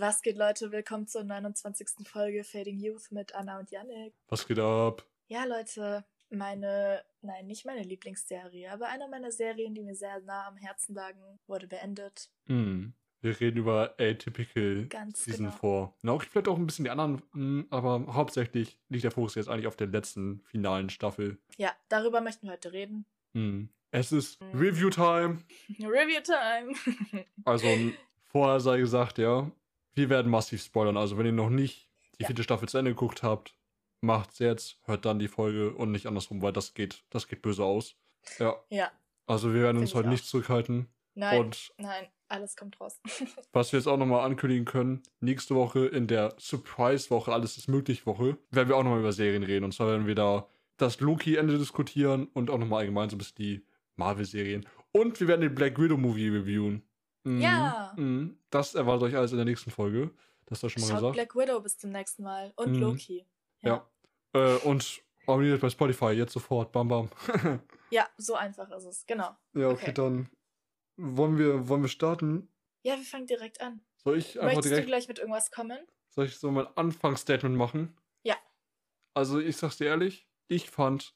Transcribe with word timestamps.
Was 0.00 0.22
geht, 0.22 0.36
Leute? 0.36 0.70
Willkommen 0.70 1.08
zur 1.08 1.24
29. 1.24 2.06
Folge 2.06 2.44
Fading 2.44 2.78
Youth 2.78 3.10
mit 3.10 3.34
Anna 3.34 3.58
und 3.58 3.70
Yannick. 3.72 4.14
Was 4.28 4.46
geht 4.46 4.60
ab? 4.60 5.04
Ja, 5.26 5.44
Leute, 5.44 6.04
meine, 6.30 7.02
nein, 7.20 7.46
nicht 7.48 7.66
meine 7.66 7.82
Lieblingsserie, 7.82 8.70
aber 8.70 8.86
eine 8.88 9.08
meiner 9.08 9.32
Serien, 9.32 9.74
die 9.74 9.82
mir 9.82 9.96
sehr 9.96 10.20
nah 10.20 10.46
am 10.46 10.56
Herzen 10.56 10.94
lagen, 10.94 11.40
wurde 11.48 11.66
beendet. 11.66 12.30
Hm. 12.46 12.92
Wir 13.22 13.40
reden 13.40 13.56
über 13.58 13.94
Atypical 13.98 14.86
Ganz 14.88 15.24
Season 15.24 15.46
genau. 15.46 15.88
4. 15.88 15.94
Na, 16.02 16.12
auch 16.12 16.22
vielleicht 16.22 16.46
auch 16.46 16.56
ein 16.58 16.66
bisschen 16.66 16.84
die 16.84 16.90
anderen, 16.90 17.20
hm, 17.32 17.66
aber 17.70 18.06
hauptsächlich 18.14 18.78
liegt 18.88 19.02
der 19.02 19.10
Fokus 19.10 19.34
jetzt 19.34 19.48
eigentlich 19.48 19.66
auf 19.66 19.74
der 19.76 19.88
letzten 19.88 20.42
finalen 20.44 20.90
Staffel. 20.90 21.38
Ja, 21.56 21.72
darüber 21.88 22.20
möchten 22.20 22.46
wir 22.46 22.52
heute 22.52 22.72
reden. 22.72 23.04
Hm. 23.34 23.68
Es 23.90 24.12
ist 24.12 24.40
Mhm. 24.40 24.58
Review 24.60 24.90
Time. 24.90 25.38
Review 25.80 26.20
Time. 26.22 27.24
Also 27.44 27.66
vorher 28.26 28.60
sei 28.60 28.78
gesagt, 28.78 29.18
ja, 29.18 29.50
wir 29.98 30.08
werden 30.10 30.30
massiv 30.30 30.62
spoilern. 30.62 30.96
Also 30.96 31.18
wenn 31.18 31.26
ihr 31.26 31.32
noch 31.32 31.50
nicht 31.50 31.88
die 32.18 32.22
Ja. 32.22 32.26
vierte 32.28 32.42
Staffel 32.42 32.68
zu 32.68 32.78
Ende 32.78 32.92
geguckt 32.92 33.22
habt, 33.22 33.54
macht's 34.00 34.38
jetzt, 34.38 34.78
hört 34.84 35.04
dann 35.04 35.18
die 35.18 35.28
Folge 35.28 35.72
und 35.74 35.90
nicht 35.92 36.06
andersrum, 36.06 36.40
weil 36.42 36.52
das 36.52 36.74
geht, 36.74 37.02
das 37.10 37.28
geht 37.28 37.42
böse 37.42 37.64
aus. 37.64 37.96
Ja, 38.38 38.56
ja, 38.70 38.90
also 39.26 39.52
wir 39.54 39.62
werden 39.62 39.78
uns 39.78 39.90
Find 39.90 39.90
ich 39.90 39.94
heute 39.96 40.08
auch. 40.08 40.12
nicht 40.12 40.24
zurückhalten. 40.26 40.88
nein, 41.14 41.40
Und 41.40 41.72
nein, 41.78 42.06
alles 42.28 42.56
kommt 42.56 42.80
raus. 42.80 43.00
Was 43.52 43.72
wir 43.72 43.78
jetzt 43.78 43.86
auch 43.86 43.96
nochmal 43.96 44.24
ankündigen 44.24 44.64
können, 44.64 45.02
nächste 45.20 45.54
Woche 45.54 45.86
in 45.86 46.06
der 46.06 46.34
Surprise-Woche, 46.38 47.32
alles 47.32 47.56
ist 47.56 47.68
möglich 47.68 48.06
Woche, 48.06 48.36
werden 48.50 48.68
wir 48.68 48.76
auch 48.76 48.82
nochmal 48.84 49.00
über 49.00 49.12
Serien 49.12 49.42
reden. 49.42 49.64
Und 49.64 49.72
zwar 49.72 49.88
werden 49.88 50.06
wir 50.06 50.14
da 50.14 50.46
das 50.76 51.00
Loki-Ende 51.00 51.58
diskutieren 51.58 52.28
und 52.34 52.50
auch 52.50 52.58
nochmal 52.58 52.80
allgemein 52.80 53.08
so 53.10 53.16
ein 53.16 53.18
bisschen 53.18 53.36
die 53.36 53.66
Marvel-Serien. 53.96 54.66
Und 54.92 55.18
wir 55.20 55.26
werden 55.28 55.40
den 55.40 55.54
Black 55.54 55.78
Widow-Movie 55.80 56.28
reviewen. 56.28 56.82
Mhm. 57.24 57.40
Ja. 57.40 57.92
Mhm. 57.96 58.38
Das 58.50 58.74
erwartet 58.74 59.08
euch 59.08 59.16
alles 59.16 59.30
in 59.32 59.36
der 59.38 59.44
nächsten 59.44 59.70
Folge. 59.70 60.10
Das 60.46 60.58
ist 60.58 60.62
doch 60.64 60.70
schon 60.70 60.82
mal 60.82 60.88
Schaut 60.88 60.96
gesagt. 61.14 61.14
Black 61.14 61.34
Widow 61.36 61.60
bis 61.60 61.76
zum 61.78 61.90
nächsten 61.90 62.22
Mal. 62.22 62.52
Und 62.56 62.72
Mhm. 62.72 62.78
Loki. 62.80 63.26
Ja. 63.60 63.86
Äh, 64.32 64.56
und 64.58 65.02
abonniert 65.26 65.60
bei 65.60 65.68
Spotify 65.70 66.10
jetzt 66.12 66.32
sofort. 66.32 66.72
Bam, 66.72 66.88
bam. 66.88 67.10
Ja, 67.90 68.06
so 68.18 68.34
einfach 68.34 68.70
ist 68.70 68.84
es. 68.84 69.06
Genau. 69.06 69.30
ja, 69.54 69.68
okay, 69.68 69.84
Okay. 69.84 69.92
dann 69.94 70.28
wollen 70.98 71.38
wir, 71.38 71.68
wollen 71.68 71.80
wir 71.80 71.88
starten. 71.88 72.52
Ja, 72.82 72.96
wir 72.96 73.02
fangen 73.04 73.26
direkt 73.26 73.60
an. 73.62 73.80
Soll 73.96 74.18
ich 74.18 74.32
einfach 74.38 74.44
Möchtest 74.44 74.66
du 74.66 74.68
direkt. 74.70 74.86
gleich 74.88 75.08
mit 75.08 75.18
irgendwas 75.18 75.50
kommen? 75.50 75.78
Soll 76.10 76.26
ich 76.26 76.36
so 76.38 76.50
mein 76.50 76.66
Anfangsstatement 76.76 77.56
machen? 77.56 77.96
Ja. 78.24 78.36
Also 79.14 79.38
ich 79.40 79.56
sag's 79.56 79.78
dir 79.78 79.86
ehrlich, 79.86 80.28
ich 80.48 80.68
fand 80.70 81.14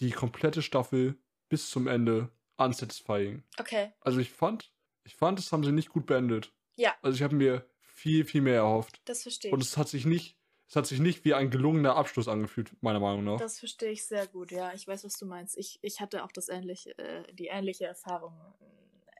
die 0.00 0.10
komplette 0.10 0.62
Staffel 0.62 1.18
bis 1.50 1.68
zum 1.68 1.86
Ende 1.86 2.30
unsatisfying. 2.56 3.42
Okay. 3.58 3.92
Also 4.00 4.18
ich 4.18 4.30
fand, 4.30 4.72
ich 5.06 5.16
fand, 5.16 5.38
das 5.38 5.52
haben 5.52 5.64
sie 5.64 5.72
nicht 5.72 5.88
gut 5.88 6.06
beendet. 6.06 6.52
Ja. 6.76 6.94
Also 7.02 7.16
ich 7.16 7.22
habe 7.22 7.34
mir 7.34 7.64
viel, 7.80 8.24
viel 8.24 8.42
mehr 8.42 8.56
erhofft. 8.56 9.00
Das 9.06 9.22
verstehe 9.22 9.50
Und 9.52 9.60
ich. 9.60 9.68
es 9.68 9.76
hat 9.76 9.88
sich 9.88 10.04
nicht, 10.04 10.36
es 10.68 10.76
hat 10.76 10.86
sich 10.86 10.98
nicht 11.00 11.24
wie 11.24 11.32
ein 11.34 11.50
gelungener 11.50 11.96
Abschluss 11.96 12.28
angefühlt, 12.28 12.70
meiner 12.82 13.00
Meinung 13.00 13.24
nach. 13.24 13.38
Das 13.38 13.58
verstehe 13.58 13.90
ich 13.90 14.04
sehr 14.04 14.26
gut, 14.26 14.50
ja. 14.50 14.72
Ich 14.74 14.86
weiß, 14.86 15.04
was 15.04 15.16
du 15.18 15.24
meinst. 15.26 15.56
Ich, 15.56 15.78
ich 15.82 16.00
hatte 16.00 16.24
auch 16.24 16.32
das 16.32 16.48
ähnliche, 16.48 16.96
äh, 16.98 17.32
die 17.32 17.46
ähnliche 17.46 17.86
Erfahrung, 17.86 18.34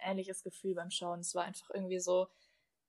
ein 0.02 0.10
ähnliches 0.12 0.42
Gefühl 0.42 0.74
beim 0.74 0.90
Schauen. 0.90 1.20
Es 1.20 1.34
war 1.34 1.44
einfach 1.44 1.70
irgendwie 1.70 2.00
so, 2.00 2.28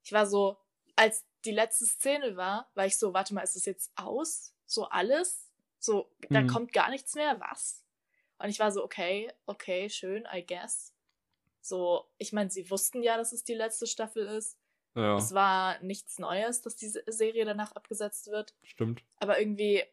ich 0.03 0.11
war 0.11 0.25
so, 0.25 0.57
als 0.95 1.25
die 1.45 1.51
letzte 1.51 1.85
Szene 1.85 2.35
war, 2.35 2.69
war 2.73 2.85
ich 2.85 2.97
so, 2.97 3.13
warte 3.13 3.33
mal, 3.33 3.41
ist 3.41 3.55
es 3.55 3.65
jetzt 3.65 3.91
aus? 3.95 4.53
So 4.65 4.85
alles? 4.89 5.51
So, 5.79 6.11
da 6.29 6.41
Mhm. 6.41 6.47
kommt 6.47 6.73
gar 6.73 6.89
nichts 6.89 7.13
mehr? 7.15 7.39
Was? 7.39 7.85
Und 8.39 8.49
ich 8.49 8.59
war 8.59 8.71
so, 8.71 8.83
okay, 8.83 9.31
okay, 9.45 9.89
schön, 9.89 10.27
I 10.33 10.45
guess. 10.45 10.93
So, 11.67 12.11
ich 12.17 12.33
meine, 12.33 12.49
sie 12.49 12.69
wussten 12.71 13.03
ja, 13.03 13.17
dass 13.17 13.33
es 13.33 13.43
die 13.43 13.53
letzte 13.55 13.87
Staffel 13.87 14.25
ist. 14.27 14.57
ja, 14.95 15.17
Es 15.17 15.33
war 15.33 15.79
nichts 15.83 16.19
Neues, 16.19 16.61
dass 16.61 16.75
diese 16.77 17.03
Serie 17.07 17.45
danach 17.45 17.73
abgesetzt 17.73 18.27
wird. 18.27 18.55
stimmt. 18.63 19.03
Aber 19.19 19.39
irgendwie 19.39 19.83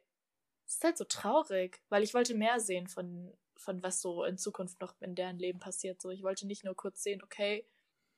es 0.66 0.74
ist 0.76 0.84
halt 0.84 0.98
so 0.98 1.04
traurig, 1.04 1.82
weil 1.88 2.02
ich 2.02 2.14
wollte 2.14 2.34
mehr 2.34 2.60
sehen 2.60 2.88
von, 2.88 3.36
von 3.56 3.82
was 3.82 4.00
so 4.00 4.24
in 4.24 4.38
Zukunft 4.38 4.80
noch 4.80 5.00
in 5.00 5.14
deren 5.14 5.38
Leben 5.38 5.58
passiert. 5.60 6.00
So, 6.00 6.10
ich 6.10 6.22
wollte 6.22 6.46
nicht 6.46 6.64
nur 6.64 6.74
kurz 6.74 7.02
sehen, 7.02 7.22
okay, 7.22 7.66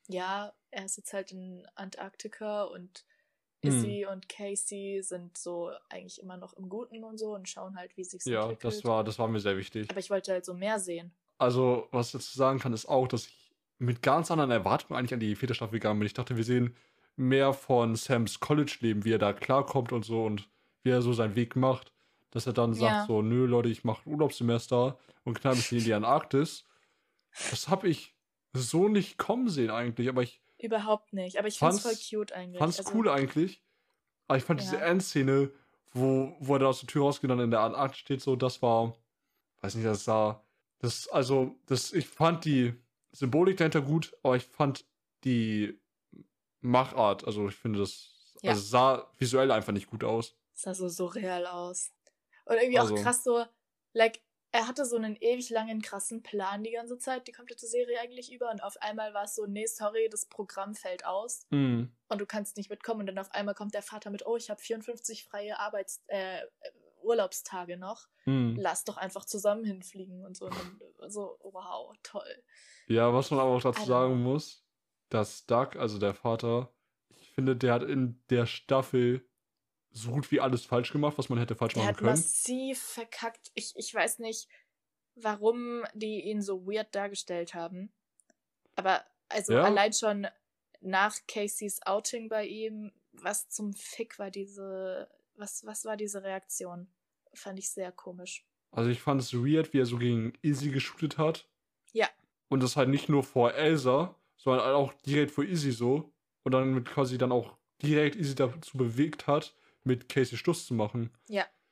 ja, 0.08 0.54
er 0.70 0.84
ist 0.86 0.96
jetzt 0.98 1.12
halt 1.12 1.32
in 1.32 1.66
Antarktika 1.76 2.64
und 2.64 3.06
Hm. 3.64 3.96
Izzy 3.96 4.06
und 4.10 4.28
Casey 4.28 5.00
sind 5.02 5.38
so 5.38 5.72
eigentlich 5.90 6.20
immer 6.22 6.36
noch 6.38 6.54
im 6.54 6.68
Guten 6.68 7.04
und 7.04 7.18
so 7.18 7.34
und 7.34 7.48
schauen 7.48 7.76
halt, 7.76 7.96
wie 7.96 8.04
sich 8.04 8.22
Ja, 8.26 8.32
entwickelt. 8.32 8.62
das 8.62 8.84
war, 8.84 9.04
das 9.04 9.18
war 9.18 9.28
mir 9.28 9.40
sehr 9.40 9.56
wichtig. 9.56 9.88
Aber 9.88 9.98
ich 10.00 10.10
wollte 10.10 10.30
halt 10.32 10.44
so 10.44 10.54
mehr 10.54 10.78
sehen. 10.78 11.16
Also, 11.38 11.88
was 11.92 12.08
ich 12.08 12.12
dazu 12.12 12.36
sagen 12.36 12.58
kann, 12.58 12.72
ist 12.72 12.86
auch, 12.86 13.08
dass 13.08 13.26
ich 13.26 13.45
mit 13.78 14.02
ganz 14.02 14.30
anderen 14.30 14.50
Erwartungen 14.50 14.98
eigentlich 14.98 15.14
an 15.14 15.20
die 15.20 15.34
vierte 15.36 15.54
Staffel 15.54 15.74
gegangen 15.74 15.98
bin. 16.00 16.06
Ich 16.06 16.14
dachte, 16.14 16.36
wir 16.36 16.44
sehen 16.44 16.74
mehr 17.16 17.52
von 17.52 17.96
Sams 17.96 18.40
College-Leben, 18.40 19.04
wie 19.04 19.12
er 19.12 19.18
da 19.18 19.32
klarkommt 19.32 19.92
und 19.92 20.04
so 20.04 20.24
und 20.24 20.48
wie 20.82 20.90
er 20.90 21.02
so 21.02 21.12
seinen 21.12 21.34
Weg 21.36 21.56
macht. 21.56 21.92
Dass 22.30 22.46
er 22.46 22.52
dann 22.52 22.74
sagt, 22.74 22.92
Ja. 22.92 23.06
so, 23.06 23.22
nö, 23.22 23.46
Leute, 23.46 23.68
ich 23.68 23.84
mache 23.84 24.06
Urlaubssemester 24.08 24.98
und 25.24 25.40
knall 25.40 25.54
mich 25.56 25.72
in 25.72 25.84
die 25.84 25.94
Antarktis. 25.94 26.64
Das 27.50 27.68
habe 27.68 27.88
ich 27.88 28.14
so 28.52 28.88
nicht 28.88 29.18
kommen 29.18 29.48
sehen 29.48 29.70
eigentlich, 29.70 30.08
aber 30.08 30.22
ich 30.22 30.40
Überhaupt 30.58 31.12
nicht. 31.12 31.38
Aber 31.38 31.48
ich 31.48 31.58
fand's 31.58 31.80
voll 31.82 31.92
Fand's- 31.92 32.08
cute 32.10 32.32
eigentlich. 32.32 32.58
fand's 32.58 32.78
Also, 32.78 32.92
cool 32.94 33.08
eigentlich. 33.10 33.62
Aber 34.26 34.38
ich 34.38 34.44
fand 34.44 34.60
diese 34.60 34.76
Ja. 34.76 34.82
Endszene, 34.86 35.50
wo, 35.92 36.34
wo 36.40 36.54
er 36.54 36.58
da 36.60 36.66
aus 36.66 36.80
der 36.80 36.86
Tür 36.88 37.02
rausgeht 37.02 37.30
und 37.30 37.36
dann 37.36 37.44
in 37.44 37.50
der 37.50 37.60
Antarktis 37.60 38.00
steht, 38.00 38.20
so, 38.22 38.36
das 38.36 38.62
war, 38.62 38.94
weiß 39.60 39.74
nicht, 39.74 39.86
das 39.86 40.04
sah, 40.04 40.42
das, 40.78 41.08
also, 41.08 41.54
das, 41.66 41.92
ich 41.92 42.08
fand 42.08 42.44
die 42.46 42.74
Symbolik 43.18 43.56
dahinter 43.56 43.80
gut, 43.82 44.16
aber 44.22 44.36
ich 44.36 44.44
fand 44.44 44.84
die 45.24 45.80
Machart, 46.60 47.24
also 47.24 47.48
ich 47.48 47.56
finde 47.56 47.78
das, 47.80 48.34
Ja. 48.42 48.50
also 48.50 48.62
sah 48.62 49.10
visuell 49.18 49.50
einfach 49.50 49.72
nicht 49.72 49.86
gut 49.88 50.04
aus. 50.04 50.34
Es 50.54 50.62
sah 50.62 50.74
so 50.74 50.88
surreal 50.88 51.46
aus. 51.46 51.92
Und 52.44 52.56
irgendwie 52.56 52.78
Also- 52.78 52.94
auch 52.94 53.02
krass 53.02 53.24
so, 53.24 53.44
like, 53.92 54.20
er 54.52 54.68
hatte 54.68 54.84
so 54.86 54.96
einen 54.96 55.16
ewig 55.16 55.50
langen, 55.50 55.82
krassen 55.82 56.22
Plan 56.22 56.62
die 56.62 56.70
ganze 56.70 56.96
Zeit, 56.98 57.26
die 57.26 57.32
komplette 57.32 57.66
Serie 57.66 58.00
eigentlich 58.00 58.32
über. 58.32 58.50
Und 58.50 58.62
auf 58.62 58.76
einmal 58.80 59.12
war 59.12 59.24
es 59.24 59.34
so, 59.34 59.44
nee, 59.46 59.66
sorry, 59.66 60.08
das 60.10 60.26
Programm 60.26 60.74
fällt 60.74 61.04
aus 61.04 61.46
Mhm. 61.50 61.92
und 62.08 62.18
du 62.20 62.26
kannst 62.26 62.56
nicht 62.56 62.70
mitkommen. 62.70 63.00
Und 63.00 63.06
dann 63.06 63.18
auf 63.18 63.30
einmal 63.32 63.54
kommt 63.54 63.74
der 63.74 63.82
Vater 63.82 64.10
mit, 64.10 64.24
oh, 64.26 64.36
ich 64.36 64.48
habe 64.48 64.60
54 64.60 65.24
freie 65.24 65.58
Arbeits-, 65.58 66.02
äh, 66.06 66.40
Urlaubstage 67.06 67.76
noch. 67.76 68.08
Mhm. 68.26 68.56
Lass 68.58 68.84
doch 68.84 68.96
einfach 68.96 69.24
zusammen 69.24 69.64
hinfliegen 69.64 70.24
und 70.24 70.36
so. 70.36 70.46
Und 70.46 70.54
dann, 70.56 71.10
so, 71.10 71.38
wow, 71.42 71.94
toll. 72.02 72.42
Ja, 72.88 73.12
was 73.14 73.30
man 73.30 73.40
aber 73.40 73.50
auch 73.50 73.62
dazu 73.62 73.80
don't 73.82 73.86
sagen 73.86 74.22
muss, 74.22 74.64
dass 75.08 75.46
Doug, 75.46 75.76
also 75.76 75.98
der 75.98 76.14
Vater, 76.14 76.72
ich 77.16 77.30
finde, 77.32 77.56
der 77.56 77.72
hat 77.74 77.82
in 77.84 78.22
der 78.30 78.46
Staffel 78.46 79.26
so 79.90 80.10
gut 80.10 80.30
wie 80.30 80.40
alles 80.40 80.64
falsch 80.66 80.92
gemacht, 80.92 81.16
was 81.16 81.28
man 81.28 81.38
hätte 81.38 81.54
falsch 81.56 81.74
Der 81.74 81.82
machen 81.84 81.90
hat 81.90 81.98
können. 81.98 82.10
massiv 82.10 82.80
verkackt. 82.82 83.50
Ich, 83.54 83.72
ich 83.76 83.94
weiß 83.94 84.18
nicht, 84.18 84.48
warum 85.14 85.84
die 85.94 86.20
ihn 86.22 86.42
so 86.42 86.66
weird 86.66 86.94
dargestellt 86.94 87.54
haben. 87.54 87.92
Aber 88.74 89.04
also 89.28 89.54
Ja. 89.54 89.62
allein 89.64 89.92
schon 89.92 90.26
nach 90.80 91.16
Caseys 91.26 91.80
Outing 91.86 92.28
bei 92.28 92.44
ihm, 92.46 92.92
was 93.12 93.48
zum 93.48 93.72
Fick 93.72 94.18
war 94.18 94.30
diese, 94.30 95.08
was, 95.36 95.64
was 95.66 95.84
war 95.84 95.96
diese 95.96 96.22
Reaktion? 96.22 96.88
Fand 97.34 97.58
ich 97.58 97.70
sehr 97.70 97.92
komisch. 97.92 98.44
Also 98.70 98.90
ich 98.90 99.00
fand 99.00 99.20
es 99.20 99.32
weird, 99.34 99.72
wie 99.72 99.78
er 99.80 99.86
so 99.86 99.98
gegen 99.98 100.32
Izzy 100.42 100.70
geshootet 100.70 101.18
hat. 101.18 101.48
Ja. 101.92 102.08
Und 102.48 102.62
das 102.62 102.76
halt 102.76 102.88
nicht 102.88 103.08
nur 103.08 103.22
vor 103.22 103.54
Elsa, 103.54 104.14
sondern 104.36 104.74
auch 104.74 104.92
direkt 105.06 105.30
vor 105.30 105.44
Izzy 105.44 105.72
so. 105.72 106.12
Und 106.44 106.52
dann 106.52 106.74
mit 106.74 106.86
quasi 106.86 107.18
dann 107.18 107.32
auch 107.32 107.56
direkt 107.82 108.16
Izzy 108.16 108.34
dazu 108.34 108.76
bewegt 108.78 109.26
hat, 109.26 109.54
mit 109.84 110.08
Casey 110.08 110.36
Schluss 110.38 110.66
zu 110.66 110.74
machen. 110.74 111.10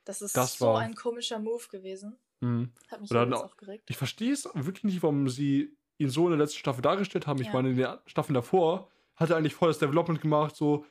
Das 0.05 0.21
ist 0.21 0.37
Das 0.37 0.59
so 0.59 0.67
war- 0.67 0.81
ein 0.81 0.95
komischer 0.95 1.39
Move 1.39 1.65
gewesen. 1.71 2.19
Mhm. 2.41 2.73
Hat 2.89 3.01
mich 3.01 3.11
übelst 3.11 3.31
noch- 3.31 3.45
aufgeregt. 3.45 3.85
Ich 3.89 3.97
verstehe 3.97 4.33
es 4.33 4.45
wirklich 4.55 4.85
nicht, 4.85 5.03
warum 5.03 5.29
sie 5.31 5.77
ihn 5.97 6.11
so 6.11 6.25
in 6.27 6.31
der 6.33 6.39
letzten 6.39 6.59
Staffel 6.59 6.83
dargestellt 6.83 7.27
haben. 7.27 7.41
Ich 7.41 7.47
Ja. 7.47 7.53
meine, 7.55 7.71
in 7.71 7.77
der 7.77 8.03
Staffel 8.07 8.35
davor 8.35 8.91
hat 9.17 9.31
er 9.31 9.37
eigentlich 9.37 9.55
voll 9.55 9.69
das 9.69 9.79
Development 9.79 10.21
gemacht, 10.21 10.57
so 10.57 10.85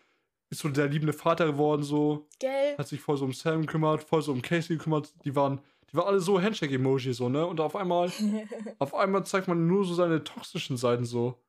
ist 0.54 0.62
so 0.62 0.70
der 0.70 0.88
liebende 0.88 1.14
Vater 1.14 1.46
geworden, 1.46 1.84
so 1.84 2.28
Gell? 2.40 2.78
hat 2.78 2.88
sich 2.88 3.02
voll 3.02 3.18
so 3.18 3.26
um 3.26 3.34
Sam 3.34 3.62
gekümmert, 3.62 4.04
voll 4.04 4.22
so 4.22 4.32
um 4.32 4.42
Casey 4.42 4.78
gekümmert. 4.78 5.14
Die 5.26 5.36
waren, 5.36 5.60
die 5.92 5.98
waren 5.98 6.08
alle 6.08 6.20
so 6.20 6.42
Handshake-Emoji, 6.42 7.14
so, 7.14 7.30
ne? 7.30 7.46
Und 7.46 7.60
auf 7.60 7.76
einmal 7.76 8.12
auf 8.80 8.94
einmal 8.96 9.26
zeigt 9.26 9.48
man 9.48 9.68
nur 9.68 9.86
so 9.86 9.94
seine 9.94 10.24
toxischen 10.24 10.78
Seiten 10.78 11.06
so. 11.06 11.40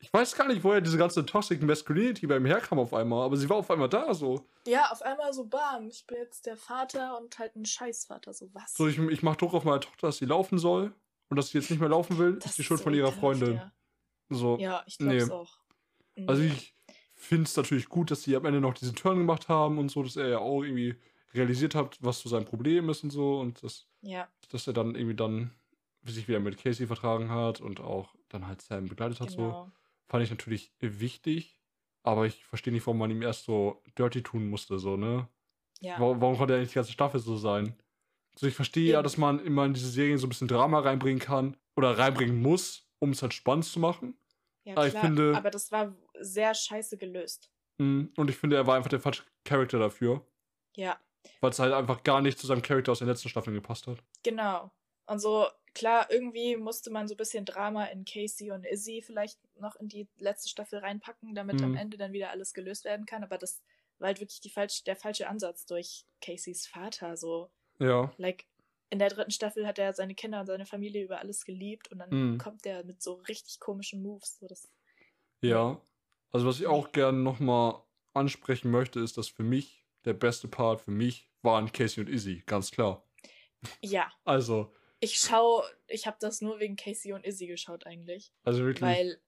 Ich 0.00 0.12
weiß 0.12 0.34
gar 0.34 0.48
nicht, 0.48 0.62
woher 0.64 0.82
diese 0.82 0.98
ganze 0.98 1.24
Toxic 1.24 1.62
Masculinity 1.62 2.26
bei 2.26 2.36
ihm 2.36 2.44
herkam 2.44 2.78
auf 2.78 2.92
einmal, 2.92 3.24
aber 3.24 3.36
sie 3.38 3.48
war 3.48 3.56
auf 3.56 3.70
einmal 3.70 3.88
da 3.88 4.12
so. 4.12 4.44
ja, 4.66 4.90
auf 4.90 5.00
einmal 5.00 5.32
so 5.32 5.46
bam, 5.46 5.88
ich 5.88 6.06
bin 6.06 6.18
jetzt 6.18 6.44
der 6.44 6.56
Vater 6.58 7.18
und 7.18 7.38
halt 7.38 7.56
ein 7.56 7.64
Scheißvater, 7.64 8.34
so 8.34 8.50
was. 8.52 8.74
So, 8.74 8.86
ich, 8.86 8.98
ich 8.98 9.22
mach 9.22 9.36
Druck 9.36 9.54
auf 9.54 9.64
meine 9.64 9.80
Tochter, 9.80 10.08
dass 10.08 10.18
sie 10.18 10.26
laufen 10.26 10.58
soll 10.58 10.92
und 11.30 11.36
dass 11.38 11.48
sie 11.48 11.58
jetzt 11.58 11.70
nicht 11.70 11.80
mehr 11.80 11.88
laufen 11.88 12.18
will, 12.18 12.34
Das 12.34 12.50
ist 12.50 12.58
die 12.58 12.64
Schuld 12.64 12.78
so 12.80 12.84
von 12.84 12.92
ihrer 12.94 13.12
Freundin. 13.12 13.54
Ja, 13.54 13.72
So. 14.28 14.58
ja 14.58 14.82
ich 14.86 14.98
glaub's 14.98 15.26
Nee. 15.26 15.32
auch. 15.32 15.58
Also 16.26 16.42
ich 16.42 16.73
finde 17.24 17.44
es 17.44 17.56
natürlich 17.56 17.88
gut, 17.88 18.10
dass 18.10 18.22
sie 18.22 18.36
am 18.36 18.44
Ende 18.44 18.60
noch 18.60 18.74
diesen 18.74 18.94
Turn 18.94 19.18
gemacht 19.18 19.48
haben 19.48 19.78
und 19.78 19.90
so, 19.90 20.02
dass 20.02 20.16
er 20.16 20.28
ja 20.28 20.38
auch 20.38 20.62
irgendwie 20.62 20.94
realisiert 21.34 21.74
hat, 21.74 21.98
was 22.00 22.20
so 22.20 22.28
sein 22.28 22.44
Problem 22.44 22.88
ist 22.88 23.02
und 23.04 23.10
so 23.10 23.40
und 23.40 23.62
dass, 23.62 23.86
Ja, 24.02 24.28
dass 24.50 24.66
er 24.66 24.72
dann 24.72 24.94
irgendwie 24.94 25.16
dann 25.16 25.50
sich 26.04 26.28
wieder 26.28 26.38
mit 26.40 26.58
Casey 26.58 26.86
vertragen 26.86 27.30
hat 27.30 27.60
und 27.60 27.80
auch 27.80 28.14
dann 28.28 28.46
halt 28.46 28.60
Sam 28.62 28.86
begleitet 28.86 29.20
hat 29.20 29.30
so. 29.30 29.36
genau. 29.38 29.72
fand 30.06 30.22
ich 30.24 30.30
natürlich 30.30 30.72
wichtig. 30.80 31.58
Aber 32.02 32.26
ich 32.26 32.44
verstehe 32.44 32.72
nicht, 32.72 32.86
warum 32.86 32.98
man 32.98 33.10
ihm 33.10 33.22
erst 33.22 33.44
so 33.46 33.82
dirty 33.98 34.22
tun 34.22 34.48
musste, 34.50 34.78
so, 34.78 34.96
ne? 34.98 35.26
Ja. 35.80 35.98
Warum, 35.98 36.20
warum 36.20 36.36
konnte 36.36 36.52
er 36.54 36.60
nicht 36.60 36.72
die 36.72 36.74
ganze 36.74 36.92
Staffel 36.92 37.18
so 37.18 37.36
sein? 37.38 37.74
Also 38.34 38.46
ich 38.46 38.54
verstehe 38.54 38.92
ja, 38.92 39.02
dass 39.02 39.16
man 39.16 39.38
immer 39.44 39.64
in 39.64 39.72
diese 39.72 39.88
Serien 39.88 40.18
so 40.18 40.26
ein 40.26 40.28
bisschen 40.28 40.48
Drama 40.48 40.80
reinbringen 40.80 41.20
kann 41.20 41.56
oder 41.76 41.96
reinbringen 41.96 42.42
muss, 42.42 42.86
um 42.98 43.10
es 43.10 43.22
halt 43.22 43.32
spannend 43.32 43.64
zu 43.64 43.80
machen. 43.80 44.18
Ja, 44.64 44.74
Aber 44.76 44.86
ich 44.86 44.92
klar, 44.92 45.04
finde- 45.06 45.34
aber 45.36 45.50
das 45.50 45.72
war 45.72 45.94
sehr 46.20 46.54
scheiße 46.54 46.96
gelöst. 46.98 47.50
Mm, 47.78 48.06
Und 48.16 48.30
ich 48.30 48.36
finde, 48.36 48.56
er 48.56 48.66
war 48.66 48.76
einfach 48.76 48.90
der 48.90 49.00
falsche 49.00 49.24
Charakter 49.44 49.78
dafür, 49.78 50.26
Ja, 50.76 51.00
weil 51.40 51.50
es 51.50 51.58
halt 51.58 51.72
einfach 51.72 52.02
gar 52.02 52.20
nicht 52.20 52.38
zu 52.38 52.46
seinem 52.46 52.62
Charakter 52.62 52.92
aus 52.92 52.98
den 53.00 53.08
letzten 53.08 53.28
Staffeln 53.28 53.54
gepasst 53.54 53.86
hat. 53.86 54.02
genau. 54.22 54.70
Und 55.06 55.18
so, 55.18 55.48
klar, 55.74 56.10
irgendwie 56.10 56.56
musste 56.56 56.90
man 56.90 57.06
so 57.08 57.14
ein 57.14 57.18
bisschen 57.18 57.44
Drama 57.44 57.84
in 57.86 58.04
Casey 58.06 58.50
und 58.52 58.64
Izzy 58.64 59.02
vielleicht 59.02 59.38
noch 59.60 59.76
in 59.76 59.88
die 59.88 60.08
letzte 60.16 60.48
Staffel 60.48 60.78
reinpacken, 60.78 61.34
damit 61.34 61.62
am 61.62 61.72
Mhm. 61.72 61.76
Ende 61.76 61.96
dann 61.98 62.12
wieder 62.14 62.30
alles 62.30 62.54
gelöst 62.54 62.84
werden 62.84 63.04
kann. 63.04 63.22
Aber 63.22 63.36
das 63.36 63.62
war 63.98 64.06
halt 64.08 64.20
wirklich 64.20 64.52
falsch, 64.52 64.82
der 64.84 64.96
falsche 64.96 65.28
Ansatz 65.28 65.66
durch 65.66 66.06
Caseys 66.22 66.66
Vater. 66.66 67.16
So, 67.18 67.50
Ja. 67.78 68.14
like, 68.16 68.46
in 68.90 68.98
der 68.98 69.10
dritten 69.10 69.30
Staffel 69.30 69.66
hat 69.66 69.78
er 69.78 69.92
seine 69.92 70.14
Kinder 70.14 70.40
und 70.40 70.46
seine 70.46 70.64
Familie 70.66 71.04
über 71.04 71.18
alles 71.18 71.44
geliebt 71.44 71.90
und 71.92 71.98
dann 71.98 72.10
Mhm. 72.10 72.38
kommt 72.38 72.64
der 72.64 72.84
mit 72.84 73.02
so 73.02 73.14
richtig 73.28 73.60
komischen 73.60 74.02
Moves. 74.02 74.38
So, 74.38 74.46
das, 74.46 74.70
Ja. 75.42 75.80
Also 76.34 76.48
was 76.48 76.58
ich 76.58 76.66
auch 76.66 76.90
gerne 76.90 77.18
nochmal 77.18 77.80
ansprechen 78.12 78.68
möchte, 78.72 78.98
ist, 78.98 79.16
dass 79.16 79.28
für 79.28 79.44
mich 79.44 79.84
der 80.04 80.14
beste 80.14 80.48
Part 80.48 80.80
für 80.80 80.90
mich 80.90 81.30
waren 81.42 81.70
Casey 81.70 82.02
und 82.02 82.10
Izzy, 82.10 82.42
ganz 82.44 82.72
klar. 82.72 83.06
ja, 83.80 84.10
Also, 84.24 84.72
ich 84.98 85.16
schau, 85.16 85.62
ich 85.86 86.08
habe 86.08 86.16
das 86.18 86.40
nur 86.40 86.58
wegen 86.58 86.74
Casey 86.74 87.12
und 87.12 87.24
Izzy 87.24 87.46
geschaut 87.46 87.86
eigentlich. 87.86 88.32
also 88.42 88.64
wirklich. 88.64 88.82
Weil 88.82 89.20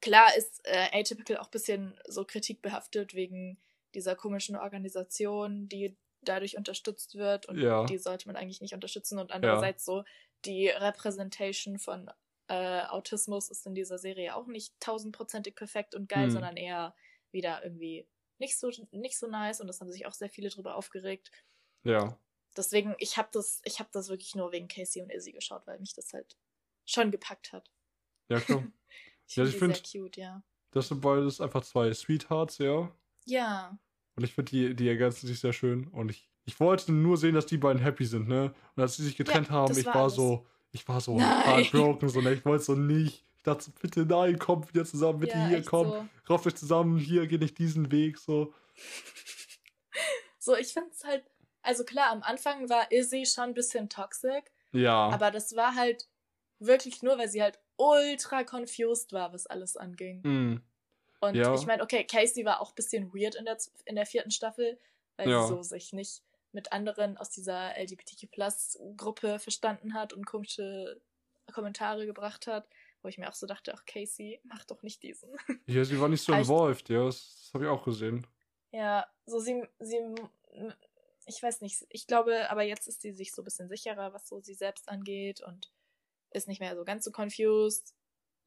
klar 0.00 0.36
ist 0.36 0.60
äh, 0.64 0.88
Atypical 0.92 1.36
auch 1.36 1.46
ein 1.46 1.50
bisschen 1.52 1.96
so 2.08 2.24
kritikbehaftet 2.24 3.14
wegen 3.14 3.60
dieser 3.94 4.16
komischen 4.16 4.56
Organisation, 4.56 5.68
die 5.68 5.96
dadurch 6.22 6.56
unterstützt 6.56 7.14
wird 7.14 7.46
und 7.46 7.58
Ja. 7.58 7.84
die 7.84 7.98
sollte 7.98 8.26
man 8.26 8.34
eigentlich 8.34 8.60
nicht 8.60 8.74
unterstützen. 8.74 9.20
Und 9.20 9.30
andererseits 9.30 9.84
so 9.84 10.02
die 10.44 10.68
Representation 10.70 11.78
von 11.78 12.10
äh, 12.48 12.82
Autismus 12.86 13.50
ist 13.50 13.66
in 13.66 13.74
dieser 13.74 13.98
Serie 13.98 14.34
auch 14.34 14.46
nicht 14.46 14.78
tausendprozentig 14.80 15.54
perfekt 15.54 15.94
und 15.94 16.08
geil, 16.08 16.24
Hm. 16.24 16.30
sondern 16.32 16.56
eher 16.56 16.94
wieder 17.30 17.62
irgendwie 17.62 18.08
nicht 18.38 18.58
so 18.58 18.70
nicht 18.92 19.18
so 19.18 19.26
nice 19.26 19.60
und 19.60 19.66
das 19.66 19.80
haben 19.80 19.90
sich 19.92 20.06
auch 20.06 20.12
sehr 20.14 20.30
viele 20.30 20.48
drüber 20.48 20.74
aufgeregt. 20.76 21.30
ja. 21.84 22.18
Deswegen, 22.56 22.96
ich 22.98 23.16
habe 23.18 23.28
das, 23.30 23.60
ich 23.64 23.78
habe 23.78 23.90
das 23.92 24.08
wirklich 24.08 24.34
nur 24.34 24.50
wegen 24.50 24.66
Casey 24.66 25.00
und 25.02 25.12
Izzy 25.12 25.30
geschaut, 25.32 25.64
weil 25.66 25.78
mich 25.78 25.92
das 25.94 26.12
halt 26.12 26.36
schon 26.86 27.10
gepackt 27.12 27.52
hat. 27.52 27.70
Ja, 28.28 28.40
klar. 28.40 28.64
Ich 29.28 29.36
Ja, 29.36 29.44
finde 29.44 29.58
find- 29.74 29.86
sehr 29.86 30.02
cute, 30.02 30.16
ja. 30.16 30.42
Das 30.72 30.88
sind 30.88 31.00
beides 31.02 31.40
einfach 31.40 31.62
zwei 31.62 31.92
Sweethearts, 31.92 32.58
ja. 32.58 32.90
Ja, 33.26 33.78
Und 34.16 34.24
ich 34.24 34.32
finde, 34.34 34.50
die, 34.50 34.74
die 34.74 34.88
ergänzen 34.88 35.26
sich 35.26 35.38
sehr 35.38 35.52
schön. 35.52 35.86
Und 35.88 36.10
ich, 36.10 36.28
ich 36.46 36.58
wollte 36.58 36.90
nur 36.92 37.16
sehen, 37.18 37.34
dass 37.34 37.44
die 37.46 37.58
beiden 37.58 37.80
happy 37.82 38.06
sind, 38.06 38.26
ne? 38.26 38.54
Und 38.74 38.82
als 38.82 38.96
sie 38.96 39.04
sich 39.04 39.16
getrennt 39.16 39.50
haben, 39.50 39.68
das 39.68 39.76
ich 39.78 39.86
war 39.86 39.94
war 39.94 40.10
so, 40.10 40.46
ich 40.72 40.86
war 40.88 41.00
so 41.00 41.18
Nein. 41.18 41.44
heartbroken, 41.44 42.08
so, 42.08 42.20
ne? 42.20 42.34
Ich 42.34 42.44
wollte 42.44 42.64
so 42.64 42.74
nicht. 42.74 43.26
Ich 43.36 43.42
dachte 43.44 43.64
so, 43.64 43.72
bitte 43.80 44.04
nein, 44.06 44.38
kommt 44.38 44.68
wieder 44.74 44.84
zusammen, 44.84 45.20
bitte 45.20 45.38
ja, 45.38 45.46
hier, 45.48 45.64
komm, 45.64 45.92
So. 45.92 46.08
rauft 46.28 46.46
euch 46.46 46.56
zusammen, 46.56 46.98
hier, 46.98 47.26
geht 47.26 47.40
nicht 47.40 47.58
diesen 47.58 47.90
Weg, 47.92 48.18
so. 48.18 48.52
so, 50.38 50.56
ich 50.56 50.72
finde 50.72 50.90
es 50.90 51.04
halt, 51.04 51.24
also 51.62 51.84
klar, 51.84 52.10
am 52.10 52.22
Anfang 52.22 52.68
war 52.68 52.90
Izzy 52.92 53.26
schon 53.26 53.44
ein 53.50 53.54
bisschen 53.54 53.88
toxic, 53.88 54.52
Ja. 54.72 55.08
aber 55.10 55.30
das 55.30 55.56
war 55.56 55.74
halt 55.74 56.08
wirklich 56.58 57.02
nur, 57.02 57.18
weil 57.18 57.28
sie 57.28 57.42
halt 57.42 57.60
ultra 57.76 58.44
confused 58.44 59.12
war, 59.12 59.32
was 59.32 59.46
alles 59.46 59.76
anging. 59.76 60.26
Mm, 60.26 60.62
Und 61.20 61.36
Ja. 61.36 61.54
ich 61.54 61.66
meine, 61.66 61.82
okay, 61.82 62.04
Casey 62.04 62.44
war 62.44 62.60
auch 62.60 62.70
ein 62.72 62.76
bisschen 62.76 63.12
weird 63.14 63.34
in 63.36 63.44
der, 63.44 63.58
in 63.86 63.96
der 63.96 64.06
vierten 64.06 64.30
Staffel, 64.30 64.80
weil 65.16 65.30
Ja. 65.30 65.42
sie 65.42 65.48
so 65.48 65.62
sich 65.62 65.92
nicht 65.92 66.22
mit 66.58 66.72
anderen 66.72 67.16
aus 67.16 67.30
dieser 67.30 67.78
LGBTQ-Plus-Gruppe 67.78 69.38
verstanden 69.38 69.94
hat 69.94 70.12
und 70.12 70.26
komische 70.26 71.00
Kommentare 71.52 72.04
gebracht 72.04 72.48
hat, 72.48 72.68
wo 73.00 73.06
ich 73.06 73.16
mir 73.16 73.28
auch 73.28 73.34
so 73.34 73.46
dachte, 73.46 73.72
ach 73.76 73.84
Casey, 73.86 74.40
mach 74.42 74.64
doch 74.64 74.82
nicht 74.82 75.00
diesen. 75.04 75.30
ja, 75.66 75.84
sie 75.84 76.00
war 76.00 76.08
nicht 76.08 76.24
so 76.24 76.32
involved, 76.32 76.88
ja. 76.88 77.04
Das, 77.04 77.44
das 77.44 77.54
habe 77.54 77.66
ich 77.66 77.70
auch 77.70 77.84
gesehen. 77.84 78.26
Ja, 78.72 79.06
so 79.24 79.38
sie, 79.38 79.62
sie, 79.78 80.00
ich 81.26 81.40
weiß 81.40 81.60
nicht, 81.60 81.86
ich 81.90 82.08
glaube, 82.08 82.50
aber 82.50 82.64
jetzt 82.64 82.88
ist 82.88 83.02
sie 83.02 83.12
sich 83.12 83.32
so 83.32 83.42
ein 83.42 83.44
bisschen 83.44 83.68
sicherer, 83.68 84.12
was 84.12 84.26
so 84.26 84.40
sie 84.40 84.54
selbst 84.54 84.88
angeht 84.88 85.40
und 85.40 85.72
ist 86.32 86.48
nicht 86.48 86.58
mehr 86.58 86.74
so 86.74 86.84
ganz 86.84 87.04
so 87.04 87.12
confused. 87.12 87.94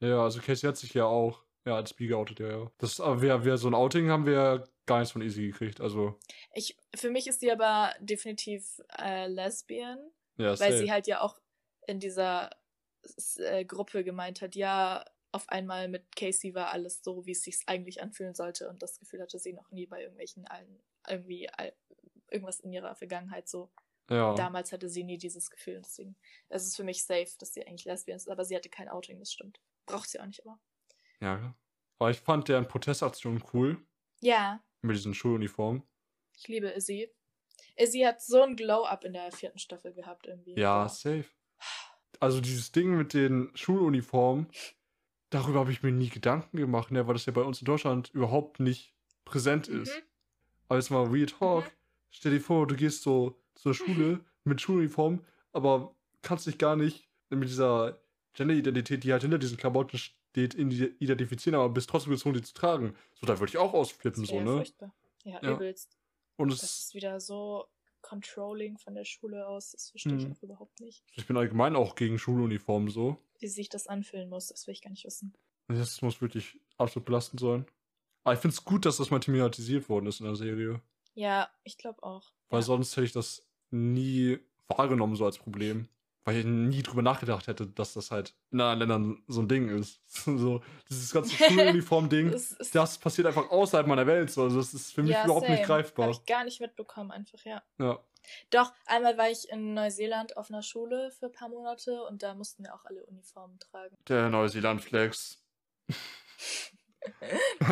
Ja, 0.02 0.22
also 0.22 0.42
Casey 0.42 0.68
hat 0.68 0.76
sich 0.76 0.94
ja 0.94 1.06
auch, 1.06 1.46
ja, 1.66 1.76
als 1.76 1.94
bi 1.94 2.08
geoutet, 2.08 2.40
ja, 2.40 2.50
ja. 2.50 2.72
Das, 2.78 3.00
aber 3.00 3.22
wir, 3.22 3.46
wir, 3.46 3.58
so 3.58 3.68
ein 3.68 3.76
Outing 3.76 4.10
haben 4.10 4.26
wir 4.26 4.34
ja 4.34 4.64
gar 4.86 5.00
nichts 5.00 5.12
von 5.12 5.22
Easy 5.22 5.48
gekriegt, 5.48 5.82
also, 5.82 6.20
Ich, 6.54 6.78
für 6.96 7.10
mich 7.10 7.28
ist 7.28 7.40
sie 7.40 7.52
aber 7.52 7.94
definitiv 8.00 8.82
äh, 8.98 9.28
lesbian, 9.28 10.00
ja, 10.38 10.60
weil 10.60 10.78
sie 10.78 10.92
halt 10.92 11.08
ja 11.08 11.22
auch 11.22 11.40
in 11.88 12.00
dieser 12.00 12.50
äh, 13.38 13.66
Gruppe 13.66 14.04
gemeint 14.04 14.42
hat, 14.42 14.56
ja, 14.56 15.06
auf 15.32 15.48
einmal 15.50 15.88
mit 15.88 16.16
Casey 16.16 16.54
war 16.54 16.72
alles 16.72 17.02
so, 17.04 17.26
wie 17.26 17.32
es 17.32 17.44
sich 17.44 17.62
eigentlich 17.68 18.02
anfühlen 18.02 18.36
sollte 18.36 18.70
und 18.70 18.82
das 18.82 19.00
Gefühl 19.00 19.22
hatte 19.22 19.40
sie 19.40 19.54
noch 19.54 19.72
nie 19.72 19.86
bei 19.86 20.02
irgendwelchen 20.02 20.46
allen, 20.46 20.82
irgendwie 21.08 21.48
all, 21.50 21.74
irgendwas 22.32 22.60
in 22.60 22.74
ihrer 22.74 22.96
Vergangenheit 22.96 23.48
so. 23.48 23.72
ja. 24.10 24.34
Damals 24.36 24.72
hatte 24.72 24.90
sie 24.90 25.04
nie 25.04 25.18
dieses 25.18 25.50
Gefühl. 25.50 25.82
Deswegen 25.84 26.16
es 26.50 26.66
ist 26.66 26.76
für 26.76 26.84
mich 26.84 27.04
safe, 27.04 27.30
dass 27.40 27.54
sie 27.54 27.66
eigentlich 27.66 27.86
lesbian 27.86 28.18
ist. 28.18 28.30
Aber 28.30 28.46
sie 28.46 28.56
hatte 28.56 28.70
kein 28.70 28.90
Outing, 28.90 29.20
das 29.20 29.32
stimmt. 29.32 29.60
Braucht 29.86 30.10
sie 30.10 30.20
auch 30.20 30.26
nicht 30.26 30.40
immer. 30.40 30.60
Ja. 31.22 31.56
Aber 32.00 32.10
ich 32.12 32.20
fand 32.20 32.48
deren 32.48 32.68
Protestaktion 32.68 33.44
cool 33.54 33.78
Ja, 34.22 34.62
mit 34.82 34.96
diesen 34.96 35.14
Schuluniformen. 35.14 35.84
ich 36.38 36.48
liebe 36.48 36.68
Izzy. 36.70 37.10
Izzy 37.76 38.00
hat 38.00 38.22
so 38.22 38.42
ein 38.42 38.56
Glow-Up 38.56 39.04
in 39.06 39.14
der 39.14 39.32
vierten 39.32 39.60
Staffel 39.60 39.94
gehabt 39.94 40.28
irgendwie. 40.28 40.60
Ja, 40.60 40.90
safe. 40.90 41.26
Also 42.20 42.42
dieses 42.42 42.72
Ding 42.72 42.98
mit 42.98 43.14
den 43.14 43.52
Schuluniformen, 43.56 44.48
darüber 45.30 45.60
habe 45.60 45.72
ich 45.72 45.82
mir 45.84 45.92
nie 45.92 46.10
Gedanken 46.10 46.58
gemacht, 46.58 46.92
ne, 46.92 47.08
weil 47.08 47.14
das 47.14 47.26
ja 47.26 47.34
bei 47.34 47.42
uns 47.44 47.60
in 47.62 47.66
Deutschland 47.66 48.10
überhaupt 48.10 48.60
nicht 48.60 48.94
präsent 49.26 49.70
Mhm. 49.70 49.84
ist. 49.84 50.02
Aber 50.68 50.80
jetzt 50.80 50.90
mal 50.90 51.06
Real 51.08 51.26
Talk. 51.28 51.66
Mhm. 51.66 51.70
Stell 52.10 52.32
dir 52.34 52.42
vor, 52.42 52.68
du 52.68 52.76
gehst 52.76 53.04
so 53.04 53.42
zur 53.56 53.74
Schule 53.74 54.20
mit 54.44 54.60
Schuluniform, 54.62 55.24
aber 55.54 55.96
kannst 56.22 56.48
dich 56.48 56.58
gar 56.58 56.76
nicht 56.76 57.08
mit 57.30 57.48
dieser 57.48 58.00
Gender-Identität, 58.34 59.04
die 59.04 59.12
halt 59.12 59.22
hinter 59.22 59.38
diesen 59.38 59.58
Klamotten 59.58 59.98
identifizieren, 60.36 61.56
aber 61.60 61.70
bist 61.70 61.90
trotzdem 61.90 62.12
gezwungen, 62.14 62.36
die 62.36 62.42
zu 62.44 62.54
tragen. 62.54 62.96
So, 63.20 63.26
da 63.26 63.40
würde 63.40 63.50
ich 63.50 63.58
auch 63.58 63.74
ausflippen, 63.74 64.26
so, 64.26 64.40
ne? 64.42 64.58
furchtbar. 64.58 64.94
Ja, 65.24 65.40
Ja. 65.42 65.54
übelst. 65.56 65.98
Und 66.38 66.52
Das 66.52 66.64
es, 66.64 66.78
ist 66.80 66.94
wieder 66.96 67.20
so 67.20 67.66
controlling 68.02 68.78
von 68.78 68.96
der 68.96 69.06
Schule 69.06 69.48
aus. 69.48 69.72
Das 69.72 69.92
verstehe 69.92 70.16
ich 70.18 70.26
Mhm. 70.26 70.32
auch 70.34 70.44
überhaupt 70.44 70.80
nicht. 70.80 71.04
ich 71.14 71.28
bin 71.28 71.38
allgemein 71.38 71.76
auch 71.76 71.96
gegen 71.96 72.18
Schuluniformen 72.18 72.90
so. 72.90 73.18
Wie 73.40 73.48
sich 73.48 73.70
das 73.70 73.88
anfühlen 73.88 74.30
muss, 74.30 74.48
das 74.48 74.66
will 74.68 74.74
ich 74.74 74.82
gar 74.82 74.90
nicht 74.90 75.06
wissen. 75.06 75.34
Das 75.68 76.02
muss 76.02 76.22
wirklich 76.22 76.60
absolut 76.78 77.06
belastend 77.06 77.40
sein. 77.40 77.66
Aber 78.24 78.34
ich 78.34 78.40
finde 78.40 78.54
es 78.56 78.66
gut, 78.66 78.86
dass 78.86 78.98
das 78.98 79.10
mal 79.12 79.20
thematisiert 79.20 79.88
worden 79.90 80.08
ist 80.08 80.20
in 80.20 80.26
der 80.26 80.36
Serie. 80.36 80.82
Ja, 81.14 81.50
ich 81.64 81.78
glaube 81.78 82.02
auch. 82.04 82.34
Weil 82.50 82.60
ja. 82.60 82.66
sonst 82.66 82.96
hätte 82.98 83.06
ich 83.06 83.12
das 83.14 83.48
nie 83.70 84.40
wahrgenommen, 84.68 85.16
so 85.16 85.26
als 85.26 85.38
Problem. 85.38 85.88
Weil 86.24 86.38
ich 86.38 86.46
nie 86.46 86.84
drüber 86.84 87.02
nachgedacht 87.02 87.48
hätte, 87.48 87.66
dass 87.66 87.94
das 87.94 88.12
halt 88.12 88.36
in 88.52 88.62
anderen 88.62 88.80
Ländern 88.80 89.24
so 89.28 89.42
ein 89.42 89.48
Ding 89.48 89.70
ist. 89.70 90.02
so, 90.08 90.62
dieses 90.90 91.12
ganze 91.12 91.36
Schuluniform-Ding, 91.44 92.32
Das 92.32 92.56
das 92.72 92.98
passiert 93.00 93.28
einfach 93.28 93.50
außerhalb 93.50 93.88
meiner 93.88 94.06
Welt. 94.06 94.30
So. 94.30 94.44
Also 94.44 94.58
das 94.58 94.74
ist 94.74 94.94
für 94.94 95.02
mich 95.02 95.14
ja, 95.14 95.26
überhaupt 95.26 95.50
nicht 95.50 95.66
same. 95.66 95.68
greifbar. 95.68 96.06
Habe 96.06 96.14
ich 96.14 96.26
gar 96.26 96.44
nicht 96.44 96.62
mitbekommen, 96.62 97.12
einfach, 97.12 97.44
ja. 97.44 97.64
Ja. 97.80 98.00
Doch, 98.52 98.72
einmal 98.86 99.18
war 99.18 99.30
ich 99.32 99.50
in 99.50 99.74
Neuseeland 99.74 100.38
auf 100.38 100.52
einer 100.52 100.62
Schule 100.62 101.10
für 101.12 101.26
ein 101.26 101.32
paar 101.32 101.50
Monate 101.50 102.04
und 102.04 102.22
da 102.22 102.36
mussten 102.36 102.64
wir 102.64 102.76
auch 102.76 102.86
alle 102.86 103.04
Uniformen 103.06 103.58
tragen. 103.58 103.98
Der 104.08 104.30
Neuseeland-Flex. 104.30 105.44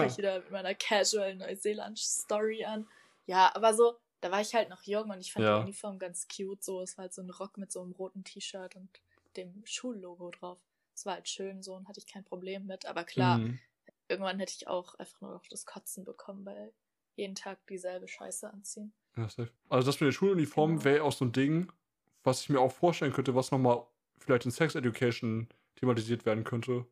Ich 0.07 0.17
wieder 0.17 0.39
mit 0.39 0.49
meiner 0.49 0.73
casual 0.73 1.35
Neuseeland-Story 1.35 2.65
an. 2.65 2.87
Ja, 3.27 3.51
aber 3.53 3.75
so, 3.75 3.95
da 4.21 4.31
war 4.31 4.41
ich 4.41 4.53
halt 4.55 4.69
noch 4.69 4.83
jung 4.83 5.09
und 5.09 5.19
ich 5.21 5.31
fand 5.33 5.45
Ja. 5.45 5.57
die 5.59 5.63
Uniform 5.63 5.99
ganz 5.99 6.27
cute. 6.27 6.63
So, 6.63 6.81
es 6.81 6.97
war 6.97 7.03
halt 7.03 7.13
so 7.13 7.21
ein 7.21 7.29
Rock 7.29 7.57
mit 7.57 7.71
so 7.71 7.81
einem 7.81 7.91
roten 7.93 8.23
T-Shirt 8.23 8.75
und 8.75 8.89
dem 9.37 9.61
Schullogo 9.65 10.31
drauf. 10.31 10.59
Es 10.95 11.05
war 11.05 11.13
halt 11.15 11.29
schön 11.29 11.63
so 11.63 11.75
und 11.75 11.87
hatte 11.87 11.99
ich 11.99 12.07
kein 12.07 12.23
Problem 12.25 12.65
mit. 12.65 12.85
Aber 12.85 13.03
klar, 13.05 13.37
Mhm. 13.37 13.59
irgendwann 14.07 14.39
hätte 14.39 14.53
ich 14.55 14.67
auch 14.67 14.95
einfach 14.95 15.21
nur 15.21 15.31
noch 15.31 15.45
das 15.47 15.65
Kotzen 15.65 16.03
bekommen, 16.03 16.45
weil 16.45 16.73
jeden 17.15 17.35
Tag 17.35 17.65
dieselbe 17.67 18.07
Scheiße 18.07 18.49
anziehen. 18.51 18.93
Ja, 19.15 19.29
safe. 19.29 19.51
Also 19.69 19.85
das 19.87 19.99
mit 19.99 20.07
den 20.07 20.13
Schuluniformen 20.13 20.77
Genau. 20.77 20.85
wäre 20.85 21.03
auch 21.03 21.11
so 21.13 21.25
ein 21.25 21.31
Ding, 21.31 21.71
was 22.23 22.41
ich 22.41 22.49
mir 22.49 22.59
auch 22.59 22.71
vorstellen 22.71 23.13
könnte, 23.13 23.35
was 23.35 23.51
nochmal 23.51 23.85
vielleicht 24.17 24.45
in 24.45 24.51
Sex 24.51 24.75
Education 24.75 25.47
thematisiert 25.75 26.25
werden 26.25 26.43
könnte. 26.43 26.85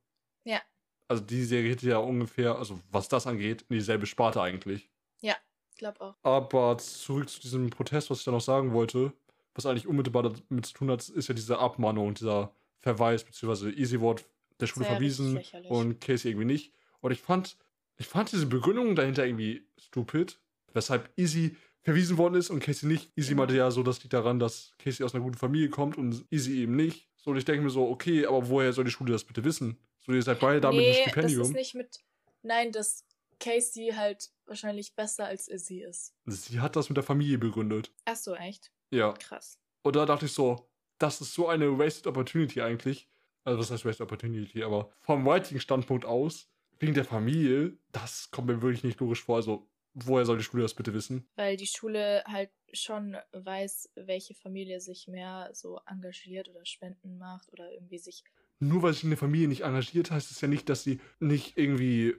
Ja. 0.45 0.61
Also 1.09 1.23
die 1.23 1.43
Serie 1.43 1.71
hätte 1.71 1.87
ja 1.87 1.97
ungefähr, 1.97 2.55
also 2.57 2.79
was 2.91 3.07
das 3.09 3.27
angeht, 3.27 3.63
in 3.69 3.75
dieselbe 3.75 4.05
Sparte 4.05 4.41
eigentlich. 4.41 4.89
Ich 5.21 5.33
glaube 5.77 6.01
auch. 6.01 6.15
Aber 6.23 6.77
zurück 6.77 7.29
zu 7.29 7.39
diesem 7.41 7.69
Protest, 7.69 8.09
was 8.09 8.19
ich 8.19 8.25
da 8.25 8.31
noch 8.31 8.41
sagen 8.41 8.73
wollte, 8.73 9.13
was 9.53 9.65
eigentlich 9.65 9.87
unmittelbar 9.87 10.23
damit 10.23 10.65
zu 10.65 10.73
tun 10.73 10.91
hat, 10.91 11.07
ist 11.09 11.27
ja 11.27 11.33
diese 11.33 11.59
Abmahnung, 11.59 12.13
dieser 12.13 12.53
Verweis, 12.79 13.23
beziehungsweise 13.23 13.71
Easy 13.71 13.99
Wort 13.99 14.25
der 14.59 14.67
Schule 14.67 14.85
Das 14.85 14.91
ja 14.91 14.95
verwiesen 14.95 15.41
und 15.69 16.01
Casey 16.01 16.31
irgendwie 16.31 16.45
nicht. 16.45 16.73
Und 17.01 17.11
ich 17.11 17.21
fand, 17.21 17.57
Ich 17.97 18.07
fand 18.07 18.31
diese 18.31 18.45
Begründung 18.45 18.95
dahinter 18.95 19.25
irgendwie 19.25 19.67
stupid, 19.77 20.39
weshalb 20.73 21.09
Izzy 21.15 21.55
verwiesen 21.81 22.17
worden 22.17 22.35
ist 22.35 22.49
und 22.49 22.59
Casey 22.59 22.87
nicht. 22.87 23.15
Genau. 23.15 23.35
meinte 23.35 23.55
ja 23.55 23.71
so, 23.71 23.81
das 23.81 24.01
liegt 24.03 24.13
daran, 24.13 24.39
dass 24.39 24.73
Casey 24.77 25.03
aus 25.03 25.15
einer 25.15 25.23
guten 25.23 25.37
Familie 25.37 25.69
kommt 25.69 25.97
und 25.97 26.25
Izzy 26.29 26.59
eben 26.61 26.75
nicht. 26.75 27.07
So, 27.17 27.31
und 27.31 27.37
ich 27.37 27.45
denke 27.45 27.63
mir 27.63 27.69
so, 27.69 27.87
okay, 27.87 28.25
aber 28.25 28.49
woher 28.49 28.71
soll 28.73 28.85
die 28.85 28.91
Schule 28.91 29.11
das 29.11 29.23
bitte 29.23 29.43
wissen? 29.43 29.77
So, 30.05 30.13
ihr 30.13 30.21
seid 30.21 30.39
beide 30.39 30.61
da 30.61 30.71
mit 30.71 30.79
einem 30.79 30.89
nee, 30.89 31.01
Stipendium. 31.01 31.39
das 31.39 31.49
ist 31.49 31.55
nicht 31.55 31.75
mit. 31.75 31.99
Nein, 32.43 32.71
dass 32.71 33.03
Casey 33.39 33.93
halt 33.95 34.31
wahrscheinlich 34.45 34.95
besser 34.95 35.25
als 35.25 35.47
Izzy 35.47 35.83
ist. 35.83 36.13
Sie 36.25 36.59
hat 36.59 36.75
das 36.75 36.89
mit 36.89 36.97
der 36.97 37.03
Familie 37.03 37.37
begründet. 37.37 37.91
Ach 38.05 38.15
so, 38.15 38.35
echt? 38.35 38.71
Ja. 38.89 39.13
Krass. 39.13 39.59
Und 39.83 39.95
da 39.95 40.05
dachte 40.05 40.25
ich 40.25 40.33
so, 40.33 40.69
das 40.97 41.21
ist 41.21 41.33
so 41.33 41.47
eine 41.47 41.77
wasted 41.77 42.07
opportunity 42.07 42.61
eigentlich. 42.61 43.09
Also 43.43 43.59
was 43.59 43.71
heißt 43.71 43.85
wasted 43.85 44.03
opportunity, 44.03 44.63
aber 44.63 44.91
vom 44.99 45.25
Writing-Standpunkt 45.25 46.05
aus, 46.05 46.49
wegen 46.79 46.93
der 46.93 47.05
Familie, 47.05 47.77
das 47.91 48.29
kommt 48.31 48.47
mir 48.47 48.61
wirklich 48.61 48.83
nicht 48.83 48.99
logisch 48.99 49.23
vor. 49.23 49.37
Also, 49.37 49.67
woher 49.93 50.25
soll 50.25 50.37
die 50.37 50.43
Schule 50.43 50.63
das 50.63 50.73
bitte 50.73 50.93
wissen? 50.93 51.27
Weil 51.35 51.57
die 51.57 51.67
Schule 51.67 52.23
halt 52.27 52.51
schon 52.73 53.17
weiß, 53.31 53.91
welche 53.95 54.33
Familie 54.33 54.79
sich 54.81 55.07
mehr 55.07 55.49
so 55.53 55.79
engagiert 55.87 56.49
oder 56.49 56.65
Spenden 56.65 57.17
macht 57.17 57.51
oder 57.51 57.71
irgendwie 57.71 57.97
sich. 57.97 58.23
Nur 58.59 58.83
weil 58.83 58.93
sich 58.93 59.05
eine 59.05 59.17
Familie 59.17 59.47
nicht 59.47 59.61
engagiert, 59.61 60.11
heißt 60.11 60.29
es 60.29 60.41
ja 60.41 60.47
nicht, 60.47 60.69
dass 60.69 60.83
sie 60.83 60.99
nicht 61.19 61.57
irgendwie 61.57 62.15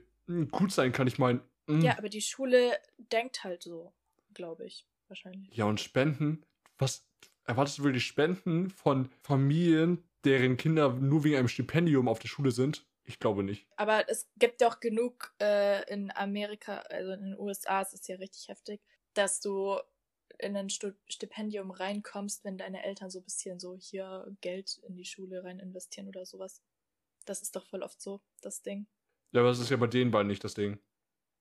gut 0.51 0.71
sein 0.71 0.91
kann. 0.91 1.07
Ich 1.07 1.17
meine, 1.17 1.41
mm, 1.67 1.81
Ja, 1.81 1.97
aber 1.97 2.09
die 2.09 2.21
Schule 2.21 2.77
denkt 2.97 3.43
halt 3.43 3.63
so, 3.63 3.93
glaube 4.33 4.65
ich. 4.65 4.85
Wahrscheinlich. 5.07 5.55
ja, 5.55 5.65
und 5.65 5.79
Spenden, 5.79 6.45
was 6.77 7.09
erwartest 7.45 7.79
du 7.79 7.83
wirklich 7.83 8.05
Spenden 8.05 8.69
von 8.69 9.09
Familien, 9.23 10.03
deren 10.23 10.55
Kinder 10.55 10.93
nur 10.93 11.23
wegen 11.23 11.37
einem 11.37 11.47
Stipendium 11.47 12.07
auf 12.07 12.19
der 12.19 12.27
Schule 12.27 12.51
sind? 12.51 12.85
Ich 13.05 13.19
glaube 13.19 13.41
nicht. 13.43 13.65
Aber 13.75 14.07
es 14.07 14.29
gibt 14.37 14.61
ja 14.61 14.67
auch 14.67 14.79
genug 14.79 15.33
äh, 15.41 15.83
in 15.91 16.11
Amerika, 16.11 16.77
also 16.89 17.13
in 17.13 17.21
den 17.21 17.39
USA 17.39 17.81
ist 17.81 17.95
es 17.95 18.07
ja 18.07 18.17
richtig 18.17 18.49
heftig, 18.49 18.81
dass 19.15 19.41
du 19.41 19.79
in 20.37 20.55
ein 20.55 20.69
Stipendium 20.69 21.71
reinkommst, 21.71 22.43
wenn 22.43 22.59
deine 22.59 22.83
Eltern 22.83 23.09
so 23.09 23.19
ein 23.19 23.23
bisschen 23.23 23.59
so 23.59 23.75
hier 23.75 24.27
Geld 24.41 24.79
in 24.87 24.95
die 24.95 25.05
Schule 25.05 25.43
rein 25.43 25.57
investieren 25.57 26.07
oder 26.07 26.23
sowas. 26.25 26.61
Das 27.25 27.41
ist 27.41 27.55
doch 27.55 27.65
voll 27.65 27.81
oft 27.81 27.99
so, 27.99 28.21
das 28.41 28.61
Ding. 28.61 28.85
Ja, 29.31 29.41
aber 29.41 29.49
das 29.49 29.59
ist 29.59 29.69
ja 29.69 29.77
bei 29.77 29.87
den 29.87 30.11
beiden 30.11 30.27
nicht 30.27 30.43
das 30.43 30.53
Ding. 30.53 30.79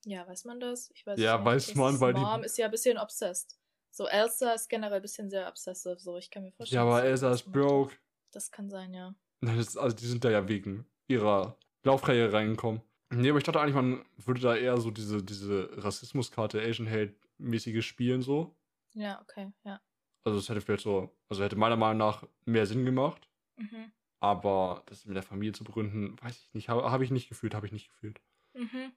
Ja, 0.04 0.26
weiß 0.28 0.44
man 0.44 0.60
das? 0.60 0.90
Ich 0.94 1.06
weiß 1.06 1.18
Ja, 1.18 1.34
es 1.34 1.38
nicht. 1.40 1.46
weiß 1.46 1.66
Das 1.68 1.74
man, 1.76 2.00
weil 2.00 2.14
die- 2.14 2.20
Mom 2.20 2.44
ist 2.44 2.56
ja 2.58 2.66
ein 2.66 2.70
bisschen 2.70 2.98
obsessed. 2.98 3.58
So, 3.90 4.06
Elsa 4.06 4.52
ist 4.52 4.68
generell 4.68 4.96
ein 4.96 5.02
bisschen 5.02 5.30
sehr 5.30 5.48
obsessive, 5.48 5.98
so 5.98 6.16
ich 6.18 6.30
kann 6.30 6.42
mir 6.44 6.52
vorstellen. 6.52 6.76
Ja, 6.76 6.82
aber 6.82 7.02
Elsa 7.04 7.30
das 7.30 7.40
ist 7.42 7.50
broke. 7.52 7.94
Das 8.32 8.50
kann 8.50 8.68
sein, 8.70 8.92
ja. 8.94 9.14
Das, 9.40 9.76
also 9.76 9.96
die 9.96 10.06
sind 10.06 10.24
da 10.24 10.30
ja 10.30 10.46
wegen 10.48 10.86
ihrer 11.08 11.58
Laufkarriere 11.84 12.32
reingekommen. 12.32 12.82
Nee, 13.10 13.30
aber 13.30 13.38
ich 13.38 13.44
dachte 13.44 13.60
eigentlich, 13.60 13.74
man 13.74 14.04
würde 14.18 14.40
da 14.40 14.54
eher 14.54 14.76
so 14.78 14.90
diese, 14.90 15.22
diese 15.22 15.70
Rassismuskarte, 15.82 16.60
Asian 16.60 16.88
Hate-mäßige 16.90 17.82
spielen 17.84 18.20
so. 18.20 18.54
Ja, 18.92 19.20
okay, 19.22 19.50
ja. 19.64 19.80
Also 20.24 20.38
es 20.38 20.48
hätte 20.50 20.60
vielleicht 20.60 20.82
so, 20.82 21.16
also 21.28 21.42
hätte 21.42 21.56
meiner 21.56 21.76
Meinung 21.76 21.98
nach 21.98 22.24
mehr 22.44 22.66
Sinn 22.66 22.84
gemacht. 22.84 23.26
Mhm. 23.56 23.90
Aber 24.20 24.82
das 24.86 25.04
mit 25.06 25.16
der 25.16 25.22
Familie 25.22 25.52
zu 25.52 25.64
begründen, 25.64 26.16
weiß 26.20 26.36
ich 26.36 26.54
nicht, 26.54 26.68
habe 26.68 26.90
hab 26.90 27.00
ich 27.00 27.10
nicht 27.10 27.28
gefühlt, 27.28 27.54
habe 27.54 27.66
ich 27.66 27.72
nicht 27.72 27.88
gefühlt. 27.88 28.20
Mhm. 28.54 28.92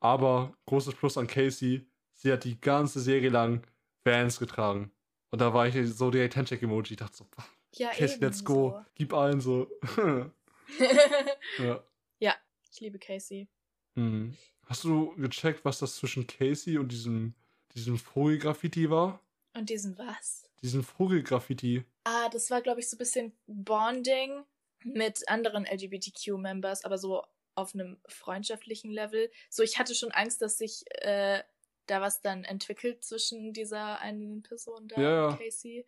Aber 0.00 0.54
großes 0.66 0.94
Plus 0.94 1.18
an 1.18 1.26
Casey, 1.26 1.86
sie 2.14 2.32
hat 2.32 2.44
die 2.44 2.58
ganze 2.60 3.00
Serie 3.00 3.28
lang 3.28 3.66
Vans 4.04 4.38
getragen. 4.38 4.90
Und 5.30 5.40
da 5.40 5.52
war 5.52 5.66
ich 5.68 5.76
so 5.94 6.10
direkt 6.10 6.36
Handshake-Emoji. 6.36 6.92
Ich 6.92 6.98
dachte 6.98 7.16
so, 7.16 7.26
Ja, 7.74 7.90
Casey, 7.90 8.14
eben 8.14 8.22
let's 8.22 8.44
go. 8.44 8.70
so. 8.70 8.84
Gib 8.94 9.12
allen 9.12 9.40
so. 9.40 9.70
ja. 11.58 11.84
ich 12.72 12.80
liebe 12.80 12.98
Casey. 12.98 13.48
Hm. 13.96 14.36
Hast 14.64 14.84
du 14.84 15.14
gecheckt, 15.16 15.64
was 15.64 15.80
das 15.80 15.96
zwischen 15.96 16.26
Casey 16.26 16.78
und 16.78 16.92
diesem, 16.92 17.34
diesem 17.74 17.98
Vogelgraffiti 17.98 18.88
war? 18.88 19.20
Und 19.52 19.68
diesen 19.68 19.98
was? 19.98 20.48
Diesen 20.62 20.82
Vogelgraffiti. 20.82 21.84
Das 22.30 22.50
war, 22.50 22.62
glaube 22.62 22.80
ich, 22.80 22.88
so 22.88 22.96
ein 22.96 22.98
bisschen 22.98 23.32
Bonding 23.46 24.44
mit 24.82 25.28
anderen 25.28 25.66
LGBTQ-Members, 25.66 26.84
aber 26.84 26.98
so 26.98 27.24
auf 27.54 27.74
einem 27.74 27.98
freundschaftlichen 28.06 28.90
Level. 28.90 29.30
So, 29.50 29.62
ich 29.62 29.78
hatte 29.78 29.94
schon 29.94 30.12
Angst, 30.12 30.40
dass 30.40 30.58
sich 30.58 30.84
äh, 31.02 31.42
da 31.86 32.00
was 32.00 32.22
dann 32.22 32.44
entwickelt 32.44 33.04
zwischen 33.04 33.52
dieser 33.52 34.00
einen 34.00 34.42
Person 34.42 34.88
da 34.88 35.00
Ja, 35.00 35.28
und. 35.28 35.38
Casey. 35.38 35.86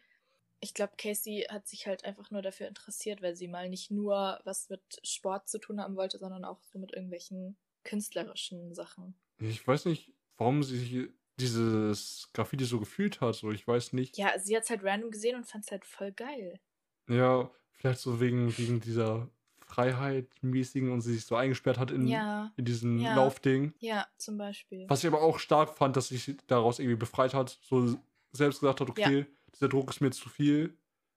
Ich 0.61 0.75
glaube, 0.75 0.93
Casey 0.97 1.47
hat 1.49 1.67
sich 1.67 1.87
halt 1.87 2.05
einfach 2.05 2.31
nur 2.31 2.43
dafür 2.43 2.69
interessiert, 2.69 3.21
weil 3.21 3.35
sie 3.35 3.49
mal 3.49 3.69
nicht 3.69 3.91
nur 3.91 4.41
was 4.45 4.69
mit 4.69 5.01
Sport 5.03 5.49
zu 5.49 5.59
tun 5.59 5.81
haben 5.81 5.97
wollte, 5.97 6.19
sondern 6.19 6.45
auch 6.45 6.63
so 6.63 6.79
mit 6.79 6.93
irgendwelchen 6.93 7.57
künstlerischen 7.83 8.73
Sachen. 8.75 9.15
Ich 9.41 9.67
weiß 9.67 9.87
nicht, 9.87 10.13
warum 10.37 10.63
sie 10.63 10.79
sich 10.79 11.11
dieses 11.41 12.29
Graffiti 12.35 12.65
so 12.65 12.79
gefühlt 12.81 13.21
hat. 13.21 13.35
So, 13.35 13.51
ich 13.51 13.67
weiß 13.67 13.93
nicht. 13.93 14.17
Ja, 14.19 14.39
sie 14.39 14.57
hat 14.57 14.65
es 14.65 14.71
halt 14.71 14.85
random 14.85 15.11
gesehen 15.11 15.37
und 15.37 15.45
fand 15.47 15.65
es 15.65 15.71
halt 15.71 15.85
voll 15.85 16.13
geil. 16.13 16.61
Ja, 17.09 17.51
vielleicht 17.73 18.01
so 18.01 18.21
wegen, 18.21 18.57
wegen 18.59 18.81
dieser 18.81 19.29
Freiheit 19.67 20.29
mäßigen 20.43 20.91
und 20.93 21.01
sie 21.01 21.15
sich 21.15 21.25
so 21.25 21.35
eingesperrt 21.35 21.79
hat 21.79 21.91
in, 21.91 22.07
Ja, 22.07 22.53
in 22.57 22.65
diesem 22.65 22.99
Ja. 22.99 23.15
Laufding. 23.17 23.73
ja, 23.79 24.07
zum 24.19 24.37
Beispiel. 24.37 24.85
Was 24.89 25.03
ich 25.03 25.07
aber 25.09 25.23
auch 25.23 25.39
stark 25.39 25.75
fand, 25.77 25.97
dass 25.97 26.09
sich 26.09 26.37
daraus 26.47 26.79
irgendwie 26.79 26.97
befreit 26.97 27.33
hat. 27.35 27.59
So 27.63 27.97
selbst 28.33 28.61
gesagt 28.61 28.81
hat, 28.81 28.89
okay, 28.91 29.27
dieser 29.55 29.69
Druck 29.69 29.91
ist 29.91 30.01
mir 30.01 30.11
zu 30.11 30.29
viel. 30.29 30.77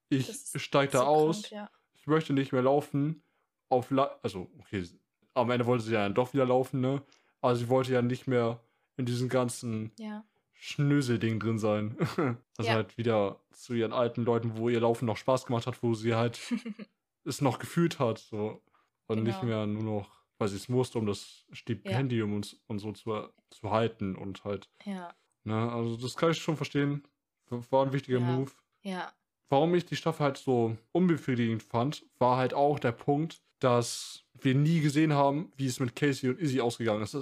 Ich 0.09 0.31
steige 0.55 0.91
da 0.93 0.99
So 0.99 1.05
aus. 1.05 1.41
krank, 1.43 1.51
ja. 1.51 1.69
Ich 1.93 2.07
möchte 2.07 2.33
nicht 2.33 2.51
mehr 2.51 2.61
laufen. 2.61 3.21
Auf 3.69 3.89
La 3.89 4.19
also, 4.21 4.49
okay, 4.59 4.87
am 5.33 5.49
Ende 5.49 5.65
wollte 5.65 5.83
sie 5.83 5.93
ja 5.93 6.03
dann 6.03 6.13
doch 6.13 6.33
wieder 6.33 6.45
laufen, 6.45 6.79
ne? 6.79 7.01
Aber 7.41 7.55
sie 7.55 7.67
wollte 7.67 7.91
ja 7.93 8.01
nicht 8.01 8.27
mehr 8.27 8.61
in 8.97 9.05
diesem 9.05 9.29
ganzen 9.29 9.91
ja. 9.99 10.23
Schnöselding 10.53 11.39
drin 11.39 11.59
sein. 11.59 11.95
also 12.57 12.69
Ja. 12.69 12.73
halt 12.75 12.97
wieder 12.97 13.39
zu 13.51 13.73
ihren 13.73 13.93
alten 13.93 14.23
Leuten, 14.23 14.57
wo 14.57 14.69
ihr 14.69 14.79
Laufen 14.79 15.05
noch 15.05 15.17
Spaß 15.17 15.45
gemacht 15.45 15.67
hat, 15.67 15.81
wo 15.83 15.93
sie 15.93 16.15
halt 16.15 16.39
es 17.25 17.41
noch 17.41 17.59
gefühlt 17.59 17.99
hat. 17.99 18.19
So. 18.19 18.61
Und 19.07 19.23
nicht 19.23 19.39
Genau. 19.41 19.51
mehr 19.57 19.65
nur 19.67 19.83
noch, 19.83 20.21
weil 20.37 20.47
sie 20.47 20.55
es 20.55 20.69
musste, 20.69 20.97
um 20.97 21.05
das 21.05 21.45
Stipendium 21.51 22.33
und, 22.33 22.59
und 22.67 22.79
so 22.79 22.91
zu, 22.93 23.29
zu 23.51 23.69
halten 23.71 24.15
und 24.15 24.43
halt. 24.43 24.69
ja, 24.85 25.13
Ne? 25.43 25.71
Also 25.71 25.95
das 25.97 26.15
kann 26.15 26.31
ich 26.31 26.39
schon 26.39 26.57
verstehen. 26.57 27.03
War 27.49 27.85
ein 27.85 27.93
wichtiger 27.93 28.17
Ja. 28.19 28.25
Move. 28.25 28.51
ja. 28.81 29.13
Warum 29.47 29.75
ich 29.75 29.85
die 29.85 29.95
Staffel 29.95 30.23
halt 30.23 30.37
so 30.37 30.75
unbefriedigend 30.91 31.61
fand, 31.61 32.03
war 32.17 32.37
halt 32.37 32.55
auch 32.55 32.79
der 32.79 32.91
Punkt, 32.93 33.43
dass 33.59 34.23
wir 34.33 34.55
nie 34.55 34.79
gesehen 34.81 35.13
haben, 35.13 35.51
wie 35.55 35.67
es 35.67 35.79
mit 35.79 35.95
Casey 35.95 36.31
und 36.31 36.39
Izzy 36.39 36.61
ausgegangen 36.61 37.03
ist. 37.03 37.15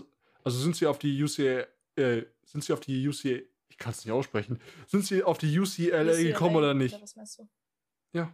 Also 0.43 0.59
sind 0.59 0.75
sie 0.75 0.87
auf 0.87 0.99
die 0.99 1.23
UCA, 1.23 1.65
äh, 1.95 2.23
sind 2.45 2.63
sie 2.63 2.73
auf 2.73 2.79
die 2.79 3.07
UCA, 3.07 3.39
ich 3.69 3.77
kann 3.77 3.91
es 3.91 4.05
nicht 4.05 4.11
aussprechen, 4.11 4.59
sind 4.87 5.05
sie 5.05 5.23
auf 5.23 5.37
die 5.37 5.59
UCLA, 5.59 6.01
UCLA, 6.01 6.23
gekommen 6.23 6.55
oder 6.55 6.73
nicht? 6.73 7.01
was 7.01 7.15
meinst 7.15 7.39
du? 7.39 7.47
Ja, 8.13 8.31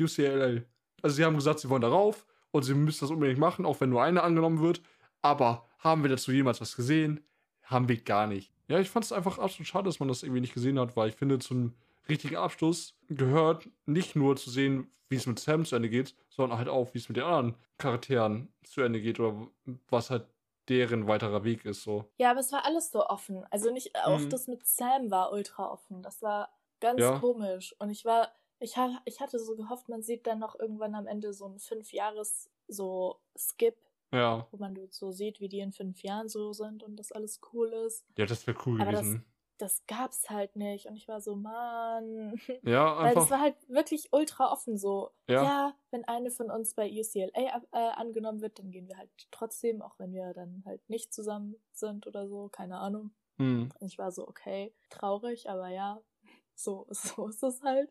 UCLA. 0.00 0.62
Also 1.02 1.16
sie 1.16 1.24
haben 1.24 1.36
gesagt, 1.36 1.60
sie 1.60 1.68
wollen 1.68 1.82
darauf 1.82 2.26
und 2.50 2.62
sie 2.62 2.74
müssen 2.74 3.00
das 3.00 3.10
unbedingt 3.10 3.38
machen, 3.38 3.66
auch 3.66 3.80
wenn 3.80 3.90
nur 3.90 4.02
eine 4.02 4.22
angenommen 4.22 4.60
wird. 4.60 4.80
Aber 5.20 5.68
haben 5.78 6.02
wir 6.02 6.10
dazu 6.10 6.32
jemals 6.32 6.60
was 6.60 6.76
gesehen? 6.76 7.20
Haben 7.62 7.88
wir 7.88 8.00
gar 8.00 8.26
nicht. 8.26 8.52
Ja, 8.68 8.78
ich 8.78 8.90
fand 8.90 9.04
es 9.04 9.12
einfach 9.12 9.38
absolut 9.38 9.66
schade, 9.66 9.86
dass 9.86 10.00
man 10.00 10.08
das 10.08 10.22
irgendwie 10.22 10.40
nicht 10.40 10.54
gesehen 10.54 10.78
hat, 10.78 10.96
weil 10.96 11.10
ich 11.10 11.16
finde, 11.16 11.38
zum 11.38 11.74
richtigen 12.08 12.36
Abschluss 12.36 12.94
gehört 13.08 13.68
nicht 13.86 14.16
nur 14.16 14.36
zu 14.36 14.50
sehen, 14.50 14.90
wie 15.08 15.16
es 15.16 15.26
mit 15.26 15.38
Sam 15.38 15.64
zu 15.64 15.76
Ende 15.76 15.88
geht, 15.88 16.14
sondern 16.28 16.58
halt 16.58 16.68
auch, 16.68 16.92
wie 16.94 16.98
es 16.98 17.08
mit 17.08 17.16
den 17.16 17.24
anderen 17.24 17.54
Charakteren 17.78 18.48
zu 18.64 18.82
Ende 18.82 19.00
geht 19.00 19.20
oder 19.20 19.48
was 19.88 20.10
halt 20.10 20.26
deren 20.68 21.06
weiterer 21.06 21.44
Weg 21.44 21.64
ist. 21.64 21.82
So. 21.82 22.04
Ja, 22.18 22.30
aber 22.30 22.40
es 22.40 22.52
war 22.52 22.64
alles 22.64 22.90
so 22.90 23.04
offen. 23.06 23.44
Also 23.50 23.70
nicht, 23.72 23.94
auch 24.04 24.18
Mhm. 24.20 24.30
das 24.30 24.46
mit 24.48 24.66
Sam 24.66 25.10
war 25.10 25.32
ultra 25.32 25.70
offen. 25.70 26.02
Das 26.02 26.22
war 26.22 26.50
ganz 26.80 27.00
Ja. 27.00 27.18
komisch. 27.18 27.74
Und 27.78 27.90
ich 27.90 28.04
war, 28.04 28.32
ich, 28.60 28.76
ha, 28.76 29.00
ich 29.04 29.20
hatte 29.20 29.38
so 29.38 29.56
gehofft, 29.56 29.88
man 29.88 30.02
sieht 30.02 30.26
dann 30.26 30.38
noch 30.40 30.58
irgendwann 30.58 30.94
am 30.94 31.06
Ende 31.06 31.32
so 31.32 31.46
ein 31.46 31.58
fünf 31.58 31.92
Jahres 31.92 32.50
so 32.68 33.20
Skip, 33.36 33.76
Ja, 34.12 34.46
wo 34.50 34.56
man 34.58 34.76
so 34.90 35.10
sieht, 35.10 35.40
wie 35.40 35.48
die 35.48 35.60
in 35.60 35.72
fünf 35.72 36.02
Jahren 36.02 36.28
so 36.28 36.52
sind 36.52 36.82
und 36.82 36.96
das 36.96 37.12
alles 37.12 37.40
cool 37.52 37.68
ist. 37.72 38.04
ja, 38.16 38.26
das 38.26 38.46
wäre 38.46 38.58
cool 38.66 38.80
Aber 38.80 38.90
gewesen. 38.92 39.24
Das 39.24 39.37
gab's 39.86 40.30
halt 40.30 40.56
nicht. 40.56 40.86
Und 40.86 40.96
ich 40.96 41.08
war 41.08 41.20
so, 41.20 41.34
Mann. 41.36 42.40
ja, 42.62 42.96
Weil 42.98 43.14
das 43.14 43.24
einfach. 43.24 43.30
war 43.30 43.40
halt 43.40 43.56
wirklich 43.68 44.08
ultra 44.12 44.52
offen 44.52 44.78
so. 44.78 45.10
Ja. 45.28 45.42
Ja, 45.42 45.74
wenn 45.90 46.04
eine 46.04 46.30
von 46.30 46.50
uns 46.50 46.74
bei 46.74 46.88
UCLA 46.90 47.54
ab- 47.54 47.66
äh, 47.72 47.78
angenommen 47.78 48.40
wird, 48.40 48.58
dann 48.58 48.70
gehen 48.70 48.88
wir 48.88 48.96
halt 48.96 49.10
trotzdem, 49.30 49.82
auch 49.82 49.98
wenn 49.98 50.12
wir 50.12 50.32
dann 50.34 50.62
halt 50.66 50.88
nicht 50.88 51.12
zusammen 51.12 51.56
sind 51.72 52.06
oder 52.06 52.28
so, 52.28 52.48
keine 52.48 52.78
Ahnung. 52.78 53.10
Hm, 53.38 53.70
Und 53.78 53.86
ich 53.86 53.98
war 53.98 54.10
so, 54.12 54.26
okay, 54.28 54.72
traurig, 54.90 55.48
aber 55.48 55.68
ja, 55.68 56.00
so, 56.54 56.86
so 56.90 57.28
ist 57.28 57.42
es 57.42 57.62
halt. 57.62 57.90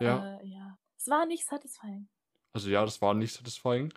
ja. 0.00 0.38
Äh, 0.38 0.46
ja. 0.46 0.78
Es 0.96 1.08
war 1.08 1.24
nicht 1.26 1.46
satisfying. 1.46 2.08
Also 2.52 2.68
ja, 2.68 2.84
das 2.84 3.00
war 3.00 3.14
nicht 3.14 3.32
satisfying. 3.32 3.92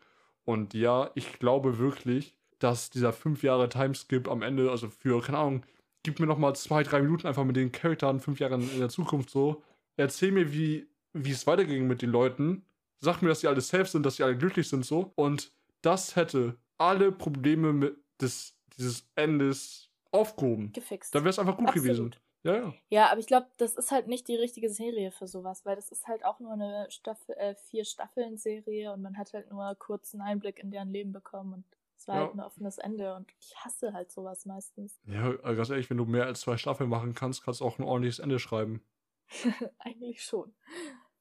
Und 0.46 0.74
ja, 0.74 1.12
ich 1.16 1.40
glaube 1.40 1.78
wirklich, 1.80 2.36
dass 2.60 2.90
dieser 2.90 3.12
fünf 3.14 3.44
Jahre 3.44 3.68
Timeskip 3.68 4.28
am 4.30 4.42
Ende, 4.42 4.70
also 4.72 4.90
für, 4.90 5.22
keine 5.22 5.38
Ahnung, 5.40 5.66
gib 6.04 6.20
mir 6.20 6.28
noch 6.28 6.38
mal 6.38 6.54
zwei, 6.54 6.84
drei 6.84 7.02
Minuten 7.02 7.28
einfach 7.28 7.46
mit 7.46 7.56
den 7.56 7.72
Charakteren 7.72 8.20
fünf 8.20 8.40
Jahre 8.40 8.56
in 8.56 8.80
der 8.80 8.90
Zukunft 8.90 9.30
so. 9.30 9.64
Erzähl 9.96 10.32
mir, 10.32 10.54
wie, 10.54 10.88
wie 11.14 11.32
es 11.32 11.48
weiterging 11.48 11.88
mit 11.88 12.02
den 12.02 12.10
Leuten. 12.10 12.66
Sag 13.00 13.22
mir, 13.22 13.30
dass 13.30 13.42
sie 13.42 13.48
alle 13.48 13.62
safe 13.62 13.86
sind, 13.86 14.06
dass 14.06 14.18
sie 14.18 14.24
alle 14.24 14.38
glücklich 14.38 14.70
sind 14.70 14.86
so. 14.86 15.12
Und 15.16 15.52
das 15.82 16.16
hätte 16.16 16.58
alle 16.78 17.12
Probleme 17.12 17.74
mit 17.74 17.98
des, 18.22 18.56
dieses 18.78 19.08
Endes 19.16 19.90
aufgehoben. 20.12 20.72
Gefixt. 20.74 21.14
Dann 21.16 21.24
wäre 21.24 21.32
es 21.32 21.40
einfach 21.40 21.58
gut 21.58 21.70
Absolut. 21.70 21.86
gewesen. 21.86 22.16
Ja, 22.44 22.56
ja. 22.58 22.74
Ja, 22.90 23.12
aber 23.12 23.20
ich 23.20 23.28
glaube, 23.28 23.48
das 23.58 23.76
ist 23.76 23.92
halt 23.92 24.08
nicht 24.08 24.28
die 24.28 24.36
richtige 24.36 24.70
Serie 24.70 25.12
für 25.12 25.28
sowas, 25.28 25.66
weil 25.66 25.78
das 25.78 25.92
ist 25.92 26.08
halt 26.08 26.26
auch 26.26 26.40
nur 26.40 26.52
eine 26.52 26.88
Staffel, 26.90 27.36
äh, 27.36 27.56
vier 27.56 27.86
Staffeln 27.86 28.38
Serie 28.38 28.92
und 28.92 29.02
man 29.02 29.18
hat 29.18 29.34
halt 29.34 29.50
nur 29.50 29.74
kurzen 29.76 30.20
Einblick 30.20 30.60
in 30.60 30.70
deren 30.70 30.92
Leben 30.92 31.14
bekommen 31.14 31.54
und 31.54 31.66
es 32.04 32.08
war 32.10 32.16
Ja. 32.16 32.22
halt 32.26 32.36
ein 32.36 32.42
offenes 32.42 32.78
Ende 32.80 33.16
und 33.16 33.32
ich 33.40 33.56
hasse 33.56 33.94
halt 33.94 34.12
sowas 34.12 34.46
meistens. 34.46 35.00
Ja, 35.06 35.24
also 35.42 35.56
ganz 35.56 35.70
ehrlich, 35.70 35.90
wenn 35.90 35.96
du 35.98 36.04
mehr 36.06 36.26
als 36.26 36.42
zwei 36.42 36.58
Staffeln 36.58 36.90
machen 36.90 37.14
kannst, 37.14 37.44
kannst 37.46 37.62
du 37.62 37.66
auch 37.66 37.80
ein 37.80 37.84
ordentliches 37.84 38.20
Ende 38.20 38.40
schreiben. 38.40 38.84
Eigentlich 39.80 40.22
schon. 40.24 40.54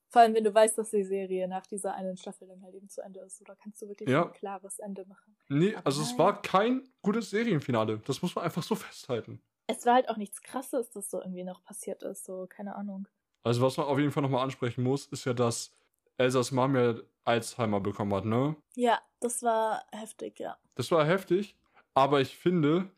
Vor 0.09 0.23
allem, 0.23 0.35
wenn 0.35 0.43
du 0.45 0.53
weißt, 0.53 0.77
dass 0.77 0.91
die 0.91 1.05
Serie 1.05 1.47
nach 1.49 1.67
dieser 1.67 1.95
einen 1.95 2.17
Staffel 2.17 2.49
dann 2.49 2.63
halt 2.63 2.75
eben 2.75 2.89
zu 2.89 3.01
Ende 3.01 3.21
ist. 3.21 3.41
Oder 3.41 3.55
kannst 3.57 3.81
du 3.81 3.89
wirklich 3.89 4.09
Ja. 4.09 4.27
ein 4.27 4.33
klares 4.33 4.79
Ende 4.81 5.07
machen. 5.07 5.37
Nee, 5.49 5.75
Aber 5.77 5.87
also 5.87 6.03
es 6.03 6.19
war 6.19 6.43
kein 6.43 6.87
gutes 7.01 7.31
Serienfinale. 7.31 7.99
Das 8.05 8.21
muss 8.21 8.35
man 8.35 8.45
einfach 8.45 8.63
so 8.65 8.75
festhalten. 8.75 9.41
Es 9.69 9.87
war 9.87 9.95
halt 9.95 10.09
auch 10.09 10.17
nichts 10.17 10.43
krasses, 10.43 10.91
das 10.91 11.09
so 11.11 11.21
irgendwie 11.21 11.45
noch 11.45 11.63
passiert 11.63 12.03
ist. 12.03 12.25
So, 12.25 12.47
keine 12.49 12.75
Ahnung. 12.75 13.07
Also 13.45 13.63
was 13.63 13.77
man 13.77 13.87
auf 13.87 13.99
jeden 13.99 14.11
Fall 14.11 14.23
nochmal 14.25 14.43
ansprechen 14.43 14.83
muss, 14.83 15.07
ist 15.07 15.25
ja, 15.25 15.33
dass 15.33 15.73
Elsas 16.19 16.51
Mom 16.51 16.75
ja 16.77 16.95
Alzheimer 17.25 17.81
bekommen 17.81 18.15
hat, 18.15 18.25
ne? 18.25 18.57
Ja, 18.75 19.01
das 19.21 19.43
war 19.43 19.85
heftig, 19.93 20.41
ja. 20.41 20.57
Das 20.75 20.91
war 20.91 21.07
heftig, 21.07 21.57
aber 21.95 22.21
ich 22.21 22.37
finde, 22.37 22.91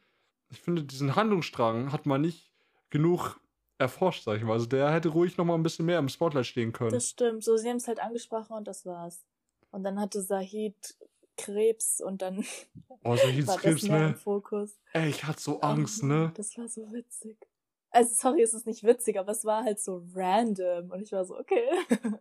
ich 0.50 0.60
finde, 0.60 0.84
diesen 0.84 1.16
Handlungsstrang 1.16 1.92
hat 1.92 2.06
man 2.06 2.20
nicht 2.20 2.52
genug 2.90 3.40
erforscht, 3.78 4.24
sag 4.24 4.36
ich 4.36 4.44
mal. 4.44 4.54
Also 4.54 4.66
der 4.66 4.92
hätte 4.92 5.08
ruhig 5.08 5.36
nochmal 5.36 5.58
ein 5.58 5.62
bisschen 5.62 5.86
mehr 5.86 5.98
im 5.98 6.08
Spotlight 6.08 6.46
stehen 6.46 6.72
können. 6.72 6.92
Das 6.92 7.10
stimmt. 7.10 7.42
So, 7.44 7.56
sie 7.56 7.68
haben 7.68 7.76
es 7.76 7.88
halt 7.88 8.00
angesprochen 8.00 8.52
und 8.54 8.68
das 8.68 8.86
war's. 8.86 9.24
Und 9.70 9.82
dann 9.82 10.00
hatte 10.00 10.22
Sahid 10.22 10.96
Krebs 11.36 12.00
und 12.00 12.22
dann 12.22 12.44
oh, 13.02 13.16
so 13.16 13.26
hieß 13.26 13.46
war 13.48 13.54
das 13.54 13.62
Krebs, 13.62 13.82
mehr 13.82 14.06
im 14.06 14.12
ne? 14.12 14.16
Fokus. 14.16 14.78
Ey, 14.92 15.08
ich 15.08 15.24
hatte 15.24 15.40
so 15.40 15.56
Oh 15.56 15.60
Angst, 15.62 16.04
ne? 16.04 16.32
Das 16.36 16.56
war 16.56 16.68
so 16.68 16.92
witzig. 16.92 17.36
Also, 17.90 18.12
sorry, 18.14 18.42
es 18.42 18.54
ist 18.54 18.66
nicht 18.66 18.82
witzig, 18.82 19.18
aber 19.18 19.32
es 19.32 19.44
war 19.44 19.64
halt 19.64 19.80
so 19.80 20.04
random. 20.14 20.90
Und 20.90 21.02
ich 21.02 21.12
war 21.12 21.24
so, 21.24 21.38
okay. 21.38 21.64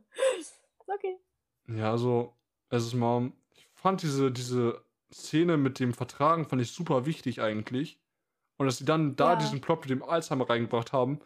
Ja, 1.77 1.91
also, 1.91 2.33
es 2.69 2.85
ist 2.85 2.93
mal, 2.93 3.31
ich 3.55 3.67
fand 3.73 4.01
diese, 4.01 4.31
diese 4.31 4.83
Szene 5.11 5.57
mit 5.57 5.79
dem 5.79 5.93
Vertragen, 5.93 6.45
fand 6.45 6.61
ich 6.61 6.71
super 6.71 7.05
wichtig 7.05 7.41
eigentlich. 7.41 7.99
Und 8.57 8.67
dass 8.67 8.77
sie 8.77 8.85
dann 8.85 9.15
da 9.15 9.31
Ja. 9.33 9.35
diesen 9.35 9.61
Plot 9.61 9.81
mit 9.81 9.89
dem 9.89 10.03
Alzheimer 10.03 10.49
reingebracht 10.49 10.93
haben, 10.93 11.19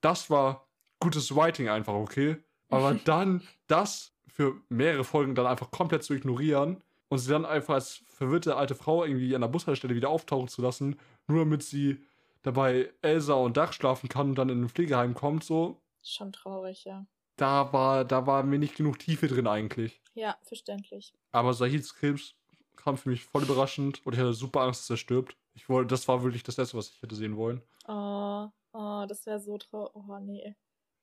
das 0.00 0.30
war 0.30 0.68
gutes 1.00 1.34
Writing 1.34 1.68
einfach, 1.68 1.94
okay? 1.94 2.38
Aber 2.70 2.94
dann 3.04 3.42
das 3.66 4.14
für 4.26 4.60
mehrere 4.68 5.04
Folgen 5.04 5.34
dann 5.34 5.46
einfach 5.46 5.70
komplett 5.70 6.02
zu 6.04 6.14
ignorieren 6.14 6.82
und 7.08 7.18
sie 7.18 7.30
dann 7.30 7.44
einfach 7.46 7.74
als 7.74 8.02
verwirrte 8.06 8.56
alte 8.56 8.74
Frau 8.74 9.04
irgendwie 9.04 9.34
an 9.34 9.40
der 9.42 9.48
Bushaltestelle 9.48 9.94
wieder 9.94 10.08
auftauchen 10.10 10.48
zu 10.48 10.62
lassen, 10.62 10.98
nur 11.28 11.40
damit 11.40 11.62
sie 11.62 12.02
dabei 12.42 12.92
Elsa 13.02 13.34
und 13.34 13.56
Dach 13.56 13.72
schlafen 13.72 14.08
kann 14.08 14.30
und 14.30 14.34
dann 14.36 14.48
in 14.48 14.62
ein 14.64 14.68
Pflegeheim 14.68 15.14
kommt, 15.14 15.44
so, 15.44 15.82
Schon 16.02 16.32
traurig, 16.32 16.84
ja. 16.84 17.06
Da 17.36 17.72
war, 17.72 18.04
da 18.04 18.26
war 18.26 18.42
mir 18.42 18.58
nicht 18.58 18.76
genug 18.76 18.98
Tiefe 18.98 19.28
drin 19.28 19.46
eigentlich. 19.46 20.00
Ja, 20.14 20.36
verständlich. 20.42 21.12
Aber 21.32 21.52
Sahids 21.54 21.94
Krebs 21.94 22.34
kam 22.76 22.96
für 22.96 23.08
mich 23.10 23.24
voll 23.24 23.42
überraschend 23.42 24.04
und 24.06 24.12
ich 24.14 24.18
hatte 24.18 24.32
super 24.34 24.62
Angst, 24.62 24.82
dass 24.82 24.90
er 24.90 24.96
stirbt. 24.96 25.36
Ich 25.54 25.68
wollte, 25.68 25.88
das 25.88 26.06
war 26.08 26.22
wirklich 26.22 26.42
das 26.42 26.56
Letzte, 26.56 26.76
was 26.76 26.90
ich 26.90 27.02
hätte 27.02 27.14
sehen 27.14 27.36
wollen. 27.36 27.62
Oh, 27.88 28.48
oh, 28.72 29.04
das 29.08 29.26
wäre 29.26 29.40
so 29.40 29.56
traurig. 29.58 29.90
Oh, 29.94 30.18
nee. 30.20 30.54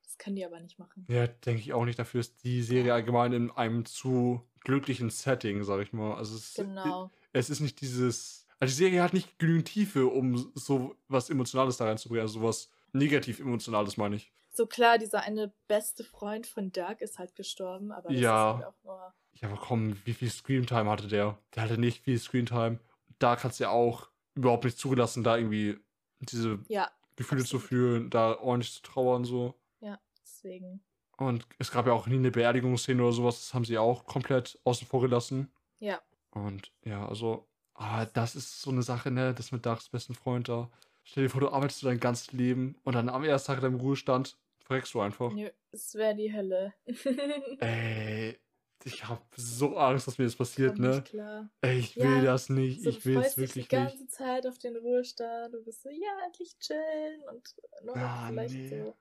Das 0.03 0.17
können 0.17 0.35
die 0.35 0.45
aber 0.45 0.59
nicht 0.59 0.77
machen. 0.77 1.05
Ja, 1.07 1.25
denke 1.27 1.61
ich 1.61 1.73
auch 1.73 1.85
nicht. 1.85 1.97
Dafür 1.97 2.19
ist 2.19 2.43
die 2.43 2.61
Serie 2.61 2.93
allgemein 2.93 3.33
in 3.33 3.51
einem 3.51 3.85
zu 3.85 4.41
glücklichen 4.61 5.09
Setting, 5.09 5.63
sag 5.63 5.81
ich 5.81 5.91
mal. 5.93 6.15
Also 6.15 6.35
es, 6.35 6.53
Genau. 6.53 7.09
es 7.31 7.49
ist 7.49 7.61
nicht 7.61 7.81
dieses. 7.81 8.45
Also 8.59 8.71
die 8.71 8.83
Serie 8.83 9.01
hat 9.01 9.13
nicht 9.13 9.39
genügend 9.39 9.67
Tiefe, 9.67 10.05
um 10.07 10.51
so 10.55 10.95
was 11.07 11.29
Emotionales 11.29 11.77
da 11.77 11.85
reinzubringen. 11.85 12.21
Also 12.21 12.39
sowas 12.39 12.69
negativ 12.91 13.39
Emotionales, 13.39 13.97
meine 13.97 14.17
ich. 14.17 14.31
So 14.55 14.67
klar, 14.67 14.98
dieser 15.00 15.22
eine 15.22 15.51
beste 15.67 16.03
Freund 16.03 16.46
von 16.48 16.72
Doug 16.72 16.98
ist 17.00 17.18
halt 17.18 17.35
gestorben, 17.35 17.92
aber 17.92 18.09
das 18.09 18.20
Ja. 18.22 18.51
ist 18.51 18.57
halt 18.57 18.66
auch 18.68 18.83
nur. 18.83 19.13
Ja, 19.42 19.50
aber 19.50 19.57
komm, 19.59 19.98
wie 20.05 20.13
viel 20.13 20.29
Screamtime 20.29 20.89
hatte 20.89 21.07
der? 21.07 21.37
Der 21.55 21.63
hatte 21.63 21.77
nicht 21.79 22.03
viel 22.03 22.20
Screamtime. 22.20 22.79
Da 23.20 23.35
kannst 23.35 23.59
du 23.59 23.63
ja 23.66 23.70
auch 23.72 24.09
überhaupt 24.35 24.63
nicht 24.63 24.77
zugelassen, 24.77 25.24
da 25.24 25.37
irgendwie 25.37 25.79
diese 26.20 26.59
Ja, 26.68 26.92
Gefühle 27.16 27.42
zu 27.44 27.57
Absolut. 27.57 27.63
fühlen, 27.68 28.09
da 28.09 28.37
ordentlich 28.39 28.74
zu 28.74 28.81
trauern 28.83 29.25
so. 29.25 29.55
ja, 29.79 30.00
deswegen. 30.22 30.83
Und 31.18 31.48
es 31.59 31.72
gab 31.72 31.85
ja 31.87 31.94
auch 31.94 32.07
nie 32.07 32.16
eine 32.16 32.31
Beerdigungsszene 32.31 33.01
oder 33.03 33.11
sowas, 33.13 33.39
das 33.39 33.53
haben 33.53 33.66
sie 33.66 33.77
auch 33.77 34.05
komplett 34.05 34.59
außen 34.63 34.87
vor 34.87 35.01
gelassen. 35.01 35.51
Ja. 35.79 36.01
Und 36.31 36.72
ja, 36.83 37.07
also, 37.07 37.48
aber 37.74 38.05
das 38.07 38.35
ist 38.35 38.61
so 38.61 38.72
eine 38.72 38.83
Sache, 38.83 39.11
ne, 39.11 39.33
das 39.33 39.51
mit 39.51 39.66
Dachs 39.66 39.89
besten 39.89 40.16
Freund 40.16 40.50
da. 40.50 40.72
Stell 41.03 41.24
dir 41.25 41.29
vor, 41.29 41.42
du 41.42 41.50
arbeitest 41.50 41.83
dein 41.83 42.00
ganzes 42.00 42.31
Leben 42.31 42.75
und 42.83 42.94
dann 42.96 43.09
am 43.09 43.24
ersten 43.24 43.48
Tag 43.53 43.61
deinem 43.61 43.79
Ruhestand 43.79 44.37
verreckst 44.63 44.93
du 44.93 45.01
einfach. 45.01 45.35
Nö, 45.35 45.49
es 45.71 45.95
wäre 45.95 46.15
die 46.15 46.33
Hölle. 46.33 46.73
Ey, 47.59 48.39
ich 48.83 49.07
hab 49.07 49.33
so 49.35 49.77
Angst, 49.77 50.07
dass 50.07 50.17
mir 50.17 50.25
das 50.25 50.35
passiert, 50.35 50.79
ne? 50.79 50.89
nicht 50.89 51.05
klar. 51.05 51.49
Ey, 51.61 51.79
ich 51.79 51.95
Ja, 51.95 52.03
will 52.03 52.21
das 52.21 52.49
nicht, 52.49 52.81
So, 52.81 52.91
ich 52.91 52.99
du 52.99 53.01
will 53.05 53.19
es 53.19 53.25
freust 53.25 53.39
dich 53.41 53.51
wirklich 53.51 53.69
die 53.69 53.69
nicht. 53.71 53.97
ganze 53.97 54.07
Zeit 54.07 54.47
auf 54.47 54.57
den 54.59 54.75
Ruhestand. 54.77 55.53
Du 55.53 55.63
bist 55.63 55.81
so, 55.83 55.89
ja, 55.89 56.25
endlich 56.25 56.57
chillen 56.59 57.23
und 57.29 57.55
noch 57.83 57.97
Ah, 57.97 58.25
vielleicht 58.25 58.53
nee. 58.53 58.69
so, 58.69 58.97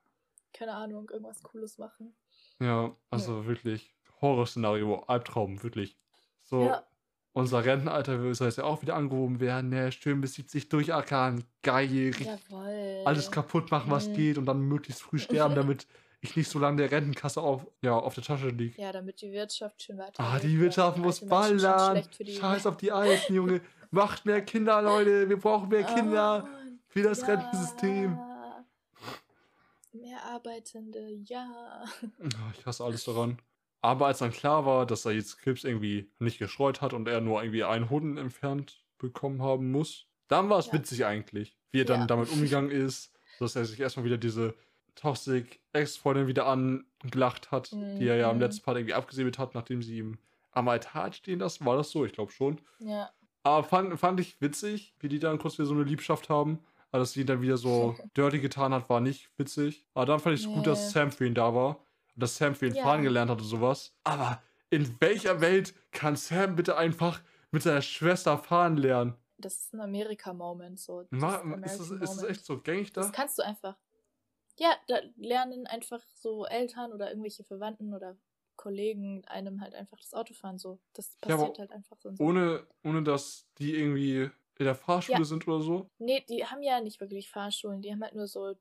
keine 0.52 0.74
Ahnung, 0.74 1.10
irgendwas 1.10 1.42
Cooles 1.42 1.78
machen. 1.78 2.16
Ja, 2.60 2.96
also 3.10 3.46
wirklich 3.46 3.94
Horrorszenario, 4.20 5.00
Albtraum, 5.04 5.62
wirklich. 5.62 5.98
So, 6.38 6.60
Ja. 6.64 6.86
Unser 7.32 7.64
Rentenalter 7.64 8.34
soll 8.34 8.48
jetzt 8.48 8.58
ja 8.58 8.64
auch 8.64 8.82
wieder 8.82 8.94
angehoben 8.94 9.40
werden, 9.40 9.70
ne? 9.70 9.90
Schön 9.92 10.20
bis 10.20 10.34
70 10.34 10.68
durchackern, 10.68 11.44
geil, 11.62 12.12
Jawoll. 12.18 13.02
alles 13.04 13.30
kaputt 13.30 13.70
machen, 13.70 13.90
was 13.90 14.08
Mhm. 14.08 14.14
geht 14.14 14.38
und 14.38 14.44
dann 14.46 14.60
möglichst 14.60 15.02
früh 15.02 15.18
sterben, 15.18 15.54
damit 15.76 15.86
ich 16.20 16.36
nicht 16.36 16.48
so 16.48 16.58
lange 16.58 16.76
der 16.76 16.90
Rentenkasse 16.90 17.40
auf, 17.40 17.66
ja, 17.80 17.94
auf 17.94 18.14
der 18.14 18.22
Tasche 18.22 18.48
liegt. 18.48 18.78
Ja, 18.78 18.92
damit 18.92 19.20
die 19.22 19.32
Wirtschaft 19.32 19.82
schön 19.82 19.98
weiter. 19.98 20.22
Ah, 20.22 20.38
die 20.38 20.58
Wirtschaft 20.60 20.98
muss 20.98 21.20
ballern. 21.26 22.02
Scheiß 22.26 22.66
auf 22.66 22.76
die 22.76 22.92
Alten, 22.92 23.34
Junge. 23.34 23.60
Macht 23.90 24.24
mehr 24.24 24.40
Kinder, 24.42 24.80
Leute. 24.82 25.28
Wir 25.28 25.38
brauchen 25.38 25.68
mehr 25.68 25.82
Kinder 25.84 26.46
für 26.88 27.02
das 27.02 27.26
Rentensystem. 27.26 28.16
Mehr 29.92 30.22
Arbeitende, 30.24 31.08
ja. 31.24 31.84
Ah, 32.22 32.52
Ich 32.58 32.64
hasse 32.64 32.84
alles 32.84 33.04
daran. 33.04 33.38
Aber 33.82 34.06
als 34.06 34.18
dann 34.20 34.30
klar 34.30 34.64
war, 34.64 34.86
dass 34.86 35.04
er 35.04 35.12
jetzt 35.12 35.38
Krebs 35.38 35.64
irgendwie 35.64 36.10
nicht 36.20 36.38
gestreut 36.38 36.80
hat 36.80 36.92
und 36.94 37.08
er 37.08 37.20
nur 37.20 37.42
irgendwie 37.42 37.64
einen 37.64 37.90
Hoden 37.90 38.16
entfernt 38.16 38.82
bekommen 38.98 39.42
haben 39.42 39.70
muss, 39.72 40.06
dann 40.28 40.48
war 40.48 40.58
es 40.60 40.66
Ja. 40.68 40.74
witzig 40.74 41.04
eigentlich, 41.04 41.56
wie 41.72 41.80
er 41.80 41.84
dann 41.84 42.00
Ja. 42.02 42.06
damit 42.06 42.30
umgegangen 42.30 42.70
ist, 42.70 43.12
dass 43.40 43.56
er 43.56 43.64
sich 43.64 43.80
erstmal 43.80 44.04
wieder 44.06 44.18
diese 44.18 44.54
toxic 44.94 45.60
Ex-Freundin 45.72 46.26
wieder 46.28 46.46
angelacht 46.46 47.50
hat, 47.50 47.72
die 47.72 48.06
er 48.06 48.16
ja 48.16 48.30
im 48.30 48.36
Mhm. 48.36 48.42
letzten 48.42 48.62
Part 48.62 48.76
irgendwie 48.76 48.94
abgesäbelt 48.94 49.38
hat, 49.38 49.54
nachdem 49.54 49.82
sie 49.82 49.98
ihm 49.98 50.18
am 50.52 50.68
Altar 50.68 51.12
stehen 51.12 51.38
lassen. 51.40 51.64
War 51.64 51.76
das 51.76 51.90
so? 51.90 52.04
Ich 52.04 52.12
glaube 52.12 52.30
schon. 52.30 52.60
Ja. 52.78 53.10
Aber 53.42 53.64
fand, 53.64 53.98
fand 53.98 54.20
ich 54.20 54.40
witzig, 54.40 54.94
wie 55.00 55.08
die 55.08 55.18
dann 55.18 55.38
kurz 55.38 55.58
wieder 55.58 55.66
so 55.66 55.74
eine 55.74 55.82
Liebschaft 55.84 56.28
haben. 56.28 56.60
Aber 56.90 57.00
dass 57.00 57.14
sie 57.14 57.22
ihn 57.22 57.26
dann 57.26 57.40
wieder 57.40 57.56
so 57.56 57.96
dirty 58.16 58.38
getan 58.38 58.72
hat, 58.74 58.88
war 58.90 59.00
nicht 59.00 59.30
witzig. 59.38 59.86
Aber 59.94 60.04
dann 60.06 60.20
fand 60.20 60.34
ich 60.38 60.42
es 60.42 60.46
gut, 60.46 60.66
dass 60.66 60.86
Nee. 60.86 60.90
Sam 60.92 61.10
für 61.10 61.26
ihn 61.26 61.34
da 61.34 61.54
war. 61.54 61.84
Dass 62.14 62.36
Sam 62.36 62.54
für 62.54 62.66
ihn 62.66 62.74
Ja. 62.74 62.82
fahren 62.82 63.02
gelernt 63.02 63.30
hat 63.30 63.40
und 63.40 63.46
sowas. 63.46 63.94
Aber 64.04 64.42
in 64.70 64.96
welcher 65.00 65.40
Welt 65.40 65.74
kann 65.92 66.16
Sam 66.16 66.56
bitte 66.56 66.76
einfach 66.76 67.22
mit 67.50 67.62
seiner 67.62 67.82
Schwester 67.82 68.38
fahren 68.38 68.76
lernen? 68.76 69.14
Das 69.38 69.56
ist 69.56 69.74
ein 69.74 69.80
Amerika-Moment. 69.80 70.78
So. 70.78 71.08
Ma, 71.10 71.36
ist 71.64 71.80
das, 71.80 71.90
ist 71.90 72.00
das 72.00 72.22
echt 72.22 72.44
so 72.44 72.60
gängig 72.60 72.92
da? 72.92 73.02
Das 73.02 73.12
kannst 73.12 73.38
du 73.38 73.42
einfach. 73.42 73.78
Ja, 74.58 74.76
da 74.88 75.00
lernen 75.16 75.66
einfach 75.66 76.02
so 76.14 76.44
Eltern 76.46 76.92
oder 76.92 77.08
irgendwelche 77.10 77.44
Verwandten 77.44 77.94
oder 77.94 78.16
Kollegen 78.56 79.24
einem 79.26 79.60
halt 79.60 79.74
einfach 79.74 79.98
das 79.98 80.14
Autofahren 80.14 80.58
so. 80.58 80.78
Das 80.92 81.16
Ja, 81.26 81.36
passiert 81.36 81.58
halt 81.58 81.72
einfach 81.72 81.96
so. 81.98 82.10
Ohne, 82.18 82.66
ohne 82.84 83.02
dass 83.02 83.48
die 83.58 83.74
irgendwie 83.74 84.30
in 84.58 84.64
der 84.66 84.74
Fahrschule 84.74 85.24
Ja. 85.24 85.28
sind 85.28 85.48
oder 85.48 85.62
so. 85.62 85.86
Nee, 85.98 86.24
die 86.28 86.44
haben 86.46 86.62
ja 86.62 86.80
nicht 86.80 87.00
wirklich 87.00 87.30
Fahrschulen. 87.30 87.82
Die 87.82 87.92
haben 87.92 88.02
halt 88.02 88.14
nur 88.14 88.26
so 88.26 88.54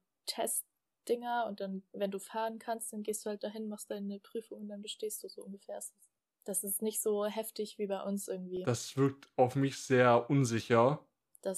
Testdinger 1.06 1.46
und 1.48 1.60
dann, 1.60 1.84
wenn 1.94 2.12
du 2.12 2.20
fahren 2.20 2.60
kannst, 2.60 2.94
dann 2.94 3.04
gehst 3.04 3.26
du 3.26 3.30
halt 3.30 3.44
dahin, 3.44 3.68
machst 3.68 3.90
deine 3.92 4.20
Prüfung 4.20 4.62
und 4.62 4.68
dann 4.70 4.82
bestehst 4.82 5.24
du 5.24 5.30
so 5.30 5.44
ungefähr. 5.44 5.76
Das 5.76 5.86
ist- 5.92 6.08
Das 6.44 6.82
nicht 6.82 7.02
so 7.02 7.26
heftig 7.26 7.78
wie 7.78 7.86
bei 7.88 8.02
uns 8.02 8.28
irgendwie. 8.28 8.64
Das, 8.64 8.88
Das 8.88 8.98
wirkt 8.98 9.28
auf 9.38 9.56
mich 9.56 9.78
sehr 9.84 10.28
unsicher. 10.30 11.06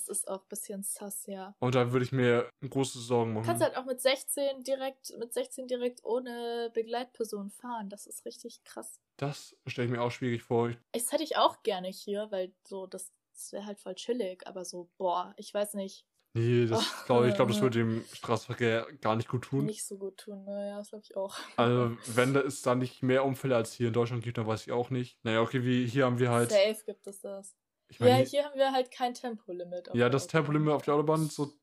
ist 0.10 0.28
auch 0.28 0.42
ein 0.42 0.48
bisschen 0.50 0.84
sass, 0.84 1.26
ja. 1.26 1.56
Und 1.60 1.76
da 1.76 1.92
würde 1.92 2.06
ich 2.06 2.12
mir 2.12 2.50
große 2.70 3.00
Sorgen 3.00 3.32
Du 3.34 3.40
machen. 3.40 3.46
kannst 3.48 3.64
halt 3.64 3.78
auch 3.78 3.86
mit 3.86 4.02
16 4.02 4.64
direkt, 4.64 5.18
mit 5.18 5.34
16 5.34 5.68
direkt 5.68 6.04
ohne 6.04 6.70
Begleitperson 6.74 7.50
fahren. 7.50 7.90
Das 7.90 8.06
ist 8.08 8.26
richtig 8.26 8.64
krass. 8.66 9.00
das 9.18 9.56
stelle 9.68 9.86
ich 9.88 9.92
mir 9.94 10.02
auch 10.02 10.12
schwierig 10.12 10.44
vor. 10.44 10.72
Das 10.92 11.12
hätte 11.14 11.24
ich 11.24 11.38
auch 11.38 11.64
gerne 11.64 11.88
hier, 11.88 12.30
weil 12.32 12.54
so, 12.68 12.88
das, 12.88 13.12
das 13.34 13.52
wäre 13.54 13.66
halt 13.66 13.80
voll 13.80 13.96
chillig, 13.96 14.46
aber 14.48 14.66
so, 14.66 14.90
boah, 14.98 15.34
ich 15.38 15.54
weiß 15.54 15.76
nicht, 15.76 16.06
Nee, 16.36 16.66
das 16.66 16.80
Ach, 16.82 17.06
glaube 17.06 17.30
ich, 17.30 17.36
glaube, 17.36 17.52
das 17.52 17.62
würde 17.62 17.80
dem 17.80 18.04
Straßenverkehr 18.12 18.88
gar 19.02 19.16
nicht 19.16 19.30
gut 19.30 19.44
tun. 19.44 19.66
nicht 19.66 19.86
so 19.86 19.98
gut 19.98 20.18
tun. 20.18 20.44
Naja, 20.46 20.78
das 20.80 20.90
glaube 20.90 21.04
ich 21.06 21.16
auch. 21.16 21.38
Also, 21.58 21.96
wenn 22.16 22.36
es 22.36 22.64
da 22.64 22.74
nicht 22.74 23.04
mehr 23.04 23.24
Unfälle 23.24 23.56
als 23.56 23.74
hier 23.74 23.88
in 23.90 23.94
Deutschland 23.94 24.24
gibt, 24.24 24.40
dann 24.40 24.48
weiß 24.48 24.66
ich 24.66 24.72
auch 24.72 24.90
nicht. 24.90 25.24
Naja, 25.24 25.42
okay, 25.42 25.64
wie 25.64 25.86
hier 25.86 26.06
haben 26.06 26.18
wir 26.18 26.32
halt. 26.32 26.50
Safe 26.50 26.84
gibt 26.86 27.06
es 27.06 27.22
das. 27.22 27.56
Ich 27.88 28.00
Ja, 28.00 28.06
meine, 28.06 28.24
hier 28.26 28.46
haben 28.46 28.58
wir 28.58 28.72
halt 28.72 28.90
kein 28.90 29.14
Tempolimit. 29.14 29.92
ja, 29.94 30.10
das. 30.10 30.26
Tempolimit 30.28 30.74
auf 30.74 30.82
der 30.84 30.96
Autobahn, 30.96 31.30
so, 31.30 31.54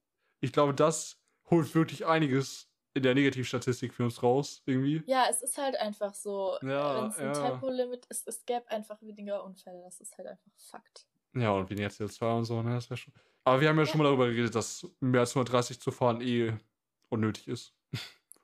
ich 0.41 0.53
glaube, 0.53 0.73
das 0.73 1.21
holt 1.51 1.75
wirklich 1.75 2.07
einiges 2.07 2.69
in 2.95 3.03
der 3.03 3.15
Negativstatistik 3.15 3.93
für 3.95 4.05
uns 4.05 4.23
raus, 4.23 4.63
irgendwie. 4.67 5.03
Ja, 5.07 5.27
es 5.29 5.43
ist 5.43 5.59
halt 5.59 5.77
einfach 5.77 6.15
so, 6.15 6.57
Ja, 6.63 6.97
wenn 7.03 7.11
es 7.11 7.17
ein 7.19 7.27
ja. 7.27 7.33
Tempolimit 7.33 8.07
ist, 8.07 8.29
es 8.29 8.45
gäbe 8.47 8.69
einfach 8.69 9.01
weniger 9.03 9.43
Unfälle. 9.45 9.83
Das 9.83 10.01
ist 10.01 10.17
halt 10.17 10.29
einfach 10.29 10.51
Fakt. 10.57 11.07
Ja, 11.35 11.53
und 11.53 11.71
weniger 11.71 11.89
CO2 11.89 12.39
und 12.39 12.45
so, 12.45 12.63
ne, 12.63 12.75
das 12.75 12.91
wäre 12.91 12.99
schon. 12.99 13.15
Aber 13.45 13.61
wir 13.61 13.69
haben 13.69 13.79
ja, 13.79 13.87
schon 13.87 13.99
mal 13.99 14.05
darüber 14.05 14.29
geredet, 14.29 14.55
dass 14.55 14.87
mehr 15.01 15.21
als 15.21 15.31
130 15.35 15.81
zu 15.81 15.91
fahren 15.91 16.21
eh 16.21 16.53
unnötig 17.09 17.49
ist. 17.49 17.75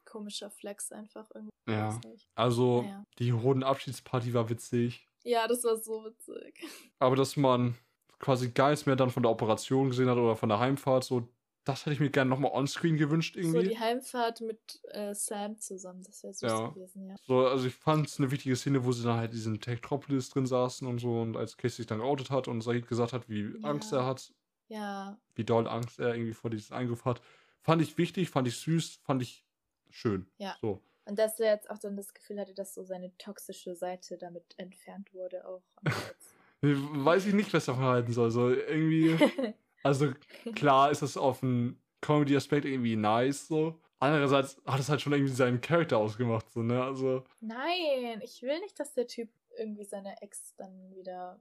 Komischer 0.04 0.50
Flex 0.50 0.92
einfach 0.92 1.28
irgendwie. 1.34 1.50
Ja. 1.68 2.00
Also, 2.34 2.82
Naja. 2.82 3.04
die 3.18 3.32
Hoden-Abschiedsparty 3.32 4.32
war 4.34 4.48
witzig. 4.48 5.08
Ja, 5.24 5.46
das 5.48 5.64
war 5.64 5.76
so 5.76 6.04
witzig. 6.04 6.64
Aber 6.98 7.16
dass 7.16 7.36
man 7.36 7.76
quasi 8.18 8.50
gar 8.50 8.70
nichts 8.70 8.86
mehr 8.86 8.96
dann 8.96 9.10
von 9.10 9.22
der 9.22 9.32
Operation 9.32 9.90
gesehen 9.90 10.08
hat 10.08 10.16
oder 10.16 10.36
von 10.36 10.48
der 10.48 10.58
Heimfahrt, 10.58 11.04
so, 11.04 11.28
das 11.66 11.82
hätte 11.84 11.92
ich 11.92 12.00
mir 12.00 12.08
gerne 12.10 12.30
nochmal 12.30 12.52
onscreen 12.52 12.96
gewünscht 12.96 13.34
So 13.34 13.40
irgendwie. 13.40 13.68
die 13.68 13.78
Heimfahrt 13.78 14.40
mit 14.40 14.80
äh, 14.92 15.14
Sam 15.14 15.58
zusammen, 15.58 16.02
das 16.02 16.22
wäre 16.22 16.32
süß 16.32 16.42
Ja. 16.50 16.68
gewesen, 16.68 17.08
ja. 17.08 17.16
So, 17.26 17.46
also 17.46 17.66
ich 17.66 17.74
fand 17.74 18.06
es 18.06 18.18
eine 18.18 18.30
wichtige 18.30 18.56
Szene, 18.56 18.84
wo 18.84 18.92
sie 18.92 19.02
dann 19.04 19.18
halt 19.18 19.32
in 19.32 19.36
diesem 19.36 19.60
Techtropolis 19.60 20.30
drin 20.30 20.46
saßen 20.46 20.86
und 20.88 20.98
so 21.00 21.20
und 21.20 21.36
als 21.36 21.56
Casey 21.58 21.76
sich 21.78 21.86
dann 21.86 21.98
geoutet 21.98 22.30
hat 22.30 22.48
und 22.48 22.62
Said 22.62 22.86
gesagt 22.88 23.12
hat, 23.12 23.28
wie 23.28 23.42
Ja. 23.60 23.68
Angst 23.68 23.92
er 23.92 24.06
hat, 24.06 24.32
Ja, 24.68 25.18
wie 25.34 25.44
doll 25.44 25.68
Angst 25.68 25.98
er 25.98 26.14
irgendwie 26.14 26.32
vor 26.34 26.50
diesem 26.50 26.76
Eingriff 26.76 27.04
hat. 27.04 27.20
Fand 27.60 27.82
ich 27.82 27.98
wichtig, 27.98 28.30
fand 28.30 28.48
ich 28.48 28.56
süß, 28.58 29.00
fand 29.04 29.20
ich 29.22 29.44
schön. 29.90 30.26
Ja. 30.38 30.56
So. 30.60 30.80
und 31.04 31.18
dass 31.18 31.38
er 31.40 31.52
jetzt 31.54 31.68
auch 31.70 31.78
dann 31.78 31.96
das 31.96 32.14
Gefühl 32.14 32.38
hatte, 32.40 32.54
dass 32.54 32.74
so 32.74 32.82
seine 32.84 33.16
toxische 33.18 33.74
Seite 33.74 34.16
damit 34.18 34.54
entfernt 34.56 35.12
wurde 35.14 35.46
auch. 35.46 35.62
Weiß 36.62 37.26
ich 37.26 37.34
nicht, 37.34 37.52
was 37.52 37.66
davon 37.66 37.84
halten 37.84 38.12
soll. 38.12 38.30
So 38.30 38.50
irgendwie, 38.50 39.16
also 39.86 40.12
klar 40.54 40.90
ist 40.90 41.02
das 41.02 41.16
auf 41.16 41.42
einen 41.42 41.80
Comedy-Aspekt 42.00 42.64
irgendwie 42.64 42.96
nice, 42.96 43.48
so. 43.48 43.80
Andererseits 43.98 44.60
hat 44.66 44.80
es 44.80 44.88
halt 44.88 45.00
schon 45.00 45.12
irgendwie 45.12 45.32
seinen 45.32 45.60
Charakter 45.60 45.96
ausgemacht, 45.96 46.50
so, 46.50 46.62
ne? 46.62 46.82
Also, 46.82 47.24
Nein, 47.40 48.20
ich 48.22 48.42
will 48.42 48.60
nicht, 48.60 48.78
dass 48.78 48.92
der 48.92 49.06
Typ 49.06 49.30
irgendwie 49.56 49.84
seine 49.84 50.20
Ex 50.20 50.54
dann 50.56 50.94
wieder 50.94 51.40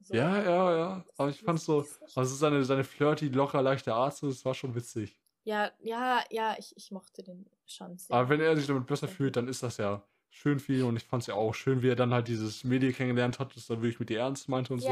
so. 0.00 0.14
ja, 0.14 0.42
ja, 0.42 0.76
ja. 0.76 1.04
Aber 1.16 1.30
ich 1.30 1.40
fand 1.40 1.60
so, 1.60 1.86
also 2.16 2.34
seine, 2.34 2.64
seine 2.64 2.82
flirty, 2.82 3.28
locker, 3.28 3.62
leichte 3.62 3.94
Art, 3.94 4.16
so, 4.16 4.28
das 4.28 4.44
war 4.44 4.54
schon 4.54 4.74
witzig. 4.74 5.18
Ja, 5.44 5.70
ja, 5.80 6.22
ja, 6.30 6.56
ich, 6.58 6.76
ich 6.76 6.90
mochte 6.90 7.22
den 7.22 7.46
schon 7.66 7.98
sehr. 7.98 8.16
Aber 8.16 8.28
wenn 8.28 8.40
er 8.40 8.56
sich 8.56 8.66
damit 8.66 8.86
besser 8.86 9.08
fühlt, 9.08 9.36
dann 9.36 9.48
ist 9.48 9.62
das 9.62 9.76
ja 9.76 10.02
schön 10.30 10.58
für 10.58 10.74
ihn 10.74 10.84
und 10.84 10.96
ich 10.96 11.04
fand 11.04 11.22
es 11.22 11.26
ja 11.26 11.34
auch 11.34 11.54
schön, 11.54 11.82
wie 11.82 11.88
er 11.88 11.96
dann 11.96 12.12
halt 12.12 12.28
dieses 12.28 12.64
Mädel 12.64 12.92
kennengelernt 12.92 13.38
hat, 13.38 13.54
das 13.54 13.70
er 13.70 13.82
wirklich 13.82 14.00
mit 14.00 14.10
ihr 14.10 14.20
ernst 14.20 14.48
meinte 14.48 14.72
und 14.72 14.80
so. 14.80 14.88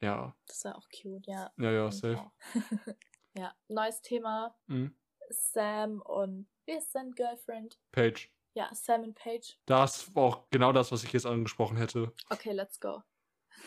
Ja, 0.00 0.34
das 0.46 0.64
war 0.64 0.76
auch 0.76 0.88
cute, 0.90 1.26
ja. 1.26 1.52
ja, 1.58 1.70
ja, 1.70 1.90
safe. 1.90 2.30
ja, 3.34 3.54
neues 3.68 4.00
Thema. 4.02 4.56
Mhm. 4.66 4.94
Sam 5.30 6.00
und 6.02 6.48
ist 6.66 6.92
sein 6.92 7.12
Girlfriend? 7.12 7.78
Paige. 7.92 8.28
Ja, 8.54 8.70
Sam 8.74 9.02
und 9.02 9.14
Paige. 9.14 9.54
Das 9.66 10.14
war 10.14 10.22
auch 10.24 10.50
genau 10.50 10.72
das, 10.72 10.90
was 10.90 11.04
ich 11.04 11.12
jetzt 11.12 11.26
angesprochen 11.26 11.76
hätte. 11.76 12.12
Okay, 12.30 12.52
let's 12.52 12.80
go. 12.80 13.02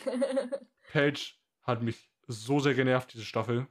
Paige 0.92 1.34
hat 1.64 1.82
mich 1.82 2.10
so 2.28 2.60
sehr 2.60 2.74
genervt, 2.74 3.14
diese 3.14 3.26
Staffel. 3.26 3.68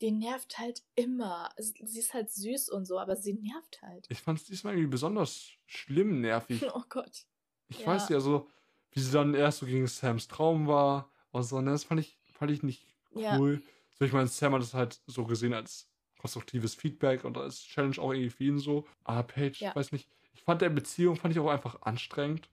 Die 0.00 0.10
nervt 0.12 0.58
halt 0.58 0.82
immer. 0.94 1.50
Also, 1.56 1.72
Sie 1.84 1.98
ist 1.98 2.14
halt 2.14 2.30
süß 2.30 2.68
und 2.70 2.84
so, 2.86 2.98
aber 2.98 3.16
sie 3.16 3.34
nervt 3.34 3.82
halt. 3.82 4.06
Ich 4.08 4.20
fand 4.20 4.38
es 4.38 4.44
diesmal 4.46 4.74
irgendwie 4.74 4.90
besonders 4.90 5.50
schlimm 5.66 6.20
nervig. 6.20 6.62
Oh 6.74 6.84
Gott. 6.88 7.26
Ich 7.68 7.80
Ja. 7.80 7.86
weiß 7.88 8.08
ja 8.08 8.20
so, 8.20 8.48
wie 8.92 9.00
sie 9.00 9.12
dann 9.12 9.34
erst 9.34 9.58
so 9.58 9.66
gegen 9.66 9.86
Sams 9.86 10.28
Traum 10.28 10.66
war 10.66 11.10
und 11.32 11.42
so, 11.42 11.60
ne, 11.60 11.70
das 11.72 11.84
fand 11.84 12.00
ich, 12.00 12.18
fand 12.32 12.50
ich 12.50 12.62
nicht 12.62 12.86
Ja. 13.14 13.36
cool. 13.38 13.62
So, 13.98 14.04
ich 14.04 14.12
meine, 14.12 14.28
Sam 14.28 14.54
hat 14.54 14.62
es 14.62 14.74
halt 14.74 15.00
so 15.06 15.24
gesehen 15.24 15.54
als 15.54 15.88
konstruktives 16.18 16.74
Feedback 16.74 17.24
und 17.24 17.36
als 17.38 17.60
Challenge 17.62 17.98
auch 18.00 18.12
irgendwie 18.12 18.30
für 18.30 18.44
ihn 18.44 18.58
so. 18.58 18.86
Aber 19.04 19.22
Paige, 19.24 19.58
Ja. 19.60 19.70
ich 19.70 19.76
weiß 19.76 19.92
nicht, 19.92 20.08
ich 20.34 20.42
fand 20.42 20.62
der 20.62 20.70
Beziehung, 20.70 21.16
fand 21.16 21.34
ich 21.34 21.40
auch 21.40 21.48
einfach 21.48 21.82
anstrengend. 21.82 22.50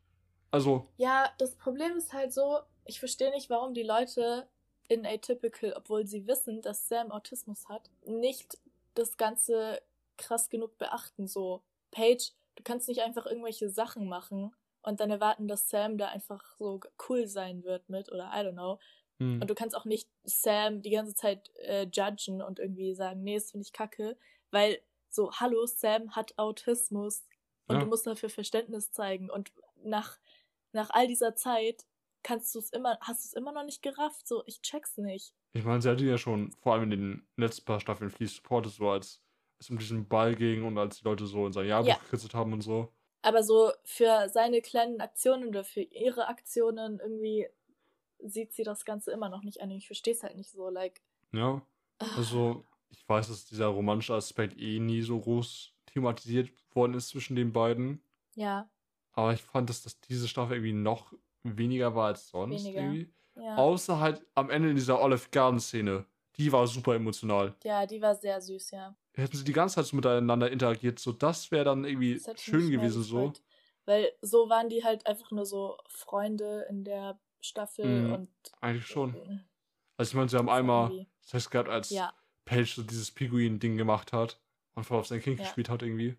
Also, 0.52 0.88
Ja, 0.98 1.32
das 1.38 1.56
Problem 1.56 1.98
ist 1.98 2.14
halt 2.14 2.34
so, 2.34 2.60
ich 2.86 3.00
verstehe 3.00 3.32
nicht, 3.32 3.50
warum 3.50 3.74
die 3.74 3.84
Leute 3.84 4.48
in 4.88 5.06
Atypical, 5.06 5.74
obwohl 5.74 6.06
sie 6.08 6.28
wissen, 6.28 6.62
dass 6.62 6.88
Sam 6.88 7.12
Autismus 7.12 7.68
hat, 7.70 7.90
nicht 8.06 8.58
das 8.94 9.18
Ganze 9.18 9.82
krass 10.18 10.50
genug 10.50 10.78
beachten. 10.78 11.28
So, 11.28 11.64
Paige, 11.92 12.32
du 12.56 12.64
kannst 12.64 12.88
nicht 12.88 13.02
einfach 13.02 13.26
irgendwelche 13.26 13.70
Sachen 13.70 14.08
machen 14.08 14.56
und 14.86 15.00
dann 15.00 15.12
erwarten, 15.12 15.48
dass 15.48 15.70
Sam 15.70 15.98
da 15.98 16.08
einfach 16.10 16.44
so 16.58 16.80
cool 17.10 17.28
sein 17.28 17.64
wird 17.64 17.90
mit 17.90 18.12
oder 18.12 18.32
I 18.34 18.40
don't 18.46 18.54
know. 18.54 18.80
hm, 19.20 19.40
Und 19.40 19.50
du 19.50 19.56
kannst 19.56 19.76
auch 19.76 19.86
nicht 19.86 20.10
Sam 20.24 20.82
die 20.82 20.92
ganze 20.92 21.14
Zeit 21.16 21.52
äh, 21.58 21.88
judgen 21.92 22.42
und 22.42 22.60
irgendwie 22.60 22.94
sagen, 22.96 23.24
nee, 23.24 23.36
das 23.36 23.52
finde 23.52 23.66
ich 23.66 23.74
kacke, 23.74 24.18
weil 24.52 24.82
so, 25.10 25.32
hallo, 25.34 25.66
Sam 25.66 26.16
hat 26.16 26.38
Autismus 26.38 27.26
und 27.68 27.80
Ja. 27.80 27.82
du 27.82 27.88
musst 27.88 28.08
dafür 28.08 28.30
Verständnis 28.30 28.92
zeigen 28.92 29.30
und 29.30 29.52
nach, 29.84 30.18
nach 30.72 30.90
all 30.92 31.08
dieser 31.08 31.36
Zeit 31.36 31.86
kannst 32.24 32.54
du 32.56 32.60
es 32.60 32.70
immer, 32.72 32.98
hast 33.02 33.24
du 33.26 33.28
es 33.30 33.34
immer 33.34 33.52
noch 33.52 33.66
nicht 33.66 33.82
gerafft, 33.82 34.28
so, 34.28 34.44
ich 34.48 34.62
check's 34.62 34.98
nicht. 34.98 35.34
ich 35.54 35.64
meine, 35.64 35.82
sie 35.82 35.90
hatte 35.90 36.06
ja 36.06 36.18
schon, 36.18 36.52
vor 36.62 36.74
allem 36.74 36.84
in 36.84 36.90
den 36.92 37.28
letzten 37.38 37.66
paar 37.66 37.80
Staffeln, 37.80 38.10
viel 38.12 38.28
supportet, 38.28 38.74
so 38.74 38.90
als 38.90 39.22
es 39.60 39.70
um 39.70 39.78
diesen 39.78 40.08
Ball 40.08 40.36
ging 40.36 40.64
und 40.66 40.78
als 40.78 41.00
die 41.00 41.06
Leute 41.06 41.26
so 41.28 41.46
in 41.48 41.54
sein 41.54 41.68
Jahrbuch 41.68 41.96
Ja. 41.96 42.00
gekritzelt 42.00 42.34
haben 42.34 42.54
und 42.54 42.62
so. 42.62 42.94
Aber 43.26 43.42
so 43.42 43.72
für 43.84 44.30
seine 44.30 44.62
kleinen 44.62 45.02
Aktionen 45.02 45.48
oder 45.48 45.64
für 45.64 45.82
ihre 45.82 46.28
Aktionen 46.28 47.00
irgendwie 47.00 47.48
sieht 48.20 48.54
sie 48.54 48.64
das 48.64 48.86
Ganze 48.86 49.12
immer 49.12 49.30
noch 49.30 49.42
nicht 49.42 49.62
an. 49.62 49.72
Ich 49.72 49.88
verstehe 49.88 50.14
es 50.14 50.22
halt 50.22 50.38
nicht 50.38 50.52
so, 50.52 50.70
like. 50.70 51.02
Ja, 51.32 51.60
ah, 51.98 52.06
also 52.18 52.64
ich 52.90 53.10
weiß, 53.10 53.30
dass 53.30 53.46
dieser 53.46 53.66
romantische 53.66 54.14
Aspekt 54.14 54.60
eh 54.60 54.80
nie 54.80 55.02
so 55.02 55.20
groß 55.20 55.74
thematisiert 55.88 56.52
worden 56.76 56.94
ist 56.94 57.10
zwischen 57.10 57.36
den 57.36 57.52
beiden. 57.52 58.00
Ja, 58.36 58.70
Aber 59.14 59.34
ich 59.34 59.42
fand, 59.42 59.72
dass 59.72 59.82
das 59.82 60.00
diese 60.02 60.28
Staffel 60.28 60.58
irgendwie 60.58 60.74
noch 60.74 61.12
weniger 61.42 61.96
war 61.96 62.10
als 62.10 62.30
sonst. 62.30 62.64
Weniger. 62.64 62.82
Irgendwie. 62.82 63.12
ja. 63.38 63.56
Außer 63.56 64.00
halt 64.00 64.24
am 64.36 64.52
Ende 64.52 64.70
in 64.70 64.76
dieser 64.76 65.02
Olive 65.02 65.30
Garden 65.32 65.60
Szene. 65.60 66.06
Die 66.38 66.52
war 66.52 66.68
super 66.68 66.96
emotional. 66.96 67.56
Ja, 67.64 67.86
die 67.86 68.02
war 68.02 68.16
sehr 68.16 68.42
süß, 68.42 68.72
ja. 68.72 68.96
Hätten 69.14 69.38
sie 69.38 69.44
die 69.46 69.54
ganze 69.54 69.76
Zeit 69.76 69.86
so 69.86 69.96
miteinander 69.96 70.52
interagiert, 70.52 71.00
so 71.00 71.12
das 71.14 71.50
wäre 71.52 71.64
dann 71.66 71.86
irgendwie 71.86 72.20
Das 72.20 72.42
schön 72.42 72.70
gewesen 72.70 73.04
so. 73.04 73.32
Weil 73.86 74.12
so 74.22 74.50
waren 74.50 74.68
die 74.70 74.84
halt 74.84 75.06
einfach 75.08 75.32
nur 75.32 75.46
so 75.46 75.78
Freunde 75.88 76.66
in 76.70 76.84
der 76.84 77.20
Staffel 77.40 77.86
Mhm, 77.86 78.14
und. 78.14 78.30
Eigentlich 78.62 78.88
schon. 78.88 79.16
äh, 79.16 79.38
Also 79.98 80.10
ich 80.12 80.16
meine, 80.16 80.28
sie 80.30 80.38
haben 80.38 80.48
das 80.48 80.56
einmal 80.56 80.90
irgendwie- 80.92 81.08
Sex 81.22 81.50
gehabt, 81.50 81.70
als 81.70 81.90
Ja, 81.92 82.14
Paige 82.46 82.66
so 82.76 82.84
dieses 82.84 83.12
Pinguin-Ding 83.12 83.78
gemacht 83.78 84.12
hat 84.14 84.40
und 84.76 84.84
voll 84.84 85.00
auf 85.00 85.08
sein 85.08 85.22
Kind 85.22 85.40
Ja. 85.40 85.46
gespielt 85.46 85.70
hat 85.70 85.82
irgendwie. 85.84 86.18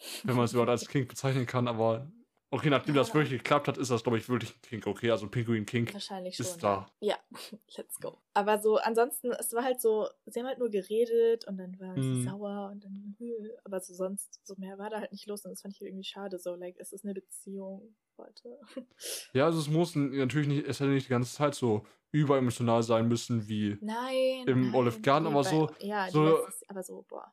Wenn 0.24 0.36
man 0.36 0.44
es 0.44 0.52
überhaupt 0.52 0.70
als 0.70 0.86
Kink 0.88 1.08
bezeichnen 1.08 1.46
kann, 1.46 1.66
aber 1.68 2.10
okay, 2.50 2.70
nachdem 2.70 2.94
das 2.94 3.08
Ja. 3.08 3.14
wirklich 3.14 3.38
geklappt 3.42 3.68
hat, 3.68 3.76
ist 3.78 3.90
das, 3.90 4.02
glaube 4.02 4.18
ich, 4.18 4.28
wirklich 4.28 4.54
ein 4.54 4.62
Kink, 4.62 4.86
okay? 4.86 5.10
Also 5.10 5.26
ein 5.26 5.30
Pinguin-Kink. 5.30 5.92
wahrscheinlich 5.92 6.38
ist 6.38 6.50
schon. 6.52 6.60
da. 6.60 6.86
Ja. 7.00 7.16
ja, 7.30 7.38
let's 7.76 7.98
go. 8.00 8.18
Aber 8.34 8.58
so, 8.58 8.76
ansonsten, 8.78 9.32
es 9.32 9.52
war 9.52 9.64
halt 9.64 9.80
so, 9.80 10.08
sie 10.26 10.40
haben 10.40 10.46
halt 10.46 10.58
nur 10.58 10.70
geredet 10.70 11.46
und 11.46 11.56
dann 11.58 11.78
waren 11.80 11.96
Mhm. 11.96 12.14
sie 12.16 12.22
sauer 12.24 12.70
und 12.72 12.84
dann, 12.84 13.16
hm, 13.18 13.28
aber 13.64 13.80
so 13.80 13.94
sonst, 13.94 14.40
so 14.44 14.54
mehr 14.58 14.78
war 14.78 14.90
da 14.90 15.00
halt 15.00 15.12
nicht 15.12 15.26
los 15.26 15.44
und 15.44 15.50
das 15.50 15.62
fand 15.62 15.74
ich 15.74 15.82
irgendwie 15.82 16.04
schade. 16.04 16.38
So, 16.38 16.54
like, 16.54 16.76
es 16.78 16.92
ist 16.92 17.04
eine 17.04 17.14
Beziehung, 17.14 17.94
Leute. 18.18 18.58
Ja, 19.34 19.44
also 19.46 19.58
es 19.58 19.68
muss 19.68 19.94
natürlich 19.94 20.48
nicht, 20.48 20.66
es 20.66 20.80
hätte 20.80 20.90
nicht 20.90 21.06
die 21.06 21.10
ganze 21.10 21.34
Zeit 21.34 21.54
so 21.54 21.84
überemotional 22.12 22.82
sein 22.82 23.08
müssen 23.08 23.46
wie 23.46 23.76
Nein. 23.82 24.44
Im 24.46 24.62
nein, 24.70 24.74
Olive 24.74 25.00
Garden, 25.02 25.26
aber 25.26 25.44
so- 25.44 25.68
Ja, 25.80 26.08
so- 26.10 26.24
letztes, 26.24 26.62
aber 26.68 26.82
so, 26.82 27.04
boah. 27.08 27.30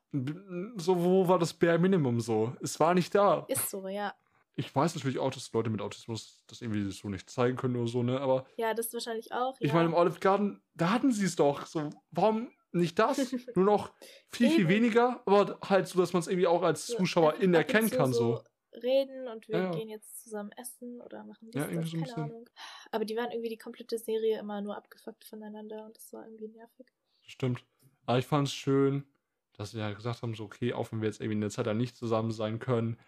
so, 0.76 1.02
wo 1.02 1.26
war 1.28 1.40
das 1.40 1.54
Bare 1.54 1.80
Minimum 1.80 2.20
so? 2.20 2.54
Es 2.62 2.78
war 2.82 2.94
nicht 2.94 3.14
da. 3.16 3.46
Ist 3.48 3.70
so, 3.70 3.88
ja. 3.88 4.14
Ich 4.56 4.74
weiß 4.76 4.94
natürlich 4.96 5.18
auch, 5.20 5.32
dass 5.32 5.52
Leute 5.54 5.70
mit 5.70 5.82
Autismus 5.82 6.44
das 6.48 6.62
irgendwie 6.62 6.90
so 6.92 7.10
nicht 7.10 7.30
zeigen 7.30 7.58
können 7.58 7.76
oder 7.76 7.88
so, 7.88 8.04
ne? 8.04 8.20
Aber 8.20 8.46
Ja, 8.58 8.74
das 8.74 8.94
wahrscheinlich 8.94 9.32
auch. 9.32 9.56
ich 9.60 9.70
ja. 9.70 9.74
meine, 9.74 9.88
im 9.88 9.94
Olive 9.96 10.20
Garden, 10.20 10.62
da 10.76 10.92
hatten 10.92 11.12
sie 11.12 11.26
es 11.26 11.36
doch. 11.36 11.66
So, 11.66 11.90
warum 12.12 12.52
nicht 12.72 13.00
das? 13.00 13.18
Nur 13.56 13.66
noch 13.66 13.94
viel, 14.32 14.50
viel 14.52 14.68
weniger, 14.68 15.22
aber 15.26 15.60
halt 15.68 15.88
so, 15.88 16.00
dass 16.00 16.14
man 16.14 16.20
es 16.22 16.28
irgendwie 16.28 16.48
auch 16.48 16.62
als 16.62 16.86
So 16.88 16.98
Zuschauer 16.98 17.32
einfach 17.34 17.44
in 17.44 17.50
ab 17.56 17.62
und 17.62 17.62
erkennen 17.68 17.90
zu 17.90 17.98
kann, 17.98 18.14
so. 18.14 18.44
Reden 18.82 19.28
und 19.28 19.48
wir 19.48 19.58
Ja, 19.58 19.64
ja. 19.66 19.72
gehen 19.72 19.90
jetzt 19.90 20.24
zusammen 20.24 20.52
essen 20.54 21.00
oder 21.02 21.24
machen 21.24 21.52
dies, 21.52 21.62
Ja, 21.62 21.68
das, 21.68 21.74
irgendwie 21.74 21.90
so 21.90 21.98
ein 21.98 22.04
keine. 22.06 22.24
Ahnung. 22.26 22.50
Aber 22.92 23.06
die 23.06 23.16
waren 23.16 23.32
irgendwie 23.32 23.50
die 23.50 23.58
komplette 23.58 23.98
Serie 24.00 24.40
immer 24.40 24.62
nur 24.62 24.76
abgefuckt 24.76 25.26
voneinander 25.26 25.86
und 25.86 25.96
das 25.96 26.12
war 26.14 26.26
irgendwie 26.26 26.48
nervig. 26.48 26.88
Stimmt. 27.28 27.64
Aber 28.06 28.18
ich 28.20 28.26
fand 28.26 28.48
es 28.48 28.54
schön, 28.54 29.06
dass 29.54 29.72
sie 29.72 29.80
ja 29.80 29.92
gesagt 29.94 30.24
haben, 30.24 30.34
so, 30.34 30.46
okay, 30.46 30.74
auch 30.74 30.92
wenn 30.92 31.02
wir 31.02 31.08
jetzt 31.08 31.22
irgendwie 31.22 31.38
eine 31.38 31.50
Zeit 31.52 31.68
lang 31.68 31.78
nicht 31.78 31.96
zusammen 31.96 32.32
sein 32.32 32.58
können, 32.60 33.00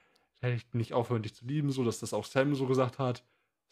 nicht 0.74 0.94
aufhören, 0.94 1.24
dich 1.24 1.36
zu 1.36 1.46
lieben, 1.46 1.72
so, 1.72 1.84
dass 1.84 2.00
das 2.00 2.14
auch 2.14 2.26
Sam 2.26 2.56
so 2.56 2.68
gesagt 2.68 3.00
hat. 3.00 3.24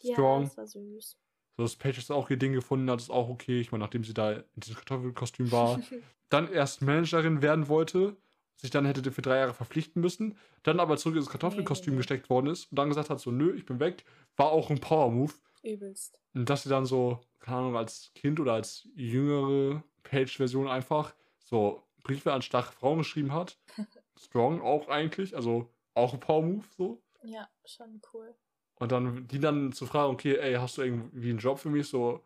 Ja, 0.02 0.14
Strong. 0.14 0.44
das 0.44 0.56
war 0.56 0.66
süß. 0.66 1.16
So, 1.56 1.62
dass 1.62 1.78
jetzt 1.82 2.10
auch 2.10 2.30
ihr 2.30 2.36
Ding 2.36 2.52
gefunden 2.52 2.90
hat, 2.90 3.00
ist 3.00 3.10
auch 3.10 3.28
okay. 3.28 3.60
Ich 3.60 3.70
meine, 3.70 3.84
nachdem 3.84 4.02
sie 4.02 4.14
da 4.14 4.32
in 4.32 4.44
diesem 4.56 4.76
Kartoffelkostüm 4.76 5.52
war, 5.52 5.80
dann 6.28 6.50
erst 6.52 6.82
Managerin 6.82 7.42
werden 7.42 7.68
wollte, 7.68 8.16
sich 8.56 8.70
dann 8.70 8.86
hätte 8.86 9.10
für 9.12 9.22
drei 9.22 9.38
Jahre 9.38 9.54
verpflichten 9.54 10.02
müssen, 10.02 10.36
dann 10.62 10.80
aber 10.80 10.96
zurück 10.96 11.16
ins 11.16 11.28
Kartoffelkostüm 11.28 11.94
nee. 11.94 11.98
gesteckt 11.98 12.28
worden 12.28 12.48
ist 12.48 12.70
und 12.70 12.78
dann 12.78 12.88
gesagt 12.88 13.10
hat, 13.10 13.20
so, 13.20 13.30
nö, 13.30 13.54
ich 13.54 13.66
bin 13.66 13.78
weg, 13.78 14.04
war 14.36 14.50
auch 14.50 14.70
ein 14.70 14.80
Power-Move. 14.80 15.32
Übelst. 15.62 16.18
Und 16.34 16.50
dass 16.50 16.64
sie 16.64 16.68
dann 16.68 16.86
so, 16.86 17.20
keine 17.40 17.58
Ahnung, 17.58 17.76
als 17.76 18.10
Kind 18.14 18.40
oder 18.40 18.54
als 18.54 18.88
jüngere 18.96 19.82
Page-Version 20.02 20.68
einfach 20.68 21.14
so 21.38 21.82
Briefe 22.02 22.32
an 22.32 22.42
starke 22.42 22.72
Frauen 22.72 22.98
geschrieben 22.98 23.32
hat. 23.32 23.58
Strong 24.16 24.60
auch 24.60 24.88
eigentlich, 24.88 25.36
also 25.36 25.68
auch 25.94 26.12
ein 26.14 26.20
Power-Move 26.20 26.64
so. 26.76 27.02
Ja, 27.22 27.48
schon 27.64 28.00
cool. 28.12 28.34
Und 28.76 28.92
dann 28.92 29.26
die 29.28 29.38
dann 29.38 29.72
zu 29.72 29.86
fragen, 29.86 30.12
okay, 30.12 30.36
ey, 30.36 30.54
hast 30.54 30.76
du 30.78 30.82
irgendwie 30.82 31.30
einen 31.30 31.38
Job 31.38 31.58
für 31.58 31.70
mich? 31.70 31.88
So, 31.88 32.20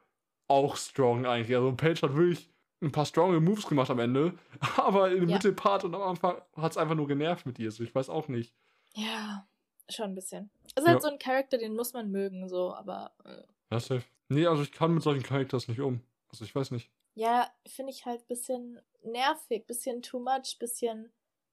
auch 0.48 0.76
strong 0.76 1.26
eigentlich. 1.26 1.54
Also 1.57 1.74
Page 1.74 2.02
hat 2.02 2.14
wirklich 2.16 2.50
ein 2.81 2.92
paar 2.92 3.04
stronge 3.07 3.40
Moves 3.40 3.66
gemacht 3.66 3.90
am 3.90 3.98
Ende, 3.98 4.38
aber 4.76 5.11
im 5.12 5.28
Ja. 5.28 5.37
Mittelpart 5.37 5.85
und 5.85 5.94
am 5.94 6.02
Anfang 6.02 6.40
hat 6.57 6.72
es 6.72 6.78
einfach 6.78 6.94
nur 6.94 7.07
genervt 7.07 7.44
mit 7.46 7.59
ihr. 7.59 7.70
So, 7.70 7.85
ich 7.85 7.94
weiß 7.94 8.09
auch 8.09 8.28
nicht. 8.28 8.54
Ja, 8.94 9.46
schon 9.88 10.07
ein 10.07 10.14
bisschen. 10.14 10.50
Es 10.74 10.83
ist 10.83 10.87
Ja. 10.87 10.92
halt 10.92 11.02
so 11.02 11.09
ein 11.09 11.18
Charakter, 11.18 11.59
den 11.59 11.74
muss 11.76 11.92
man 11.92 12.11
mögen, 12.11 12.48
so, 12.48 12.72
aber 12.74 13.12
äh, 13.24 13.42
Ja, 13.70 13.81
safe. 13.81 14.04
Nee, 14.28 14.46
also 14.46 14.62
ich 14.62 14.72
kann 14.72 14.94
mit 14.94 15.02
solchen 15.02 15.22
Charakters 15.22 15.68
nicht 15.68 15.81
um. 15.81 16.00
Also 16.31 16.44
ich 16.44 16.54
weiß 16.54 16.70
nicht. 16.70 16.90
ja, 17.14 17.50
finde 17.66 17.92
ich 17.92 18.04
halt 18.07 18.26
bisschen 18.28 18.81
nervig, 19.02 19.66
bisschen 19.66 20.02
too 20.02 20.18
much, 20.20 20.59
bisschen 20.59 21.11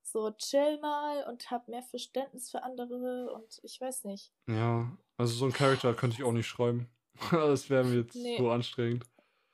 so 0.07 0.31
chill 0.31 0.79
mal 0.81 1.23
und 1.27 1.49
hab 1.51 1.67
mehr 1.67 1.81
Verständnis 1.83 2.51
für 2.51 2.63
andere 2.63 3.33
und 3.33 3.59
ich 3.63 3.81
weiß 3.81 4.03
nicht. 4.05 4.31
Ja, 4.47 4.95
also 5.17 5.33
so 5.33 5.45
einen 5.45 5.53
Charakter 5.53 5.93
könnte 5.93 6.15
ich 6.17 6.23
auch 6.23 6.31
nicht 6.31 6.47
schreiben. 6.47 6.89
das 7.31 7.69
wäre 7.69 7.83
mir 7.83 8.01
jetzt 8.01 8.15
Nee. 8.15 8.37
so 8.37 8.49
anstrengend. 8.51 9.05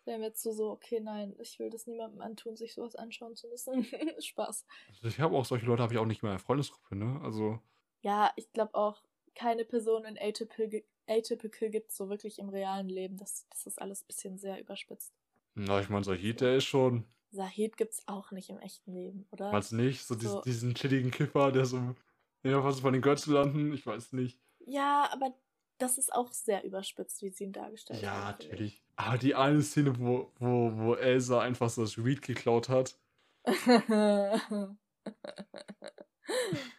Wäre 0.06 0.18
mir 0.20 0.26
jetzt 0.26 0.42
so, 0.42 0.52
so, 0.52 0.72
okay, 0.72 1.00
nein, 1.00 1.36
ich 1.40 1.58
will 1.60 1.70
das 1.70 1.86
niemandem 1.88 2.22
antun, 2.22 2.56
sich 2.58 2.74
sowas 2.74 2.96
anschauen 2.96 3.36
zu 3.36 3.48
müssen. 3.48 3.86
Spaß. 4.20 4.66
Also 4.90 5.08
ich 5.08 5.20
habe 5.20 5.36
auch 5.38 5.46
solche 5.46 5.66
Leute, 5.68 5.84
habe 5.84 5.94
ich 5.94 6.00
auch 6.00 6.06
nicht 6.06 6.24
mehr 6.24 6.32
in 6.32 6.38
der 6.38 6.44
Freundesgruppe, 6.46 6.96
ne? 6.96 7.22
Also, 7.24 7.60
Ja, 8.02 8.32
ich 8.36 8.52
glaube 8.52 8.74
auch, 8.76 9.04
keine 9.36 9.64
Person 9.64 10.04
in 10.06 10.18
Atypical, 10.20 10.84
Atypical 11.08 11.70
gibt 11.70 11.92
so 11.92 12.10
wirklich 12.10 12.40
im 12.40 12.50
realen 12.50 12.90
Leben. 12.90 13.16
Das, 13.18 13.48
das 13.50 13.68
ist 13.68 13.80
alles 13.82 14.02
ein 14.04 14.08
bisschen 14.08 14.38
sehr 14.38 14.60
überspitzt. 14.60 15.14
na, 15.54 15.80
ich 15.80 15.88
meine, 15.90 16.04
Sahid, 16.04 16.42
der 16.42 16.58
ist 16.58 16.66
schon, 16.66 17.06
Sahid 17.32 17.78
gibt's 17.78 18.08
auch 18.08 18.32
nicht 18.32 18.50
im 18.50 18.60
echten 18.60 18.94
Leben, 18.94 19.26
oder? 19.32 19.52
du 19.72 19.76
nicht? 19.78 20.04
So, 20.06 20.16
diesen, 20.16 20.32
So. 20.34 20.42
diesen 20.42 20.76
chilligen 20.76 21.12
Kiffer, 21.12 21.52
der 21.52 21.66
so, 21.66 21.96
ja, 22.44 22.64
was 22.64 22.82
von 22.82 22.94
den 22.94 23.02
Götzen 23.02 23.34
landen, 23.34 23.72
ich 23.74 23.86
weiß 23.86 24.14
nicht. 24.14 24.40
Ja, 24.66 25.10
aber 25.12 25.34
das 25.78 25.98
ist 25.98 26.14
auch 26.14 26.32
sehr 26.32 26.64
überspitzt, 26.64 27.22
wie 27.24 27.30
sie 27.32 27.46
ihn 27.46 27.54
dargestellt 27.54 28.02
Ja, 28.02 28.12
haben. 28.12 28.38
finde 28.38 28.54
natürlich. 28.54 28.84
Aber 28.96 29.18
die 29.18 29.34
eine 29.36 29.62
Szene, 29.64 29.98
wo, 30.00 30.32
wo, 30.40 30.72
wo 30.76 30.94
Elsa 30.96 31.40
einfach 31.42 31.70
so 31.70 31.82
das 31.82 31.98
Reed 31.98 32.22
geklaut 32.22 32.70
hat 32.70 33.00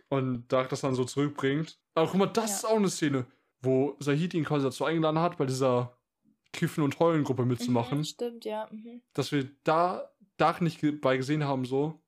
und 0.09 0.53
Dark 0.53 0.69
das 0.69 0.81
dann 0.83 0.95
so 0.95 1.05
zurückbringt. 1.05 1.79
Aber 1.95 2.07
guck 2.09 2.19
mal, 2.19 2.27
das 2.27 2.51
Ja. 2.51 2.57
ist 2.57 2.65
auch 2.67 2.77
eine 2.77 2.89
Szene, 2.91 3.27
wo 3.61 3.97
Sahid 4.01 4.35
ihn 4.35 4.45
quasi 4.45 4.65
dazu 4.65 4.85
eingeladen 4.85 5.19
hat, 5.19 5.37
bei 5.39 5.47
dieser 5.47 5.97
Kiffen- 6.53 6.85
und 6.85 6.99
Heulen-Gruppe 6.99 7.45
mitzumachen. 7.47 7.99
Mhm, 7.99 8.05
stimmt, 8.05 8.45
ja. 8.45 8.69
Mhm. 8.71 9.03
Dass 9.15 9.33
wir 9.33 9.51
da 9.65 10.12
Dark 10.37 10.61
nicht 10.61 10.81
bei 11.01 11.17
gesehen 11.17 11.45
haben, 11.45 11.65
so. 11.65 12.01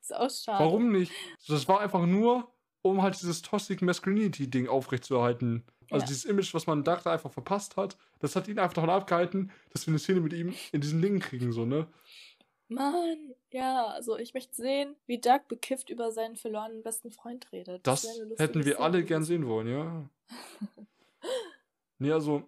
Ist 0.00 0.14
auch 0.14 0.30
schade. 0.30 0.64
Warum 0.64 0.92
nicht? 0.92 1.12
Das 1.48 1.68
war 1.68 1.80
einfach 1.80 2.06
nur, 2.06 2.52
um 2.82 3.02
halt 3.02 3.20
dieses 3.20 3.42
Toxic 3.42 3.82
Masculinity-Ding 3.82 4.68
aufrechtzuerhalten. 4.68 5.64
Also 5.90 6.02
Ja. 6.04 6.06
dieses 6.08 6.24
Image, 6.24 6.52
was 6.54 6.66
man 6.66 6.84
Dark 6.84 7.02
da 7.04 7.12
einfach 7.12 7.32
verpasst 7.32 7.76
hat, 7.76 7.96
das 8.20 8.36
hat 8.36 8.46
ihn 8.48 8.58
einfach 8.58 8.74
davon 8.74 8.90
abgehalten, 8.90 9.50
dass 9.70 9.86
wir 9.86 9.92
eine 9.92 9.98
Szene 9.98 10.20
mit 10.20 10.32
ihm 10.32 10.54
in 10.72 10.80
diesen 10.80 11.00
Ding 11.00 11.18
kriegen, 11.20 11.52
so, 11.52 11.64
ne? 11.64 11.88
Mann, 12.68 13.34
ja, 13.50 13.86
also 13.86 14.18
ich 14.18 14.34
möchte 14.34 14.54
sehen, 14.54 14.94
wie 15.06 15.18
Doug 15.18 15.40
bekifft 15.48 15.88
über 15.88 16.12
seinen 16.12 16.36
verlorenen 16.36 16.82
besten 16.82 17.10
Freund 17.10 17.50
redet. 17.52 17.86
Das 17.86 18.04
lustige 18.04 18.36
hätten 18.42 18.64
wir 18.66 18.74
Szene 18.74 18.84
alle 18.84 19.04
gern 19.04 19.24
sehen 19.24 19.46
wollen, 19.46 19.68
ja. 19.68 20.10
nee, 21.98 22.12
also, 22.12 22.42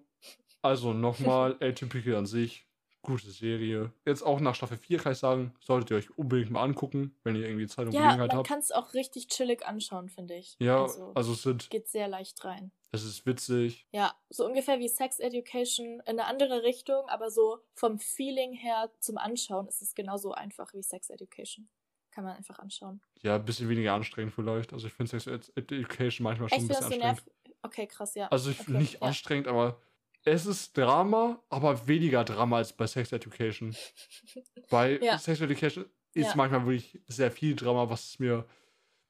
also 0.61 0.93
nochmal, 0.93 1.57
Atypical 1.61 2.17
an 2.17 2.27
sich, 2.27 2.67
gute 3.03 3.31
Serie. 3.31 3.93
Jetzt 4.05 4.23
auch 4.23 4.41
nach 4.41 4.55
Staffel 4.55 4.77
4 4.77 4.99
kann 4.99 5.13
ich 5.13 5.19
sagen, 5.19 5.55
solltet 5.61 5.91
ihr 5.91 5.97
euch 5.97 6.17
unbedingt 6.19 6.51
mal 6.51 6.63
angucken, 6.63 7.17
wenn 7.25 7.35
ihr 7.37 7.47
irgendwie 7.47 7.67
Zeit 7.67 7.87
und 7.87 7.93
Ja, 7.93 8.01
Gelegenheit 8.03 8.29
man 8.29 8.37
habt. 8.39 8.49
kann 8.49 8.59
es 8.59 8.73
auch 8.73 8.93
richtig 8.95 9.29
chillig 9.29 9.65
anschauen, 9.67 10.09
finde 10.09 10.35
ich. 10.37 10.57
Ja, 10.59 10.83
also, 10.83 11.13
also 11.15 11.33
es 11.33 11.43
sind, 11.43 11.71
geht 11.71 11.89
sehr 11.89 12.09
leicht 12.09 12.45
rein. 12.45 12.73
es 12.93 13.05
ist 13.05 13.25
witzig. 13.27 13.87
Ja, 13.93 14.15
so 14.29 14.45
ungefähr 14.47 14.79
wie 14.79 14.89
Sex 14.89 15.19
Education 15.19 16.01
in 16.01 16.03
eine 16.07 16.27
andere 16.27 16.63
Richtung, 16.63 17.09
aber 17.09 17.31
so 17.31 17.59
vom 17.75 17.99
Feeling 17.99 18.53
her 18.53 18.91
zum 19.01 19.17
Anschauen 19.19 19.67
ist 19.69 19.81
es 19.83 19.95
genauso 19.95 20.33
einfach 20.33 20.73
wie 20.75 20.83
Sex 20.83 21.09
Education. 21.11 21.69
Kann 22.13 22.25
man 22.25 22.37
einfach 22.37 22.59
anschauen. 22.59 23.01
Ja, 23.23 23.37
ein 23.37 23.45
bisschen 23.45 23.69
weniger 23.69 23.95
anstrengend 23.95 24.35
vielleicht. 24.35 24.73
Also 24.73 24.89
ich 24.89 24.93
finde 24.93 25.11
Sex 25.11 25.27
Ed- 25.27 25.53
Education 25.57 26.25
manchmal 26.25 26.49
schon 26.49 26.59
Echt, 26.59 26.65
ein 26.65 26.69
bisschen 26.89 27.03
anstrengend. 27.03 27.23
Okay, 27.63 27.87
krass, 27.87 28.15
ja. 28.15 28.27
Also 28.29 28.51
ich 28.51 28.61
okay, 28.61 28.73
nicht 28.73 28.95
ja. 28.95 29.01
anstrengend, 29.03 29.47
aber 29.47 29.81
es 30.25 30.47
ist 30.47 30.77
Drama, 30.77 31.43
aber 31.49 31.87
weniger 31.89 32.25
Drama 32.25 32.59
als 32.59 32.73
bei 32.73 32.87
Sex 32.87 33.13
Education. 33.13 33.75
Bei 34.71 34.99
Ja. 35.01 35.19
Sex 35.19 35.41
Education 35.41 35.87
ist 36.15 36.29
Ja. 36.31 36.37
manchmal 36.37 36.65
wirklich 36.67 37.01
sehr 37.09 37.31
viel 37.31 37.57
Drama, 37.57 37.89
was 37.89 38.11
es 38.11 38.19
mir 38.19 38.47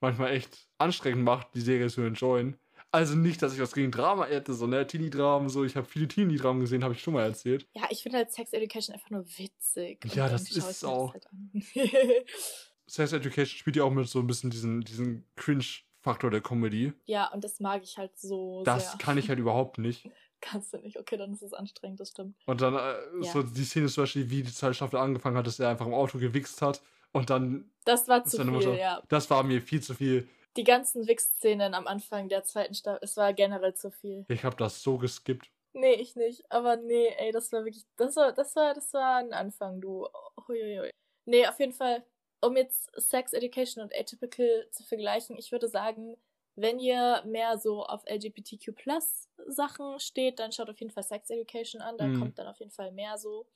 manchmal 0.00 0.32
echt 0.32 0.68
anstrengend 0.78 1.24
macht, 1.24 1.48
die 1.54 1.60
Serie 1.60 1.88
zu 1.88 2.00
enjoyen. 2.02 2.56
Also 2.92 3.14
nicht, 3.14 3.40
dass 3.42 3.54
ich 3.54 3.60
was 3.60 3.72
gegen 3.72 3.92
Drama 3.92 4.24
hätte, 4.26 4.52
so 4.54 4.66
ne, 4.66 4.84
Teenie-Dramen, 4.86 5.48
so. 5.48 5.64
Ich 5.64 5.76
habe 5.76 5.86
viele 5.86 6.08
Teenie-Dramen 6.08 6.60
gesehen, 6.60 6.82
habe 6.82 6.94
ich 6.94 7.00
schon 7.02 7.14
mal 7.14 7.22
erzählt. 7.22 7.68
Ja, 7.74 7.82
ich 7.90 8.02
finde 8.02 8.18
halt 8.18 8.32
Sex 8.32 8.52
Education 8.52 8.94
einfach 8.94 9.10
nur 9.10 9.24
witzig. 9.38 10.04
Ja, 10.14 10.28
das 10.28 10.50
ist 10.50 10.82
mir 10.82 10.88
auch. 10.88 11.12
Halt. 11.12 11.26
Sex 12.86 13.12
Education 13.12 13.46
spielt 13.58 13.76
ja 13.76 13.84
auch 13.84 13.90
mit 13.92 14.08
so 14.08 14.18
ein 14.18 14.26
bisschen 14.26 14.50
diesen, 14.50 14.80
diesen 14.80 15.24
Cringe-Faktor 15.36 16.30
der 16.30 16.40
Comedy. 16.40 16.92
ja, 17.06 17.30
und 17.32 17.44
das 17.44 17.60
mag 17.60 17.82
ich 17.84 17.96
halt 17.98 18.18
so 18.18 18.64
Das 18.64 18.90
sehr. 18.92 18.98
kann 18.98 19.18
ich 19.18 19.28
halt 19.28 19.38
überhaupt 19.38 19.78
nicht. 19.78 20.08
Kannst 20.40 20.72
du 20.72 20.78
nicht. 20.78 20.98
Okay, 20.98 21.16
dann 21.16 21.32
ist 21.32 21.42
es 21.42 21.52
anstrengend, 21.52 22.00
das 22.00 22.10
stimmt. 22.10 22.34
Und 22.46 22.60
dann 22.62 22.74
äh, 22.74 23.24
Ja. 23.24 23.32
so 23.32 23.42
die 23.42 23.64
Szene 23.64 23.88
zum 23.88 24.04
Beispiel, 24.04 24.30
wie 24.30 24.42
die 24.42 24.52
zweite 24.52 24.74
Staffel 24.74 24.98
angefangen 24.98 25.36
hat, 25.36 25.46
dass 25.46 25.58
er 25.60 25.68
einfach 25.68 25.86
im 25.86 25.94
Auto 25.94 26.18
gewichst 26.18 26.62
hat. 26.62 26.80
Und 27.12 27.28
dann, 27.30 27.70
Das 27.84 28.08
war 28.08 28.24
zu 28.24 28.36
viel, 28.38 28.46
Mutter- 28.46 28.74
ja. 28.78 29.02
das 29.08 29.28
war 29.30 29.42
mir 29.42 29.60
viel 29.60 29.82
zu 29.82 29.94
viel. 29.94 30.28
Die 30.56 30.64
ganzen 30.64 31.06
Wichs-Szenen 31.06 31.74
am 31.74 31.86
Anfang 31.86 32.28
der 32.28 32.44
zweiten 32.44 32.74
Staffel, 32.74 33.00
es 33.02 33.16
war 33.16 33.32
generell 33.34 33.74
zu 33.74 33.90
viel. 33.90 34.24
Ich 34.28 34.44
habe 34.44 34.56
das 34.56 34.82
so 34.82 34.96
geskippt. 34.98 35.50
Nee, 35.72 35.94
ich 35.94 36.16
nicht. 36.16 36.50
Aber 36.50 36.76
nee, 36.76 37.08
ey, 37.18 37.30
das 37.32 37.52
war 37.52 37.64
wirklich, 37.64 37.84
das 37.96 38.16
war, 38.16 38.32
das 38.32 38.56
war, 38.56 38.74
das 38.74 38.92
war 38.92 39.16
ein 39.18 39.32
Anfang, 39.32 39.80
du. 39.80 40.08
Huiuiui. 40.48 40.90
Nee, 41.26 41.46
auf 41.46 41.58
jeden 41.60 41.72
Fall, 41.72 42.02
um 42.40 42.56
jetzt 42.56 42.90
Sex 43.00 43.32
Education 43.32 43.84
und 43.84 43.94
Atypical 43.94 44.66
zu 44.72 44.82
vergleichen, 44.84 45.36
ich 45.38 45.52
würde 45.52 45.68
sagen, 45.68 46.16
wenn 46.56 46.78
ihr 46.78 47.22
mehr 47.26 47.58
so 47.58 47.84
auf 47.84 48.02
LGBTQ 48.06 48.72
Sachen 49.46 49.98
steht, 50.00 50.38
dann 50.38 50.52
schaut 50.52 50.70
auf 50.70 50.80
jeden 50.80 50.92
Fall 50.92 51.02
Sex 51.04 51.30
Education 51.30 51.80
an, 51.82 51.98
da 51.98 52.08
Mhm. 52.08 52.10
kommt 52.10 52.38
dann 52.38 52.46
auf 52.48 52.58
jeden 52.60 52.70
Fall 52.72 52.92
mehr 52.92 53.18
so 53.18 53.46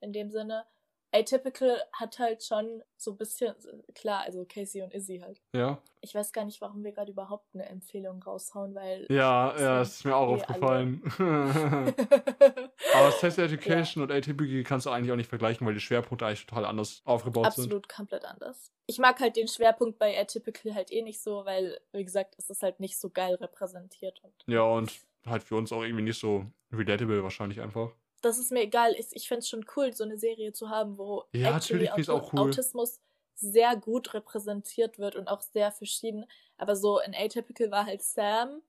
in 0.00 0.12
dem 0.12 0.30
Sinne. 0.30 0.66
Atypical 1.12 1.80
hat 1.92 2.18
halt 2.18 2.44
schon 2.44 2.82
so 2.96 3.12
ein 3.12 3.16
bisschen, 3.16 3.54
klar, 3.94 4.22
also 4.24 4.44
Casey 4.44 4.82
und 4.82 4.92
Izzy 4.92 5.20
halt. 5.20 5.40
Ja. 5.54 5.80
Ich 6.00 6.14
weiß 6.14 6.32
gar 6.32 6.44
nicht, 6.44 6.60
warum 6.60 6.84
wir 6.84 6.92
gerade 6.92 7.10
überhaupt 7.10 7.46
eine 7.54 7.66
Empfehlung 7.66 8.22
raushauen, 8.22 8.74
weil. 8.74 9.06
Ja, 9.10 9.52
Das 9.52 9.60
ja, 9.60 9.78
das 9.78 9.94
ist 9.94 10.04
mir 10.04 10.14
auch 10.14 10.28
aufgefallen. 10.28 11.02
Aber 12.94 13.12
Sex 13.12 13.38
Education 13.38 14.02
und 14.02 14.12
Atypical 14.12 14.62
kannst 14.64 14.86
du 14.86 14.90
eigentlich 14.90 15.10
auch 15.12 15.16
nicht 15.16 15.28
vergleichen, 15.30 15.66
weil 15.66 15.74
die 15.74 15.80
Schwerpunkte 15.80 16.26
eigentlich 16.26 16.46
total 16.46 16.66
anders 16.66 17.00
aufgebaut 17.04 17.52
sind. 17.54 17.64
Absolut 17.64 17.88
komplett 17.88 18.24
anders. 18.24 18.70
Ich 18.86 18.98
mag 18.98 19.18
halt 19.20 19.36
den 19.36 19.48
Schwerpunkt 19.48 19.98
bei 19.98 20.18
Atypical 20.18 20.74
halt 20.74 20.92
eh 20.92 21.02
nicht 21.02 21.22
so, 21.22 21.44
weil, 21.44 21.80
wie 21.92 22.04
gesagt, 22.04 22.34
es 22.38 22.50
ist 22.50 22.62
halt 22.62 22.80
nicht 22.80 22.98
so 22.98 23.10
geil 23.10 23.34
repräsentiert. 23.34 24.22
Und 24.22 24.34
Ja, 24.46 24.62
und 24.62 24.92
halt 25.26 25.42
für 25.42 25.56
uns 25.56 25.72
auch 25.72 25.82
irgendwie 25.82 26.04
nicht 26.04 26.20
so 26.20 26.46
relatable 26.72 27.22
wahrscheinlich 27.22 27.60
einfach. 27.60 27.92
Das 28.22 28.38
ist 28.38 28.52
mir 28.52 28.62
egal. 28.62 28.94
Ich, 28.98 29.08
ich 29.12 29.28
fände 29.28 29.40
es 29.40 29.48
schon 29.48 29.64
cool, 29.76 29.92
so 29.94 30.04
eine 30.04 30.18
Serie 30.18 30.52
zu 30.52 30.68
haben, 30.70 30.98
wo 30.98 31.24
Ja, 31.32 31.56
actually 31.56 31.88
auch 31.88 32.32
cool. 32.32 32.40
Autismus 32.40 33.00
sehr 33.34 33.76
gut 33.76 34.14
repräsentiert 34.14 34.98
wird 34.98 35.14
und 35.16 35.28
auch 35.28 35.40
sehr 35.40 35.70
verschieden. 35.72 36.26
Aber 36.56 36.74
so 36.76 36.98
in 37.00 37.14
Atypical 37.14 37.70
war 37.70 37.86
halt 37.86 38.02
Sam 38.02 38.62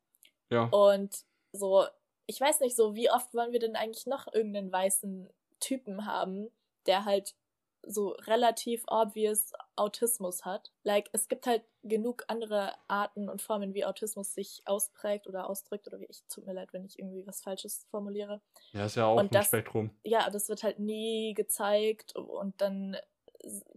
Ja. 0.51 0.65
und 0.65 1.25
so, 1.51 1.85
ich 2.27 2.39
weiß 2.39 2.59
nicht 2.59 2.75
so, 2.75 2.95
wie 2.95 3.09
oft 3.11 3.33
wollen 3.33 3.51
wir 3.51 3.59
denn 3.59 3.75
eigentlich 3.75 4.05
noch 4.05 4.31
irgendeinen 4.31 4.71
weißen 4.71 5.29
Typen 5.59 6.05
haben, 6.05 6.49
der 6.85 7.05
halt 7.05 7.35
so 7.83 8.09
relativ 8.27 8.83
obvious 8.87 9.53
Autismus 9.75 10.45
hat. 10.45 10.71
Like, 10.83 11.09
es 11.13 11.27
gibt 11.27 11.47
halt 11.47 11.63
genug 11.83 12.23
andere 12.27 12.73
Arten 12.87 13.29
und 13.29 13.41
Formen, 13.41 13.73
wie 13.73 13.85
Autismus 13.85 14.33
sich 14.33 14.61
ausprägt 14.65 15.27
oder 15.27 15.49
ausdrückt 15.49 15.87
oder 15.87 15.99
wie 15.99 16.05
ich, 16.05 16.23
tut 16.27 16.45
mir 16.45 16.53
leid, 16.53 16.73
wenn 16.73 16.85
ich 16.85 16.99
irgendwie 16.99 17.25
was 17.25 17.41
Falsches 17.41 17.85
formuliere. 17.89 18.41
Ja, 18.73 18.85
ist 18.85 18.95
ja 18.95 19.05
auch 19.05 19.15
Und 19.17 19.25
ein 19.27 19.29
das- 19.31 19.47
Spektrum. 19.47 19.91
Ja, 20.03 20.29
das 20.29 20.49
wird 20.49 20.63
halt 20.63 20.79
nie 20.79 21.33
gezeigt 21.33 22.15
und 22.15 22.59
dann 22.61 22.97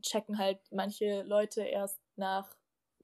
checken 0.00 0.38
halt 0.38 0.58
manche 0.72 1.22
Leute 1.22 1.62
erst 1.62 2.00
nach 2.16 2.54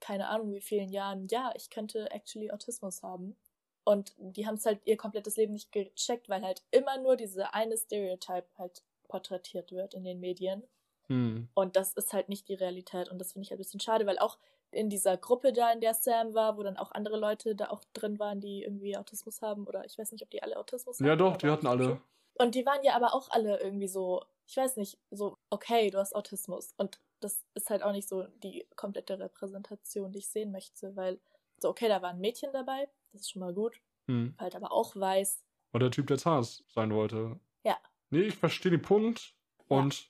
keine 0.01 0.29
Ahnung 0.29 0.53
wie 0.53 0.61
vielen 0.61 0.91
Jahren, 0.91 1.27
ja, 1.29 1.53
ich 1.57 1.71
könnte 1.71 2.11
actually 2.13 2.51
Autismus 2.53 3.03
haben. 3.03 3.37
Und 3.85 4.13
die 4.19 4.47
haben 4.47 4.55
es 4.57 4.67
halt 4.67 4.81
ihr 4.85 4.97
komplettes 4.97 5.37
Leben 5.37 5.55
nicht 5.55 5.73
gecheckt, 5.73 6.29
weil 6.29 6.43
halt 6.43 6.63
immer 6.71 6.99
nur 6.99 7.17
diese 7.17 7.53
eine 7.55 7.77
Stereotype 7.77 8.47
halt 8.59 8.83
porträtiert 9.09 9.73
wird 9.73 9.95
in 9.95 10.05
den 10.05 10.21
Medien. 10.21 10.63
Hm. 11.09 11.49
Und 11.55 11.77
das 11.77 11.93
ist 11.95 12.13
halt 12.13 12.29
nicht 12.29 12.49
die 12.49 12.55
Realität. 12.55 13.09
Und 13.09 13.19
das 13.19 13.33
finde 13.33 13.45
ich 13.45 13.51
halt 13.51 13.59
ein 13.59 13.63
bisschen 13.65 13.81
schade, 13.81 14.07
weil 14.07 14.19
auch 14.19 14.39
in 14.71 14.91
dieser 14.91 15.17
Gruppe 15.17 15.53
da, 15.53 15.73
in 15.73 15.81
der 15.81 15.95
Sam 15.95 16.35
war, 16.35 16.57
wo 16.59 16.63
dann 16.63 16.77
auch 16.77 16.93
andere 16.93 17.17
Leute 17.19 17.55
da 17.57 17.71
auch 17.71 17.83
drin 17.95 18.19
waren, 18.19 18.41
die 18.41 18.63
irgendwie 18.63 18.97
Autismus 18.97 19.41
haben. 19.41 19.67
Oder 19.67 19.85
ich 19.87 19.97
weiß 19.99 20.13
nicht, 20.13 20.23
ob 20.23 20.31
die 20.31 20.43
alle 20.43 20.59
Autismus 20.59 20.99
Ja, 20.99 21.11
haben. 21.13 21.19
doch, 21.19 21.29
aber 21.31 21.39
die 21.39 21.49
hatten 21.51 21.67
alle. 21.67 22.01
Und 22.35 22.55
die 22.55 22.67
waren 22.67 22.83
ja 22.85 22.95
aber 22.95 23.15
auch 23.15 23.31
alle 23.31 23.59
irgendwie 23.61 23.89
so, 23.89 24.23
ich 24.47 24.57
weiß 24.57 24.77
nicht, 24.77 24.99
so, 25.11 25.39
okay, 25.51 25.91
du 25.91 25.99
hast 25.99 26.15
Autismus. 26.15 26.75
Und 26.77 27.01
das 27.21 27.43
ist 27.55 27.69
halt 27.71 27.83
auch 27.83 27.93
nicht 27.93 28.09
so 28.09 28.25
die 28.45 28.67
komplette 28.77 29.19
Repräsentation, 29.19 30.13
die 30.13 30.19
ich 30.21 30.29
sehen 30.29 30.53
möchte, 30.53 30.95
weil, 30.95 31.19
so, 31.59 31.69
okay, 31.71 31.89
da 31.89 32.01
war 32.03 32.11
ein 32.11 32.21
Mädchen 32.21 32.53
dabei, 32.53 32.89
das 33.13 33.23
ist 33.23 33.31
schon 33.33 33.41
mal 33.41 33.53
gut, 33.55 33.81
Hm. 34.07 34.37
halt 34.39 34.55
aber 34.55 34.71
auch 34.71 34.95
weiß. 34.95 35.43
Und 35.73 35.81
der 35.81 35.91
Typ, 35.91 36.07
der 36.07 36.19
Zahnarzt 36.19 36.63
sein 36.73 36.95
wollte. 36.95 37.41
Ja. 37.65 37.77
Nee, 38.11 38.23
ich 38.23 38.37
verstehe 38.37 38.71
den 38.71 38.83
Punkt. 38.83 39.35
Und 39.67 40.09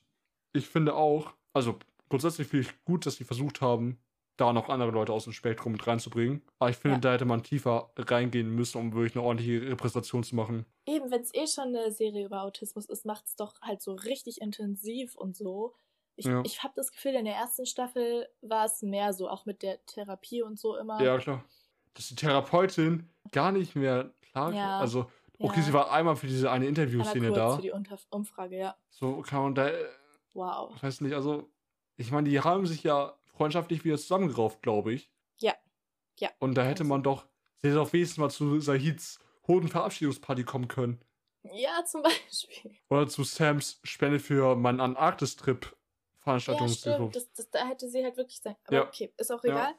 ich 0.53 0.67
finde 0.67 0.95
auch, 0.95 1.33
also 1.53 1.77
grundsätzlich 2.09 2.47
finde 2.47 2.67
ich 2.67 2.83
gut, 2.85 3.05
dass 3.05 3.15
sie 3.15 3.23
versucht 3.23 3.61
haben, 3.61 3.99
da 4.37 4.53
noch 4.53 4.69
andere 4.69 4.91
Leute 4.91 5.11
aus 5.11 5.25
dem 5.25 5.33
Spektrum 5.33 5.73
mit 5.73 5.85
reinzubringen. 5.85 6.41
Aber 6.59 6.69
ich 6.69 6.77
finde, 6.77 6.95
Ja. 6.95 7.01
da 7.01 7.13
hätte 7.13 7.25
man 7.25 7.43
tiefer 7.43 7.91
reingehen 7.97 8.49
müssen, 8.55 8.77
um 8.77 8.93
wirklich 8.93 9.15
eine 9.15 9.25
ordentliche 9.25 9.69
Repräsentation 9.69 10.23
zu 10.23 10.35
machen. 10.35 10.65
Eben, 10.85 11.11
wenn 11.11 11.21
es 11.21 11.33
eh 11.33 11.45
schon 11.45 11.75
eine 11.75 11.91
Serie 11.91 12.25
über 12.25 12.43
Autismus 12.43 12.85
ist, 12.85 13.05
macht 13.05 13.25
es 13.25 13.35
doch 13.35 13.59
halt 13.61 13.81
so 13.81 13.93
richtig 13.93 14.39
intensiv 14.39 15.15
und 15.15 15.35
so. 15.35 15.75
Ich, 16.15 16.25
Ja. 16.25 16.41
ich 16.45 16.63
habe 16.63 16.73
das 16.77 16.91
Gefühl, 16.91 17.15
in 17.15 17.25
der 17.25 17.35
ersten 17.35 17.65
Staffel 17.65 18.27
war 18.41 18.65
es 18.65 18.81
mehr 18.81 19.11
so, 19.13 19.29
auch 19.29 19.45
mit 19.45 19.61
der 19.61 19.85
Therapie 19.85 20.41
und 20.41 20.57
so 20.57 20.77
immer. 20.77 21.01
Ja, 21.01 21.17
klar. 21.17 21.43
Dass 21.95 22.07
die 22.07 22.15
Therapeutin 22.15 23.09
gar 23.33 23.51
nicht 23.51 23.75
mehr 23.75 24.13
klar 24.31 24.53
Ja. 24.53 24.79
Also, 24.79 25.09
okay, 25.37 25.59
Ja. 25.59 25.63
sie 25.65 25.73
war 25.73 25.91
einmal 25.91 26.15
für 26.15 26.27
diese 26.27 26.49
eine 26.49 26.65
Interviewszene 26.67 27.31
da. 27.33 27.57
für 27.57 27.61
die 27.61 27.73
Umfrage, 28.09 28.57
ja. 28.57 28.75
So 28.89 29.21
kann 29.21 29.43
man 29.43 29.55
da, 29.55 29.67
äh, 29.67 29.85
Wow. 30.33 30.73
ich 30.75 30.83
weiß 30.83 31.01
nicht, 31.01 31.13
also, 31.13 31.49
ich 31.97 32.11
meine, 32.11 32.29
die 32.29 32.39
haben 32.39 32.65
sich 32.67 32.83
ja 32.83 33.17
freundschaftlich 33.33 33.83
wieder 33.83 33.97
zusammengerauft, 33.97 34.61
glaube 34.61 34.93
ich. 34.93 35.11
Ja. 35.39 35.55
Ja. 36.19 36.29
Und 36.39 36.55
da 36.55 36.63
hätte 36.63 36.83
man 36.83 37.03
doch, 37.03 37.25
sie 37.57 37.67
hätte 37.67 37.75
doch 37.77 37.91
wenigstens 37.93 38.17
mal 38.17 38.29
zu 38.29 38.59
Sahids 38.59 39.19
Hodenverabschiedungsparty 39.47 40.43
kommen 40.43 40.67
können. 40.67 41.03
Ja, 41.43 41.83
zum 41.85 42.01
Beispiel. 42.03 42.75
Oder 42.89 43.07
zu 43.07 43.23
Sams 43.23 43.79
Spende 43.83 44.19
für 44.19 44.55
meinen 44.55 44.79
Antarktis-Trip 44.81 45.65
Ja, 45.65 45.71
Veranstaltungshilfe. 46.19 47.09
stimmt. 47.11 47.15
Das, 47.37 47.49
da 47.51 47.67
hätte 47.67 47.89
sie 47.89 48.03
halt 48.03 48.17
wirklich 48.17 48.39
sein. 48.41 48.55
Aber 48.65 48.75
Ja. 48.77 48.87
okay, 48.87 49.13
ist 49.17 49.31
auch 49.31 49.43
Ja. 49.43 49.51
egal. 49.51 49.73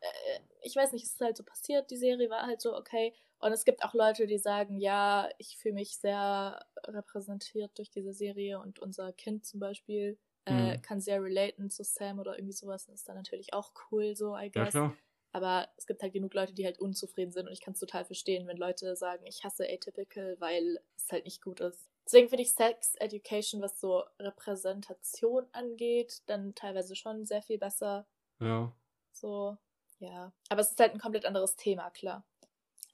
Äh, 0.00 0.40
ich 0.62 0.74
weiß 0.74 0.92
nicht, 0.92 1.04
es 1.04 1.12
ist 1.12 1.20
halt 1.20 1.36
so 1.36 1.44
passiert. 1.44 1.90
Die 1.90 1.96
Serie 1.96 2.28
war 2.30 2.42
halt 2.46 2.60
so 2.60 2.76
okay. 2.76 3.14
Und 3.42 3.52
es 3.52 3.64
gibt 3.64 3.84
auch 3.84 3.94
Leute, 3.94 4.26
die 4.26 4.38
sagen, 4.38 4.78
ja, 4.78 5.28
ich 5.38 5.58
fühle 5.58 5.74
mich 5.74 5.98
sehr 5.98 6.64
repräsentiert 6.86 7.76
durch 7.78 7.90
diese 7.90 8.14
Serie 8.14 8.60
und 8.60 8.78
unser 8.80 9.12
Kind 9.12 9.44
zum 9.46 9.60
Beispiel 9.60 10.18
äh, 10.46 10.78
Mhm. 10.78 10.82
kann 10.82 11.00
sehr 11.00 11.22
relaten 11.22 11.70
zu 11.70 11.84
Sam 11.84 12.20
oder 12.20 12.38
irgendwie 12.38 12.52
sowas. 12.54 12.86
Das 12.86 12.96
ist 12.96 13.08
dann 13.08 13.16
natürlich 13.16 13.52
auch 13.54 13.72
cool, 13.90 14.16
so, 14.16 14.36
I 14.36 14.50
ja, 14.54 14.64
guess. 14.64 14.72
klar. 14.72 14.96
Aber 15.32 15.68
es 15.76 15.86
gibt 15.86 16.02
halt 16.02 16.12
genug 16.12 16.34
Leute, 16.34 16.54
die 16.54 16.64
halt 16.66 16.78
unzufrieden 16.80 17.32
sind 17.32 17.46
und 17.48 17.52
ich 17.52 17.60
kann 17.62 17.74
es 17.74 17.80
total 17.80 18.04
verstehen, 18.04 18.46
wenn 18.46 18.56
Leute 18.58 18.96
sagen, 18.96 19.26
ich 19.26 19.44
hasse 19.44 19.66
Atypical, 19.68 20.36
weil 20.40 20.80
es 20.96 21.10
halt 21.10 21.24
nicht 21.24 21.42
gut 21.42 21.60
ist. 21.60 21.90
Deswegen 22.06 22.28
finde 22.28 22.42
ich 22.42 22.52
Sex 22.52 22.94
Education, 22.96 23.62
was 23.62 23.80
so 23.80 24.04
Repräsentation 24.20 25.46
angeht, 25.52 26.22
dann 26.26 26.54
teilweise 26.54 26.96
schon 26.96 27.24
sehr 27.26 27.42
viel 27.42 27.58
besser. 27.58 28.06
Ja. 28.40 28.74
So, 29.12 29.56
ja. 30.00 30.32
Aber 30.50 30.60
es 30.60 30.70
ist 30.70 30.80
halt 30.80 30.92
ein 30.92 31.00
komplett 31.00 31.24
anderes 31.26 31.56
Thema, 31.56 31.90
klar. 31.90 32.26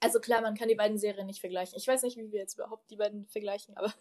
Also 0.01 0.21
klar, 0.21 0.41
man 0.41 0.55
kann 0.55 0.69
die 0.69 0.75
beiden 0.75 0.97
Serien 0.99 1.27
nicht 1.27 1.41
vergleichen. 1.41 1.77
Ich 1.77 1.87
weiß 1.89 2.03
nicht, 2.03 2.17
wie 2.17 2.31
wir 2.31 2.39
jetzt 2.41 2.55
überhaupt 2.55 2.91
die 2.91 2.97
beiden 2.97 3.27
vergleichen, 3.27 3.77
aber 3.77 3.93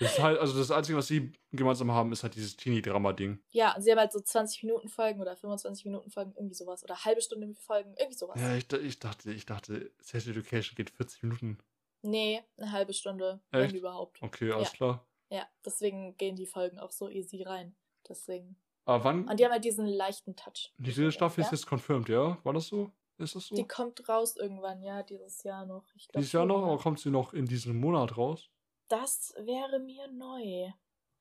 Das 0.00 0.12
ist 0.12 0.22
halt, 0.22 0.38
also 0.38 0.56
das 0.56 0.70
Einzige, 0.70 0.96
was 0.96 1.08
sie 1.08 1.32
gemeinsam 1.50 1.90
haben, 1.90 2.12
ist 2.12 2.22
halt 2.22 2.36
dieses 2.36 2.56
Teenie-Drama-Ding. 2.56 3.40
ja, 3.50 3.74
und 3.74 3.82
sie 3.82 3.90
haben 3.90 3.98
halt 3.98 4.12
so 4.12 4.20
20 4.20 4.62
Minuten 4.62 4.88
Folgen 4.88 5.20
oder 5.20 5.36
25 5.36 5.84
Minuten 5.86 6.08
Folgen, 6.10 6.32
irgendwie 6.36 6.54
sowas. 6.54 6.84
Oder 6.84 7.04
halbe 7.04 7.20
Stunde 7.20 7.52
Folgen, 7.56 7.94
irgendwie 7.98 8.16
sowas. 8.16 8.40
Ja, 8.40 8.54
ich, 8.54 8.72
ich 8.72 9.00
dachte, 9.00 9.32
ich 9.32 9.44
dachte, 9.44 9.90
Sex 10.00 10.28
Education 10.28 10.76
geht 10.76 10.90
40 10.90 11.24
Minuten. 11.24 11.58
Nee, 12.02 12.44
eine 12.56 12.70
halbe 12.70 12.92
Stunde, 12.92 13.40
Echt? 13.50 13.72
wenn 13.72 13.78
überhaupt. 13.80 14.22
Okay, 14.22 14.52
alles 14.52 14.68
Ja. 14.68 14.74
klar. 14.76 15.08
Ja, 15.30 15.48
deswegen 15.64 16.16
gehen 16.16 16.36
die 16.36 16.46
Folgen 16.46 16.78
auch 16.78 16.92
so 16.92 17.08
easy 17.08 17.42
rein. 17.42 17.74
Deswegen. 18.08 18.56
Aber 18.84 19.02
wann? 19.04 19.28
Und 19.28 19.40
die 19.40 19.44
haben 19.44 19.52
halt 19.52 19.64
diesen 19.64 19.86
leichten 19.86 20.36
Touch. 20.36 20.72
Diese 20.78 21.10
Staffel 21.10 21.40
ja? 21.42 21.46
ist 21.46 21.52
jetzt 21.52 21.66
confirmed, 21.66 22.08
ja? 22.08 22.38
War 22.44 22.52
das 22.52 22.68
so? 22.68 22.92
Ist 23.18 23.34
das 23.34 23.46
so? 23.48 23.54
Die 23.56 23.66
kommt 23.66 24.08
raus 24.08 24.36
irgendwann, 24.36 24.82
ja, 24.82 25.02
dieses 25.02 25.42
Jahr 25.42 25.66
noch. 25.66 25.84
Ich 25.96 26.08
glaub 26.08 26.20
Dieses 26.20 26.32
Jahr 26.32 26.46
noch? 26.46 26.60
ja. 26.60 26.66
Oder 26.72 26.82
kommt 26.82 27.00
sie 27.00 27.10
noch 27.10 27.32
in 27.34 27.46
diesem 27.46 27.78
Monat 27.78 28.16
raus? 28.16 28.50
Das 28.88 29.34
wäre 29.38 29.80
mir 29.80 30.06
neu. 30.08 30.70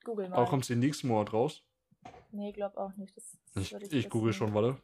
Google 0.03 0.29
mal. 0.29 0.37
Aber 0.37 0.45
kommt 0.47 0.65
sie 0.65 0.75
nächsten 0.75 1.07
Monat 1.07 1.33
raus? 1.33 1.63
Nee, 2.31 2.51
glaub 2.51 2.77
auch 2.77 2.93
nicht. 2.95 3.17
Das, 3.17 3.37
das 3.53 3.63
Ich, 3.63 3.71
würde 3.71 3.85
ich 3.87 4.09
google 4.09 4.31
schon, 4.31 4.53
warte. 4.53 4.79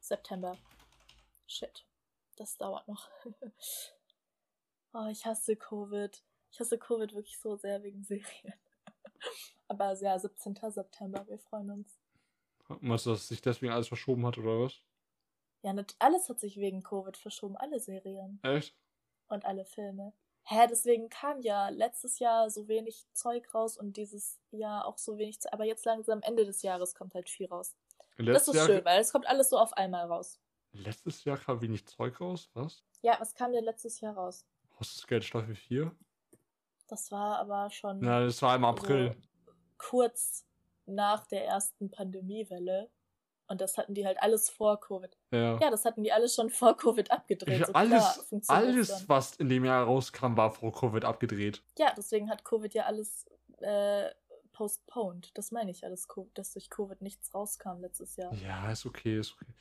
September. 0.00 0.56
Shit. 1.46 1.84
Das 2.36 2.56
dauert 2.56 2.86
noch. 2.88 3.10
oh, 4.94 5.06
ich 5.10 5.26
hasse 5.26 5.56
Covid. 5.56 6.24
Ich 6.50 6.60
hasse 6.60 6.78
Covid 6.78 7.14
wirklich 7.14 7.38
so 7.38 7.56
sehr 7.56 7.82
wegen 7.82 8.02
Serien. 8.04 8.54
Aber 9.68 9.92
ja, 10.00 10.18
17. 10.18 10.56
September, 10.68 11.26
wir 11.26 11.38
freuen 11.38 11.70
uns. 11.70 11.98
Meinst 12.80 13.06
du, 13.06 13.10
dass 13.10 13.28
sich 13.28 13.42
deswegen 13.42 13.72
alles 13.72 13.88
verschoben 13.88 14.24
hat, 14.24 14.38
oder 14.38 14.60
was? 14.60 14.80
Ja, 15.62 15.72
nicht, 15.72 15.94
alles 15.98 16.28
hat 16.28 16.40
sich 16.40 16.56
wegen 16.58 16.82
Covid 16.82 17.16
verschoben. 17.16 17.56
Alle 17.56 17.78
Serien 17.80 18.40
Echt? 18.42 18.76
und 19.28 19.44
alle 19.44 19.64
Filme. 19.64 20.12
Hä, 20.44 20.66
deswegen 20.68 21.08
kam 21.08 21.40
ja 21.40 21.68
letztes 21.68 22.18
Jahr 22.18 22.50
so 22.50 22.66
wenig 22.66 23.06
Zeug 23.12 23.54
raus 23.54 23.76
und 23.78 23.96
dieses 23.96 24.40
Jahr 24.50 24.86
auch 24.86 24.98
so 24.98 25.16
wenig 25.18 25.40
Zeug. 25.40 25.52
Aber 25.52 25.64
jetzt 25.64 25.84
langsam 25.84 26.20
Ende 26.22 26.44
des 26.44 26.62
Jahres 26.62 26.94
kommt 26.96 27.14
halt 27.14 27.30
viel 27.30 27.46
raus. 27.46 27.76
das 28.16 28.26
Letztes 28.26 28.48
ist 28.48 28.54
Jahr, 28.56 28.66
schön, 28.66 28.84
weil 28.84 29.00
es 29.00 29.12
kommt 29.12 29.26
alles 29.26 29.50
so 29.50 29.58
auf 29.58 29.72
einmal 29.74 30.06
raus. 30.06 30.40
letztes 30.72 31.22
Jahr 31.24 31.38
kam 31.38 31.60
wenig 31.62 31.86
Zeug 31.86 32.20
raus, 32.20 32.50
was? 32.54 32.82
Ja, 33.02 33.16
was 33.20 33.34
kam 33.34 33.52
denn 33.52 33.64
letztes 33.64 34.00
Jahr 34.00 34.14
raus? 34.14 34.44
Haus 34.80 34.94
des 34.94 35.06
Geld 35.06 35.22
Staffel 35.24 35.54
4? 35.54 35.94
Das 36.88 37.12
war 37.12 37.38
aber 37.38 37.70
schon 37.70 38.00
Na, 38.00 38.24
das 38.24 38.42
war 38.42 38.56
im 38.56 38.64
April. 38.64 39.14
so 39.14 39.52
kurz 39.78 40.44
nach 40.86 41.24
der 41.28 41.46
ersten 41.46 41.88
Pandemiewelle. 41.90 42.90
Und 43.52 43.60
das 43.60 43.76
hatten 43.76 43.92
die 43.92 44.06
halt 44.06 44.16
alles 44.22 44.48
vor 44.48 44.80
Covid. 44.80 45.14
Ja. 45.30 45.58
Ja, 45.60 45.70
das 45.70 45.84
hatten 45.84 46.02
die 46.02 46.10
alles 46.10 46.34
schon 46.34 46.48
vor 46.48 46.74
Covid 46.74 47.10
abgedreht. 47.10 47.60
Ja, 47.60 47.66
so 47.66 47.72
alles, 47.74 48.26
klar 48.46 48.58
alles, 48.58 48.88
dann. 48.88 49.08
was 49.08 49.36
in 49.36 49.50
dem 49.50 49.66
Jahr 49.66 49.84
rauskam, 49.84 50.38
war 50.38 50.50
vor 50.50 50.72
Covid 50.72 51.04
abgedreht. 51.04 51.62
Ja, 51.78 51.92
deswegen 51.94 52.30
hat 52.30 52.46
Covid 52.46 52.72
ja 52.72 52.86
alles 52.86 53.26
äh, 53.58 54.08
postponed. 54.52 55.36
Das 55.36 55.50
meine 55.50 55.70
ich 55.70 55.82
ja, 55.82 55.90
dass, 55.90 56.08
durch 56.08 56.70
Covid 56.70 57.02
nichts 57.02 57.34
rauskam 57.34 57.80
letztes 57.82 58.16
Jahr. 58.16 58.32
Ja, 58.36 58.72
ist 58.72 58.86
okay, 58.86 59.18
ist 59.18 59.34
okay. 59.34 59.52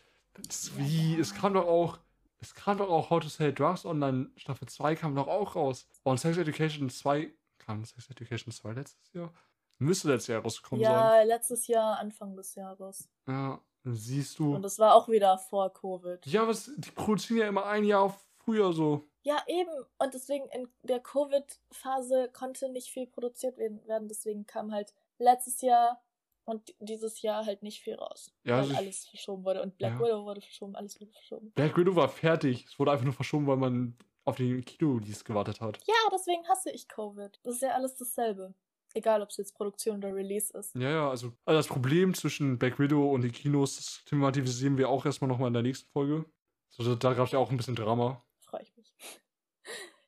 Ist 0.48 0.70
Ja, 0.70 0.78
wie, 0.78 1.16
ja. 1.16 1.20
es 1.20 1.36
kam 1.36 1.54
doch 1.54 1.68
auch, 1.68 2.00
es 2.40 2.56
kam 2.56 2.78
doch 2.78 2.90
auch 2.90 3.10
How 3.10 3.22
to 3.22 3.28
Sell 3.28 3.54
Drugs 3.54 3.86
Online 3.86 4.32
Staffel 4.38 4.70
2 4.70 4.96
kam 4.96 5.16
doch 5.16 5.28
auch 5.28 5.58
raus. 5.58 5.86
Und 6.04 6.18
Sex 6.18 6.38
Education 6.38 6.90
2, 6.90 7.30
kam 7.58 7.84
Sex 7.84 8.10
Education 8.10 8.54
2 8.54 8.72
letztes 8.72 9.12
Jahr? 9.12 9.34
Müsste 9.80 10.10
letztes 10.10 10.28
Jahr 10.28 10.44
rausgekommen 10.44 10.86
sein. 10.86 10.94
Ja, 10.94 11.24
letztes 11.24 11.68
Jahr, 11.68 11.98
Anfang 11.98 12.38
des 12.38 12.54
Jahres. 12.56 13.10
Ja, 13.28 13.60
siehst 13.84 14.40
du. 14.40 14.56
Und 14.56 14.62
das 14.64 14.80
war 14.80 14.96
auch 14.96 15.08
wieder 15.10 15.38
vor 15.38 15.74
Covid. 15.74 16.26
Ja, 16.28 16.48
was, 16.48 16.72
die 16.78 16.92
produzieren 16.92 17.40
ja 17.40 17.48
immer 17.48 17.66
ein 17.66 17.84
Jahr 17.84 18.18
früher 18.44 18.74
so. 18.74 19.08
Ja, 19.24 19.44
eben. 19.48 19.72
Und 20.00 20.14
deswegen 20.14 20.48
in 20.50 20.68
der 20.84 21.00
Covid-Phase 21.00 22.30
konnte 22.34 22.70
nicht 22.70 22.90
viel 22.92 23.08
produziert 23.08 23.58
werden. 23.58 24.08
Deswegen 24.08 24.46
kam 24.46 24.72
halt 24.72 24.94
letztes 25.20 25.62
Jahr 25.62 26.02
und 26.46 26.74
dieses 26.80 27.22
Jahr 27.22 27.46
halt 27.46 27.62
nicht 27.62 27.82
viel 27.82 27.96
raus. 27.96 28.34
Ja, 28.44 28.54
weil 28.54 28.62
also 28.62 28.76
alles 28.76 29.06
verschoben 29.08 29.46
wurde. 29.46 29.62
Und 29.62 29.78
Black 29.78 29.94
Ja. 29.94 30.00
Widow 30.00 30.26
wurde 30.26 30.42
verschoben, 30.42 30.76
alles 30.76 31.00
wurde 31.00 31.12
verschoben. 31.12 31.52
Black 31.52 31.78
Widow 31.78 31.96
war 31.96 32.10
fertig. 32.10 32.66
Es 32.66 32.80
wurde 32.80 32.92
einfach 32.92 33.06
nur 33.06 33.14
verschoben, 33.14 33.46
weil 33.48 33.58
man 33.58 33.96
auf 34.26 34.38
den 34.38 34.64
Kino-Release 34.66 35.24
gewartet 35.24 35.62
hat. 35.62 35.80
Ja, 35.88 35.96
deswegen 36.12 36.48
hasse 36.48 36.72
ich 36.72 36.88
Covid. 36.88 37.40
Das 37.44 37.56
ist 37.56 37.62
ja 37.62 37.74
alles 37.74 37.96
dasselbe. 37.96 38.54
Egal, 38.94 39.22
ob 39.22 39.30
es 39.30 39.38
jetzt 39.38 39.56
Produktion 39.56 39.98
oder 39.98 40.14
Release 40.14 40.56
ist. 40.58 40.76
Ja, 40.76 40.90
ja, 40.90 41.10
also, 41.10 41.34
also 41.46 41.58
das 41.60 41.68
Problem 41.68 42.14
zwischen 42.14 42.58
Black 42.60 42.80
Widow 42.80 43.12
und 43.12 43.22
den 43.22 43.32
Kinos, 43.32 43.78
das 43.78 44.04
thematisieren 44.06 44.78
wir 44.78 44.90
auch 44.90 45.06
erstmal 45.06 45.28
nochmal 45.30 45.48
in 45.48 45.54
der 45.54 45.64
nächsten 45.64 45.90
Folge. 45.92 46.26
So, 46.70 46.96
da 46.96 47.14
gab 47.14 47.26
es 47.28 47.32
ja 47.34 47.40
auch 47.40 47.52
ein 47.52 47.58
bisschen 47.58 47.76
Drama. 47.76 48.24
Freue 48.40 48.62
ich 48.64 48.76
mich. 48.76 48.94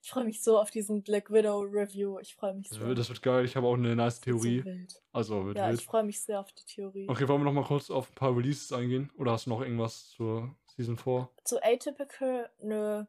Ich 0.05 0.09
freue 0.09 0.25
mich 0.25 0.43
so 0.43 0.59
auf 0.59 0.69
diesen 0.69 1.01
Black 1.01 1.31
Widow 1.31 1.59
Review. 1.61 2.19
Ich 2.19 2.35
freue 2.35 2.53
mich 2.53 2.67
Das 2.67 2.77
so. 2.77 2.85
wird, 2.85 2.97
das 2.99 3.07
wird 3.07 3.21
geil. 3.21 3.45
Ich 3.45 3.55
habe 3.55 3.65
auch 3.67 3.75
eine 3.75 3.95
nice 3.95 4.17
So 4.17 4.23
Theorie. 4.23 4.63
wild. 4.65 5.01
Also, 5.13 5.45
wird 5.45 5.57
Ja, 5.57 5.69
wild. 5.69 5.79
ich 5.79 5.85
freue 5.85 6.03
mich 6.03 6.19
sehr 6.21 6.41
auf 6.41 6.51
die 6.51 6.65
Theorie. 6.65 7.07
Okay, 7.09 7.25
wollen 7.29 7.39
wir 7.39 7.45
nochmal 7.45 7.63
kurz 7.63 7.89
auf 7.89 8.11
ein 8.11 8.15
paar 8.15 8.35
Releases 8.35 8.73
eingehen? 8.73 9.09
Oder 9.15 9.31
hast 9.31 9.45
du 9.45 9.51
noch 9.51 9.61
irgendwas 9.61 10.09
zur 10.09 10.53
Season 10.65 10.97
4? 10.97 11.29
Zu 11.45 11.63
Atypical, 11.63 12.49
nö, 12.61 13.05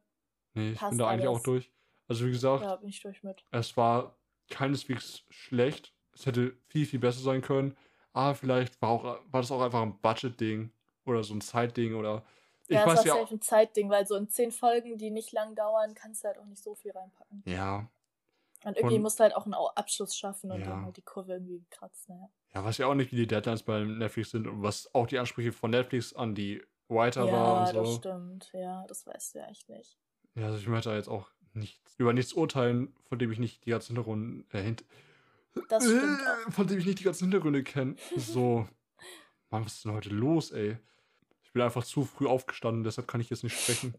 Nee, 0.54 0.70
ich 0.70 0.80
bin 0.80 0.96
da 0.98 1.08
eigentlich 1.08 1.26
alles. 1.28 1.40
auch 1.40 1.42
durch. 1.42 1.72
Also, 2.06 2.26
wie 2.26 2.30
gesagt, 2.30 2.62
da 2.64 2.76
bin 2.76 2.88
ich 2.88 3.00
durch 3.02 3.24
mit. 3.24 3.44
es 3.50 3.76
war 3.76 4.16
keineswegs 4.50 5.24
schlecht. 5.30 5.92
Es 6.12 6.26
hätte 6.26 6.56
viel, 6.68 6.86
viel 6.86 7.00
besser 7.00 7.20
sein 7.20 7.42
können. 7.42 7.76
Aber 8.12 8.34
vielleicht 8.34 8.80
war, 8.80 8.90
auch, 8.90 9.04
war 9.04 9.40
das 9.40 9.50
auch 9.50 9.60
einfach 9.60 9.82
ein 9.82 9.98
Budget-Ding 10.00 10.70
oder 11.04 11.24
so 11.24 11.34
ein 11.34 11.40
Zeitding 11.40 11.94
oder. 11.94 12.24
Ich 12.68 12.74
ja, 12.76 12.80
es 12.82 12.86
weiß 12.86 12.98
war 13.08 13.18
ja. 13.18 13.26
ein 13.30 13.40
Zeitding, 13.42 13.90
weil 13.90 14.06
so 14.06 14.14
in 14.14 14.28
zehn 14.28 14.50
Folgen, 14.52 14.96
die 14.96 15.10
nicht 15.10 15.32
lang 15.32 15.54
dauern, 15.54 15.94
kannst 15.94 16.22
du 16.24 16.28
halt 16.28 16.38
auch 16.38 16.46
nicht 16.46 16.62
so 16.62 16.74
viel 16.74 16.92
reinpacken. 16.92 17.42
Ja, 17.44 17.88
Und 18.64 18.78
irgendwie 18.78 18.96
Und- 18.96 19.02
musst 19.02 19.18
du 19.18 19.24
halt 19.24 19.36
auch 19.36 19.44
einen 19.44 19.52
Abschluss 19.54 20.16
schaffen 20.16 20.50
und 20.50 20.60
Ja. 20.60 20.66
dann 20.68 20.84
halt 20.86 20.96
die 20.96 21.02
Kurve 21.02 21.32
irgendwie 21.34 21.62
kratzen. 21.68 22.14
Ja. 22.18 22.28
Ja, 22.54 22.64
weiß 22.64 22.78
ja 22.78 22.86
auch 22.86 22.94
nicht, 22.94 23.12
wie 23.12 23.16
die 23.16 23.26
Deadlines 23.26 23.62
bei 23.64 23.84
Netflix 23.84 24.30
sind 24.30 24.46
und 24.46 24.62
was 24.62 24.88
auch 24.94 25.06
die 25.06 25.18
Ansprüche 25.18 25.52
von 25.52 25.70
Netflix 25.72 26.14
an 26.14 26.34
die 26.34 26.62
Writer 26.88 27.26
ja, 27.26 27.32
war 27.32 27.58
und 27.68 27.74
das 27.76 27.88
so. 27.88 27.96
stimmt. 27.96 28.50
Ja, 28.54 28.84
das 28.86 29.06
weißt 29.06 29.34
du 29.34 29.38
ja 29.40 29.46
echt 29.48 29.68
nicht. 29.68 29.98
Ja, 30.36 30.46
also 30.46 30.56
ich 30.58 30.66
möchte 30.68 30.88
da 30.88 30.96
jetzt 30.96 31.08
auch 31.08 31.28
nichts, 31.54 31.94
über 31.98 32.12
nichts 32.12 32.32
urteilen, 32.32 32.94
von 33.08 33.18
dem 33.18 33.30
ich 33.32 33.38
nicht 33.38 33.64
die 33.64 33.70
ganzen 33.70 33.94
Hintergründe, 33.94 34.44
äh, 34.52 34.74
Das 35.68 35.84
stimmt 35.84 36.20
äh, 36.20 36.50
von 36.50 36.66
dem 36.66 36.78
ich 36.78 36.86
nicht 36.86 37.00
die 37.00 37.04
ganzen 37.04 37.24
Hintergründe 37.24 37.62
kenne. 37.62 37.96
So, 38.16 38.68
Mann, 39.50 39.64
was 39.64 39.74
ist 39.74 39.84
denn 39.84 39.92
heute 39.92 40.10
los, 40.10 40.50
ey? 40.50 40.76
Ich 41.42 41.52
bin 41.52 41.62
einfach 41.62 41.84
zu 41.84 42.04
früh 42.04 42.26
aufgestanden, 42.26 42.82
deshalb 42.84 43.06
kann 43.06 43.20
ich 43.20 43.30
jetzt 43.30 43.44
nicht 43.44 43.58
sprechen. 43.58 43.94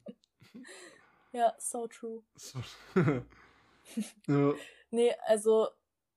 Ja, 1.32 1.54
so 1.58 1.88
true. 1.88 2.24
So. 2.36 2.60
ja, 4.28 4.54
Nee, 4.92 5.14
also 5.26 5.68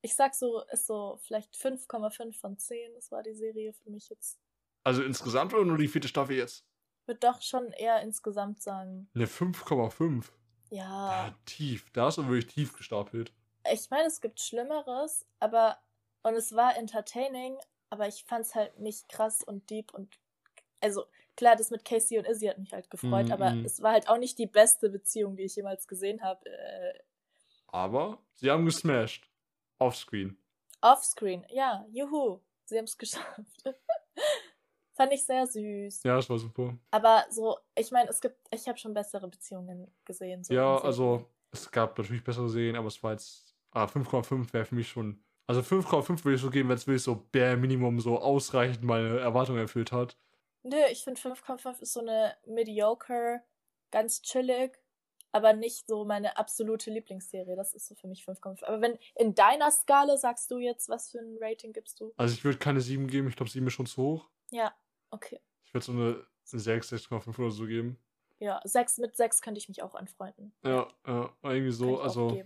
ich 0.02 0.14
sag 0.14 0.34
so, 0.34 0.62
ist 0.72 0.86
so 0.86 1.18
vielleicht 1.24 1.56
5,5 1.56 2.38
von 2.38 2.56
10. 2.56 2.94
Das 2.94 3.10
war 3.10 3.22
die 3.22 3.34
Serie 3.34 3.72
für 3.72 3.90
mich 3.90 4.08
jetzt. 4.08 4.38
also 4.84 5.02
insgesamt 5.02 5.52
oder 5.54 5.64
nur 5.64 5.78
die 5.78 5.88
vierte 5.88 6.06
Staffel 6.08 6.36
jetzt? 6.36 6.64
Würde 7.06 7.20
doch 7.20 7.42
schon 7.42 7.72
eher 7.72 8.00
insgesamt 8.02 8.62
sagen. 8.62 9.08
Eine 9.14 9.26
5,5. 9.26 10.26
Ja, 10.70 11.28
Ja, 11.28 11.34
tief. 11.44 11.90
Da 11.92 12.08
ist 12.08 12.18
er 12.18 12.26
wirklich 12.28 12.46
tief 12.54 12.72
gestapelt. 12.74 13.32
ich 13.72 13.90
meine, 13.90 14.06
es 14.08 14.20
gibt 14.20 14.40
Schlimmeres, 14.40 15.26
aber 15.40 15.78
und 16.22 16.34
es 16.34 16.54
war 16.54 16.76
entertaining, 16.76 17.56
aber 17.90 18.08
ich 18.08 18.24
fand's 18.24 18.54
halt 18.54 18.78
nicht 18.78 19.08
krass 19.08 19.42
und 19.42 19.70
deep 19.70 19.94
und 19.94 20.18
also 20.80 21.06
klar, 21.36 21.56
das 21.56 21.70
mit 21.70 21.84
Casey 21.84 22.18
und 22.18 22.26
Izzy 22.26 22.46
hat 22.46 22.58
mich 22.58 22.72
halt 22.72 22.90
gefreut, 22.90 23.26
Mhm, 23.26 23.32
aber 23.32 23.50
mhm. 23.52 23.64
es 23.64 23.82
war 23.82 23.92
halt 23.92 24.08
auch 24.08 24.18
nicht 24.18 24.38
die 24.38 24.46
beste 24.46 24.90
Beziehung, 24.90 25.36
die 25.36 25.44
ich 25.44 25.56
jemals 25.56 25.86
gesehen 25.88 26.22
habe. 26.22 26.46
Äh, 26.50 26.98
Aber 27.68 28.22
sie 28.34 28.50
haben 28.50 28.66
gesmashed. 28.66 29.30
Offscreen. 29.78 30.36
offscreen, 30.82 31.44
ja, 31.50 31.84
juhu, 31.90 32.40
sie 32.64 32.78
haben 32.78 32.84
es 32.84 32.98
geschafft. 32.98 33.62
Fand 34.98 35.12
ich 35.12 35.24
sehr 35.24 35.46
süß. 35.46 36.02
Ja, 36.02 36.16
das 36.16 36.28
war 36.28 36.38
super. 36.40 36.76
Aber 36.90 37.24
so, 37.30 37.56
ich 37.76 37.92
meine, 37.92 38.10
es 38.10 38.20
gibt, 38.20 38.36
ich 38.50 38.66
habe 38.66 38.76
schon 38.78 38.92
bessere 38.92 39.28
Beziehungen 39.28 39.94
gesehen. 40.04 40.42
So 40.42 40.52
Ja, 40.52 40.76
also 40.78 41.24
es 41.52 41.70
gab 41.70 41.96
natürlich 41.96 42.24
bessere 42.24 42.48
Serien, 42.48 42.74
aber 42.74 42.88
es 42.88 43.00
war 43.00 43.12
jetzt. 43.12 43.56
Ah, 43.70 43.86
5,5 43.86 44.52
wäre 44.52 44.64
für 44.64 44.74
mich 44.74 44.88
schon. 44.88 45.22
Also 45.46 45.62
5,5 45.62 46.24
würde 46.24 46.34
ich 46.34 46.40
so 46.40 46.50
geben, 46.50 46.68
wenn 46.68 46.74
es 46.76 46.88
wirklich 46.88 47.04
so 47.04 47.14
bare 47.30 47.56
Minimum 47.56 48.00
so 48.00 48.18
ausreichend 48.18 48.82
meine 48.82 49.20
Erwartungen 49.20 49.60
erfüllt 49.60 49.92
hat. 49.92 50.18
Nö, 50.64 50.76
ich 50.90 51.04
finde 51.04 51.20
5,5 51.20 51.80
ist 51.80 51.92
so 51.92 52.00
eine 52.00 52.34
mediocre, 52.46 53.42
ganz 53.92 54.20
chillig, 54.22 54.80
aber 55.30 55.52
nicht 55.52 55.86
so 55.86 56.04
meine 56.06 56.36
absolute 56.38 56.90
Lieblingsserie. 56.90 57.54
Das 57.54 57.72
ist 57.72 57.86
so 57.86 57.94
für 57.94 58.08
mich 58.08 58.24
5,5. 58.24 58.64
Aber 58.64 58.80
wenn 58.80 58.98
in 59.14 59.36
deiner 59.36 59.70
Skala 59.70 60.16
sagst 60.16 60.50
du 60.50 60.58
jetzt, 60.58 60.88
was 60.88 61.10
für 61.10 61.20
ein 61.20 61.36
Rating 61.40 61.72
gibst 61.72 62.00
du? 62.00 62.12
Also 62.16 62.34
ich 62.34 62.42
würde 62.42 62.58
keine 62.58 62.80
7 62.80 63.06
geben, 63.06 63.28
ich 63.28 63.36
glaube 63.36 63.50
7 63.50 63.68
ist 63.68 63.74
schon 63.74 63.86
zu 63.86 64.02
hoch. 64.02 64.28
Ja, 64.50 64.74
okay. 65.10 65.40
Ich 65.64 65.74
würde 65.74 65.84
so 65.84 65.92
eine 65.92 66.24
6, 66.44 66.92
6,5 66.92 67.38
oder 67.38 67.50
so 67.50 67.66
geben. 67.66 67.98
Ja, 68.38 68.60
6 68.64 68.98
mit 68.98 69.16
6 69.16 69.40
könnte 69.42 69.58
ich 69.58 69.68
mich 69.68 69.82
auch 69.82 69.94
anfreunden. 69.94 70.52
Ja, 70.62 70.88
ja, 71.06 71.30
irgendwie 71.42 71.72
so. 71.72 71.96
ich 71.98 72.02
Also 72.04 72.42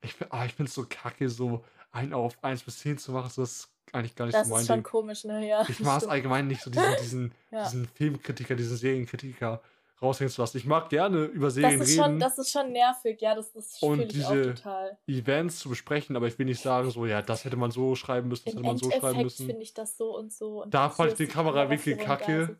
ich, 0.00 0.12
fin- 0.14 0.26
ah, 0.30 0.44
ich 0.44 0.54
finde 0.54 0.68
es 0.68 0.74
so 0.74 0.86
kacke, 0.88 1.28
so 1.28 1.64
ein 1.90 2.12
auf 2.12 2.42
1 2.42 2.62
bis 2.62 2.78
10 2.78 2.98
zu 2.98 3.12
machen. 3.12 3.30
So, 3.30 3.42
das 3.42 3.52
ist 3.52 3.68
eigentlich 3.92 4.14
gar 4.14 4.26
nicht 4.26 4.34
Das 4.36 4.46
so 4.48 4.52
mein 4.54 4.62
ist 4.62 4.66
schon 4.68 4.76
Ding. 4.76 4.84
komisch, 4.84 5.24
ne? 5.24 5.46
Ja. 5.48 5.64
Ich 5.68 5.80
mag 5.80 6.00
es 6.02 6.08
allgemein 6.08 6.46
nicht, 6.46 6.62
so 6.62 6.70
diesen, 6.70 6.96
diesen, 7.00 7.34
Ja. 7.50 7.64
diesen 7.64 7.86
Filmkritiker, 7.88 8.54
diesen 8.54 8.76
Serienkritiker 8.76 9.60
raushängen 10.02 10.30
zu 10.30 10.42
lassen. 10.42 10.56
Ich 10.58 10.66
mag 10.66 10.88
gerne 10.90 11.24
über 11.24 11.50
Serien 11.50 11.78
Das 11.78 11.88
ist, 11.88 11.94
reden, 11.98 12.04
schon, 12.04 12.18
das 12.20 12.38
ist 12.38 12.50
schon 12.50 12.72
nervig, 12.72 13.20
ja, 13.20 13.34
das, 13.34 13.52
das 13.52 13.82
Und 13.82 14.12
diese- 14.12 14.54
total. 14.54 14.98
Events 15.06 15.58
zu 15.60 15.68
besprechen, 15.68 16.16
aber 16.16 16.26
ich 16.26 16.38
will 16.38 16.46
nicht 16.46 16.60
sagen, 16.60 16.90
so, 16.90 17.06
ja, 17.06 17.22
das 17.22 17.44
hätte 17.44 17.56
man 17.56 17.70
so 17.70 17.94
schreiben 17.94 18.28
müssen, 18.28 18.44
das 18.46 18.54
Im 18.54 18.58
hätte 18.60 18.66
man 18.68 18.76
so 18.78 18.90
schreiben 18.90 18.96
Endeffekt 19.06 19.24
müssen. 19.24 19.46
finde 19.46 19.62
ich 19.62 19.72
das 19.74 19.96
so 19.96 20.16
und 20.16 20.32
so. 20.32 20.62
Und 20.62 20.74
Da 20.74 20.90
fand 20.90 21.12
ich 21.12 21.16
den 21.16 21.26
die 21.28 21.32
Kamerawinkel 21.32 21.96
kacke. 21.96 22.56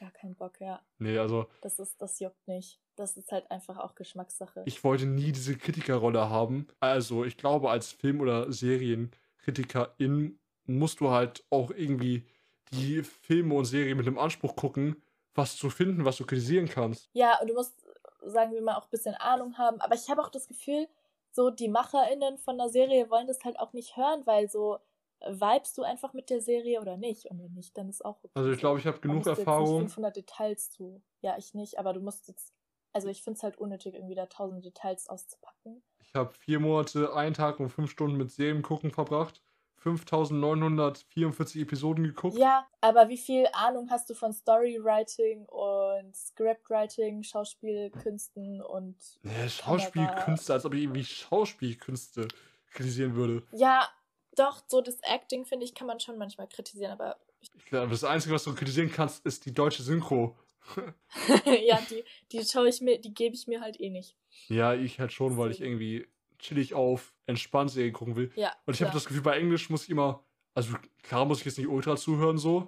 Gar 0.00 0.10
keinen 0.12 0.34
Bock, 0.34 0.60
ja. 0.60 0.80
Nee, 0.98 1.18
also 1.18 1.46
Das 1.60 1.78
ist, 1.78 2.00
das 2.00 2.18
juckt 2.20 2.48
nicht. 2.48 2.80
Das 2.96 3.16
ist 3.16 3.30
halt 3.32 3.50
einfach 3.50 3.76
auch 3.78 3.94
Geschmackssache. 3.96 4.62
ich 4.66 4.82
wollte 4.84 5.04
nie 5.04 5.32
diese 5.32 5.56
Kritikerrolle 5.56 6.30
haben. 6.30 6.68
Also 6.80 7.24
ich 7.24 7.36
glaube, 7.36 7.70
als 7.70 7.90
Film- 7.92 8.20
oder 8.20 8.50
Serienkritikerin 8.52 10.38
musst 10.66 11.00
du 11.00 11.10
halt 11.10 11.44
auch 11.50 11.70
irgendwie 11.70 12.24
die 12.72 13.02
Filme 13.02 13.54
und 13.54 13.64
Serien 13.66 13.96
mit 13.96 14.06
dem 14.06 14.18
Anspruch 14.18 14.56
gucken, 14.56 14.96
was 15.34 15.56
zu 15.56 15.70
finden, 15.70 16.04
was 16.04 16.16
du 16.16 16.26
kritisieren 16.26 16.68
kannst. 16.68 17.08
ja, 17.12 17.40
und 17.40 17.48
du 17.48 17.54
musst, 17.54 17.84
sagen 18.24 18.52
wir 18.52 18.62
mal, 18.62 18.76
auch 18.76 18.84
ein 18.84 18.90
bisschen 18.90 19.14
Ahnung 19.14 19.58
haben. 19.58 19.80
Aber 19.80 19.94
ich 19.94 20.08
habe 20.08 20.22
auch 20.22 20.30
das 20.30 20.48
Gefühl, 20.48 20.88
so 21.32 21.50
die 21.50 21.68
MacherInnen 21.68 22.38
von 22.38 22.56
der 22.58 22.68
Serie 22.68 23.10
wollen 23.10 23.26
das 23.26 23.42
halt 23.44 23.58
auch 23.58 23.72
nicht 23.72 23.96
hören, 23.96 24.24
weil 24.24 24.48
so 24.48 24.78
äh, 25.20 25.32
vibest 25.32 25.76
du 25.76 25.82
einfach 25.82 26.12
mit 26.12 26.30
der 26.30 26.40
Serie 26.40 26.80
oder 26.80 26.96
nicht. 26.96 27.26
Und 27.26 27.42
wenn 27.42 27.52
nicht, 27.54 27.76
dann 27.76 27.88
ist 27.88 28.04
auch 28.04 28.18
okay. 28.22 28.30
Also 28.34 28.52
ich 28.52 28.58
glaube, 28.58 28.78
ich 28.78 28.86
habe 28.86 29.00
genug 29.00 29.18
muss 29.18 29.26
jetzt 29.26 29.38
Nicht 29.38 29.46
Erfahrung. 29.48 29.80
500 29.80 30.16
Details 30.16 30.70
zu. 30.70 31.02
Ja, 31.22 31.36
ich 31.36 31.54
nicht, 31.54 31.78
aber 31.78 31.92
du 31.92 32.00
musst 32.00 32.28
jetzt. 32.28 32.54
Also 32.92 33.08
ich 33.08 33.24
finde 33.24 33.38
es 33.38 33.42
halt 33.42 33.58
unnötig, 33.58 33.94
irgendwie 33.94 34.14
da 34.14 34.22
1000 34.22 34.64
Details 34.64 35.08
auszupacken. 35.08 35.82
Ich 36.00 36.14
habe 36.14 36.32
vier 36.32 36.60
Monate, 36.60 37.12
einen 37.12 37.34
Tag 37.34 37.58
und 37.58 37.70
fünf 37.70 37.90
Stunden 37.90 38.16
mit 38.16 38.30
Serien 38.30 38.62
gucken 38.62 38.92
verbracht. 38.92 39.42
5944 39.84 41.60
Episoden 41.60 42.04
geguckt. 42.04 42.38
Ja, 42.38 42.66
aber 42.80 43.08
wie 43.08 43.18
viel 43.18 43.46
Ahnung 43.52 43.90
hast 43.90 44.08
du 44.08 44.14
von 44.14 44.32
Storywriting 44.32 45.44
und 45.44 46.16
Scriptwriting, 46.16 47.22
Schauspielkünsten 47.22 48.62
und 48.62 48.96
Nee, 49.22 49.48
Schauspielkünste, 49.48 50.54
als 50.54 50.64
ob 50.64 50.74
ich 50.74 50.82
irgendwie 50.82 51.04
Schauspielkünste 51.04 52.28
kritisieren 52.72 53.14
würde. 53.14 53.42
ja, 53.52 53.88
doch, 54.36 54.64
so 54.66 54.80
das 54.80 54.98
Acting, 55.02 55.44
finde 55.44 55.64
ich, 55.64 55.74
kann 55.74 55.86
man 55.86 56.00
schon 56.00 56.18
manchmal 56.18 56.48
kritisieren, 56.48 56.92
aber 56.92 57.16
Ich 57.40 57.66
glaube, 57.66 57.90
das 57.90 58.02
Einzige, 58.02 58.34
was 58.34 58.44
du 58.44 58.54
kritisieren 58.54 58.90
kannst, 58.90 59.24
ist 59.24 59.46
die 59.46 59.52
deutsche 59.52 59.82
Synchro. 59.82 60.36
ja, 61.44 61.78
die, 61.90 62.02
die 62.32 62.42
schaue 62.42 62.68
ich 62.68 62.80
mir, 62.80 62.98
die 62.98 63.12
gebe 63.12 63.34
ich 63.34 63.46
mir 63.46 63.60
halt 63.60 63.78
eh 63.80 63.90
nicht. 63.90 64.16
Ja, 64.48 64.72
ich 64.74 64.98
halt 64.98 65.12
schon, 65.12 65.36
weil 65.36 65.50
ich 65.50 65.60
irgendwie 65.60 66.06
chillig 66.44 66.74
auf 66.74 67.14
entspannt 67.26 67.70
Serien 67.70 67.92
gucken 67.92 68.16
will. 68.16 68.32
Ja. 68.36 68.52
Und 68.66 68.74
ich 68.74 68.82
habe 68.82 68.92
das 68.92 69.06
Gefühl, 69.06 69.22
bei 69.22 69.38
Englisch 69.38 69.70
muss 69.70 69.84
ich 69.84 69.90
immer, 69.90 70.24
also 70.54 70.76
klar 71.02 71.24
muss 71.24 71.40
ich 71.40 71.46
jetzt 71.46 71.58
nicht 71.58 71.68
ultra 71.68 71.96
zuhören 71.96 72.38
so, 72.38 72.66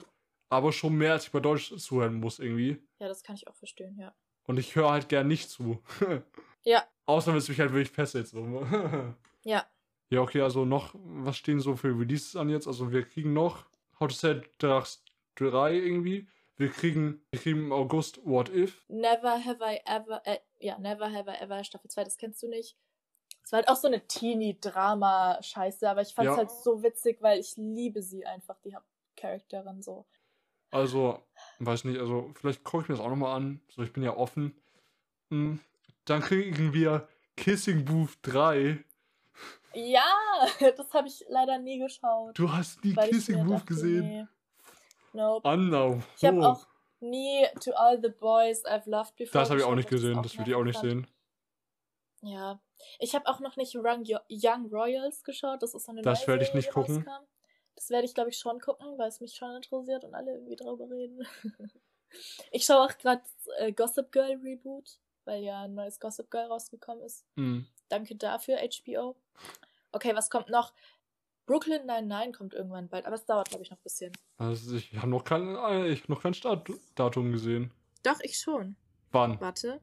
aber 0.48 0.72
schon 0.72 0.94
mehr, 0.94 1.12
als 1.12 1.26
ich 1.26 1.32
bei 1.32 1.40
Deutsch 1.40 1.74
zuhören 1.76 2.14
muss 2.14 2.38
irgendwie. 2.38 2.82
Ja, 2.98 3.08
das 3.08 3.22
kann 3.22 3.36
ich 3.36 3.46
auch 3.48 3.54
verstehen, 3.54 3.96
ja. 3.98 4.14
Und 4.44 4.58
ich 4.58 4.74
höre 4.76 4.90
halt 4.90 5.08
gern 5.08 5.28
nicht 5.28 5.50
zu. 5.50 5.82
Ja. 6.66 6.84
Außer 7.06 7.30
wenn 7.30 7.38
es 7.38 7.48
mich 7.48 7.60
halt 7.60 7.72
wirklich 7.72 7.92
fesselt. 7.92 8.26
So. 8.26 8.66
Ja. 9.44 9.64
Ja, 10.10 10.20
okay, 10.20 10.40
also 10.40 10.64
noch, 10.64 10.92
was 10.94 11.36
stehen 11.36 11.60
so 11.60 11.76
für 11.76 11.96
Releases 11.96 12.34
an 12.34 12.48
jetzt? 12.48 12.66
Also 12.66 12.90
wir 12.90 13.04
kriegen 13.04 13.32
noch 13.32 13.66
How 14.00 14.08
to 14.08 14.14
Sell 14.14 14.42
Drugs 14.58 15.04
3 15.36 15.74
irgendwie. 15.74 16.26
Wir 16.56 16.70
kriegen, 16.70 17.24
wir 17.30 17.40
kriegen 17.40 17.66
im 17.66 17.72
August 17.72 18.18
What 18.24 18.48
If. 18.48 18.84
Never 18.88 19.44
have 19.44 19.58
I 19.62 19.78
ever, 19.84 20.22
äh, 20.24 20.38
ja, 20.58 20.76
Never 20.78 21.12
have 21.12 21.30
I 21.30 21.34
ever, 21.34 21.62
Staffel 21.62 21.88
2, 21.88 22.02
das 22.02 22.16
kennst 22.16 22.42
du 22.42 22.48
nicht. 22.48 22.76
Es 23.46 23.52
war 23.52 23.58
halt 23.58 23.68
auch 23.68 23.76
so 23.76 23.86
eine 23.86 24.04
Teenie-Drama-Scheiße, 24.04 25.88
aber 25.88 26.02
ich 26.02 26.12
fand 26.12 26.26
es 26.26 26.32
Ja. 26.32 26.36
halt 26.36 26.50
so 26.50 26.82
witzig, 26.82 27.18
weil 27.22 27.38
ich 27.38 27.56
liebe 27.56 28.02
sie 28.02 28.26
einfach, 28.26 28.56
die 28.64 28.74
Hauptcharakterin 28.74 29.82
so. 29.82 30.04
Also, 30.72 31.22
weiß 31.60 31.84
nicht, 31.84 32.00
also 32.00 32.32
vielleicht 32.34 32.64
gucke 32.64 32.82
ich 32.82 32.88
mir 32.88 32.96
das 32.96 33.04
auch 33.04 33.08
nochmal 33.08 33.36
an. 33.36 33.60
So, 33.68 33.84
ich 33.84 33.92
bin 33.92 34.02
ja 34.02 34.16
offen. 34.16 34.60
Hm, 35.30 35.60
Dann 36.06 36.22
kriegen 36.22 36.74
wir 36.74 37.08
Kissing 37.36 37.84
Booth 37.84 38.18
3. 38.22 38.84
Ja, 39.74 40.02
das 40.76 40.92
habe 40.92 41.06
ich 41.06 41.24
leider 41.28 41.58
nie 41.58 41.78
geschaut. 41.78 42.36
Du 42.36 42.52
hast 42.52 42.84
nie 42.84 42.94
Kissing 42.94 43.44
Booth 43.44 43.60
dachte, 43.60 43.66
gesehen. 43.66 44.08
Nee. 44.08 44.26
Nope. 45.12 45.48
Anna. 45.48 46.02
Ich 46.16 46.24
habe 46.24 46.40
oh. 46.40 46.46
auch 46.46 46.66
nie 46.98 47.46
To 47.60 47.70
All 47.76 48.00
the 48.02 48.08
Boys 48.08 48.66
I've 48.66 48.90
Loved 48.90 49.14
Before. 49.14 49.40
Das 49.40 49.50
habe 49.50 49.60
ich 49.60 49.64
auch 49.64 49.76
nicht 49.76 49.88
gesehen. 49.88 50.18
auch 50.18 50.22
Das 50.22 50.36
würde 50.36 50.50
ich 50.50 50.56
auch 50.56 50.64
nicht 50.64 50.80
sehen. 50.80 51.06
Ja. 52.22 52.58
Ich 52.98 53.14
habe 53.14 53.26
auch 53.26 53.40
noch 53.40 53.56
nicht 53.56 53.74
Young, 53.74 54.04
Young 54.28 54.66
Royals 54.72 55.24
geschaut. 55.24 55.62
Das 55.62 55.74
ist 55.74 55.84
so 55.86 55.92
eine 55.92 56.02
Das 56.02 56.20
neue 56.20 56.28
werde 56.28 56.44
ich 56.44 56.54
nicht 56.54 56.70
gucken. 56.70 56.96
rauskam. 56.96 57.26
Das 57.74 57.90
werde 57.90 58.06
ich, 58.06 58.14
glaube 58.14 58.30
ich, 58.30 58.38
schon 58.38 58.58
gucken, 58.60 58.96
weil 58.98 59.08
es 59.08 59.20
mich 59.20 59.34
schon 59.34 59.54
interessiert 59.54 60.04
und 60.04 60.14
alle 60.14 60.32
irgendwie 60.32 60.56
drüber 60.56 60.88
reden. 60.88 61.26
ich 62.50 62.64
schaue 62.64 62.86
auch 62.86 62.98
gerade 62.98 63.22
äh, 63.58 63.72
Gossip 63.72 64.10
Girl 64.12 64.38
Reboot, 64.42 64.98
weil 65.24 65.42
ja 65.42 65.62
ein 65.62 65.74
neues 65.74 66.00
Gossip 66.00 66.30
Girl 66.30 66.46
rausgekommen 66.46 67.04
ist. 67.04 67.26
Hm. 67.36 67.66
Danke 67.88 68.16
dafür, 68.16 68.58
HBO. 68.58 69.16
Okay, 69.92 70.14
was 70.14 70.30
kommt 70.30 70.48
noch? 70.48 70.72
Brooklyn 71.46 71.86
99 71.86 72.34
kommt 72.36 72.54
irgendwann 72.54 72.88
bald, 72.88 73.06
aber 73.06 73.14
es 73.14 73.24
dauert, 73.24 73.48
glaube 73.50 73.62
ich, 73.62 73.70
noch 73.70 73.78
ein 73.78 73.82
bisschen. 73.82 74.12
Also 74.38 74.74
ich 74.76 74.92
habe 74.96 75.08
noch 75.08 75.22
kein, 75.22 75.54
äh, 75.54 75.88
ich 75.88 76.02
hab 76.02 76.08
noch 76.08 76.22
kein 76.22 76.34
Startdatum 76.34 77.30
gesehen. 77.30 77.72
Doch, 78.02 78.18
ich 78.20 78.38
schon. 78.38 78.76
Wann? 79.12 79.40
Warte. 79.40 79.80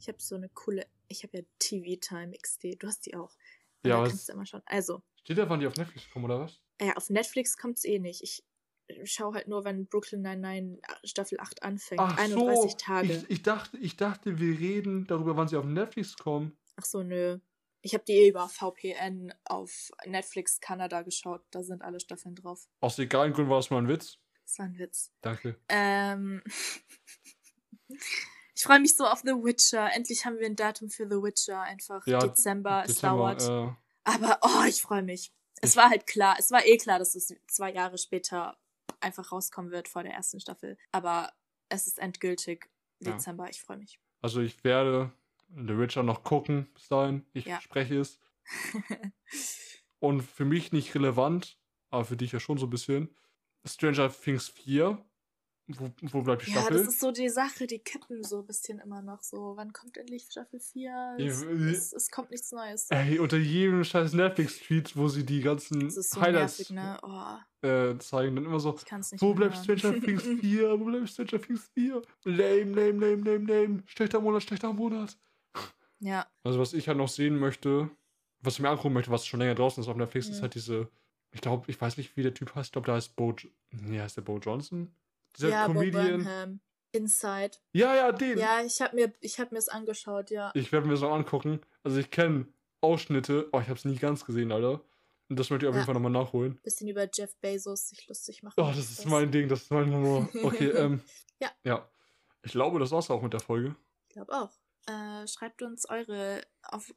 Ich 0.00 0.08
habe 0.08 0.18
so 0.20 0.34
eine 0.34 0.48
coole. 0.48 0.86
Ich 1.08 1.22
habe 1.22 1.38
ja 1.38 1.44
TV 1.58 1.98
Time 2.00 2.36
XD. 2.36 2.76
Du 2.78 2.86
hast 2.86 3.06
die 3.06 3.14
auch. 3.14 3.36
Ja, 3.84 4.02
da 4.02 4.08
kannst 4.08 4.28
du 4.28 4.32
immer 4.32 4.46
schauen. 4.46 4.62
Also, 4.66 5.02
Steht 5.22 5.38
da, 5.38 5.48
wann 5.48 5.60
die 5.60 5.66
auf 5.66 5.76
Netflix 5.76 6.08
kommen, 6.10 6.24
oder 6.24 6.40
was? 6.40 6.60
ja, 6.80 6.94
auf 6.94 7.10
Netflix 7.10 7.56
kommt's 7.56 7.84
eh 7.84 7.98
nicht. 7.98 8.22
Ich 8.22 8.44
schaue 9.04 9.34
halt 9.34 9.48
nur, 9.48 9.64
wenn 9.64 9.86
Brooklyn 9.86 10.22
99 10.22 10.80
Staffel 11.04 11.40
8 11.40 11.62
anfängt. 11.62 12.00
31 12.00 12.76
Tage. 12.76 13.12
Ich, 13.12 13.30
ich, 13.30 13.42
dachte, 13.42 13.76
ich 13.78 13.96
dachte, 13.96 14.38
wir 14.38 14.58
reden 14.58 15.06
darüber, 15.06 15.36
wann 15.36 15.48
sie 15.48 15.56
auf 15.56 15.64
Netflix 15.64 16.16
kommen. 16.16 16.56
Ach 16.76 16.84
so, 16.84 17.02
nö. 17.02 17.38
Ich 17.82 17.94
habe 17.94 18.04
die 18.04 18.14
eh 18.14 18.28
über 18.28 18.48
VPN 18.48 19.32
auf 19.44 19.90
Netflix 20.06 20.60
Kanada 20.60 21.02
geschaut. 21.02 21.44
Da 21.50 21.62
sind 21.62 21.82
alle 21.82 22.00
Staffeln 22.00 22.34
drauf. 22.34 22.68
Aus 22.80 22.98
egalen 22.98 23.32
Gründen 23.32 23.50
war 23.50 23.58
das 23.58 23.70
mal 23.70 23.78
ein 23.78 23.88
Witz. 23.88 24.18
Das 24.42 24.58
war 24.58 24.66
ein 24.66 24.78
Witz. 24.78 25.12
Danke. 25.20 25.58
Ähm, 25.68 26.42
ich 28.56 28.62
freue 28.62 28.80
mich 28.80 28.96
so 28.96 29.06
auf 29.06 29.20
The 29.20 29.32
Witcher. 29.32 29.92
Endlich 29.94 30.24
haben 30.24 30.38
wir 30.38 30.46
ein 30.46 30.56
Datum 30.56 30.88
für 30.90 31.04
The 31.08 31.22
Witcher. 31.22 31.60
Einfach 31.60 32.06
Ja, 32.06 32.18
Dezember. 32.18 32.84
Es 32.86 33.00
dauert. 33.00 33.42
äh, 33.42 33.72
Aber 34.04 34.38
oh, 34.42 34.64
ich 34.66 34.82
freue 34.82 35.02
mich. 35.02 35.32
Es 35.60 35.70
Ich- 35.72 35.76
war 35.76 35.90
halt 35.90 36.06
klar, 36.06 36.36
es 36.38 36.50
war 36.50 36.64
eh 36.66 36.76
klar, 36.76 36.98
dass 36.98 37.14
es 37.14 37.34
zwei 37.48 37.72
Jahre 37.72 37.98
später 37.98 38.56
einfach 39.00 39.30
rauskommen 39.32 39.70
wird 39.70 39.88
vor 39.88 40.02
der 40.02 40.12
ersten 40.14 40.40
Staffel. 40.40 40.76
Aber 40.92 41.32
es 41.68 41.86
ist 41.86 41.98
endgültig 41.98 42.68
Ja. 43.00 43.12
Dezember. 43.12 43.48
Ich 43.50 43.60
freue 43.62 43.76
mich. 43.78 44.00
also 44.22 44.40
ich 44.40 44.64
werde 44.64 45.12
The 45.50 45.78
Witcher 45.78 46.02
noch 46.02 46.24
gucken 46.24 46.68
bis 46.74 46.88
dahin. 46.88 47.24
Ich 47.32 47.44
Ja. 47.44 47.60
spreche 47.60 48.00
es. 48.00 48.18
Und 49.98 50.22
für 50.22 50.44
mich 50.44 50.72
nicht 50.72 50.94
relevant, 50.94 51.58
aber 51.90 52.04
für 52.04 52.16
dich 52.16 52.32
ja 52.32 52.40
schon 52.40 52.58
so 52.58 52.66
ein 52.66 52.70
bisschen. 52.70 53.14
Stranger 53.64 54.12
Things 54.12 54.48
4. 54.48 55.04
Wo, 55.68 55.90
wo 56.12 56.22
bleibt 56.22 56.46
die 56.46 56.50
ja, 56.50 56.60
Staffel? 56.60 56.78
das 56.78 56.94
ist 56.94 57.00
so 57.00 57.10
die 57.10 57.28
Sache, 57.28 57.66
die 57.66 57.80
kippen 57.80 58.22
so 58.22 58.38
ein 58.40 58.46
bisschen 58.46 58.78
immer 58.78 59.02
noch 59.02 59.22
so. 59.22 59.54
Wann 59.56 59.72
kommt 59.72 59.96
endlich 59.96 60.28
Staffel 60.30 60.60
4? 60.60 61.16
Es, 61.18 61.42
Ja, 61.42 61.50
es, 61.50 61.92
es 61.92 62.10
kommt 62.10 62.30
nichts 62.30 62.52
Neues. 62.52 62.86
Ey, 62.90 63.18
unter 63.18 63.36
jedem 63.36 63.82
scheiß 63.82 64.12
Netflix-Tweet, 64.12 64.96
wo 64.96 65.08
sie 65.08 65.24
die 65.24 65.40
ganzen 65.40 65.88
ist 65.88 66.10
so 66.10 66.20
Highlights 66.20 66.70
nervig, 66.70 66.70
ne? 66.70 66.98
Oh, 67.02 67.66
äh, 67.66 67.98
zeigen, 67.98 68.36
dann 68.36 68.44
immer 68.44 68.60
so, 68.60 68.78
wo 69.18 69.34
bleibt. 69.34 69.56
Stranger 69.56 70.00
Things 70.00 70.22
4? 70.22 70.78
Wo 70.78 70.84
bleibt 70.84 71.08
Stranger 71.08 71.40
Things 71.42 71.68
4? 71.74 72.02
Lame, 72.24 72.70
lame, 72.72 72.92
lame, 72.92 73.22
lame, 73.24 73.46
lame. 73.46 73.82
Schlechter 73.86 74.20
Monat, 74.20 74.44
schlechter 74.44 74.72
Monat. 74.72 75.16
ja, 76.00 76.26
Also 76.44 76.60
was 76.60 76.74
ich 76.74 76.86
halt 76.86 76.98
noch 76.98 77.08
sehen 77.08 77.38
möchte, 77.38 77.90
was 78.40 78.54
ich 78.54 78.60
mir 78.60 78.68
angucken 78.68 78.94
möchte, 78.94 79.10
was 79.10 79.26
schon 79.26 79.40
länger 79.40 79.54
draußen 79.56 79.82
ist 79.82 79.88
auf 79.88 79.96
Netflix, 79.96 80.28
ist 80.28 80.38
Mhm. 80.38 80.42
halt 80.42 80.54
diese, 80.54 80.88
ich 81.32 81.40
glaube, 81.40 81.64
ich 81.68 81.80
weiß 81.80 81.96
nicht, 81.96 82.16
wie 82.16 82.22
der 82.22 82.34
Typ 82.34 82.54
heißt, 82.54 82.68
ich 82.68 82.72
glaube, 82.72 82.86
da 82.86 82.94
heißt 82.94 83.16
Bo, 83.16 83.34
nee, 83.72 84.00
heißt 84.00 84.16
der 84.16 84.22
Bo 84.22 84.38
Johnson? 84.38 84.94
Dieser 85.36 85.48
ja, 85.50 85.66
Comedian. 85.66 86.22
Burnham. 86.24 86.60
Inside. 86.92 87.58
Ja, 87.72 87.94
ja, 87.94 88.12
den. 88.12 88.38
Ja, 88.38 88.62
ich 88.64 88.80
habe 88.80 88.96
mir, 88.96 89.12
ich 89.20 89.38
hab 89.38 89.52
mir's 89.52 89.68
angeschaut, 89.68 90.30
ja. 90.30 90.50
Ich 90.54 90.72
werde 90.72 90.86
mir 90.86 90.94
das 90.94 91.02
noch 91.02 91.12
angucken. 91.12 91.60
Also 91.82 91.98
ich 91.98 92.10
kenne 92.10 92.46
Ausschnitte, 92.80 93.48
oh, 93.52 93.60
ich 93.60 93.66
habe 93.68 93.78
es 93.78 93.84
nie 93.84 93.96
ganz 93.96 94.24
gesehen, 94.24 94.50
Alter. 94.52 94.80
Und 95.28 95.38
das 95.38 95.50
möchte 95.50 95.66
ich 95.66 95.68
auf 95.68 95.74
Ja. 95.74 95.80
jeden 95.80 95.86
Fall 95.86 95.94
nochmal 95.94 96.12
nachholen. 96.12 96.58
Bisschen 96.62 96.88
über 96.88 97.08
Jeff 97.12 97.36
Bezos 97.40 97.88
sich 97.88 98.06
lustig 98.06 98.42
machen. 98.42 98.54
Oh, 98.58 98.68
das 98.74 98.78
ist 98.78 99.04
mein 99.06 99.30
Ding, 99.30 99.48
das 99.48 99.62
ist 99.62 99.70
mein 99.70 99.92
Humor. 99.92 100.28
Okay, 100.42 100.68
ähm. 100.70 101.02
Ja. 101.40 101.50
Ja. 101.64 101.90
Ich 102.42 102.52
glaube, 102.52 102.78
das 102.78 102.92
war's 102.92 103.10
auch 103.10 103.20
mit 103.22 103.32
der 103.32 103.40
Folge. 103.40 103.74
Ich 104.08 104.14
glaube 104.14 104.32
auch. 104.32 104.52
Äh, 104.86 105.26
schreibt 105.26 105.62
uns 105.62 105.88
eure, 105.90 106.40
auf, 106.62 106.90
äh, 106.90 106.94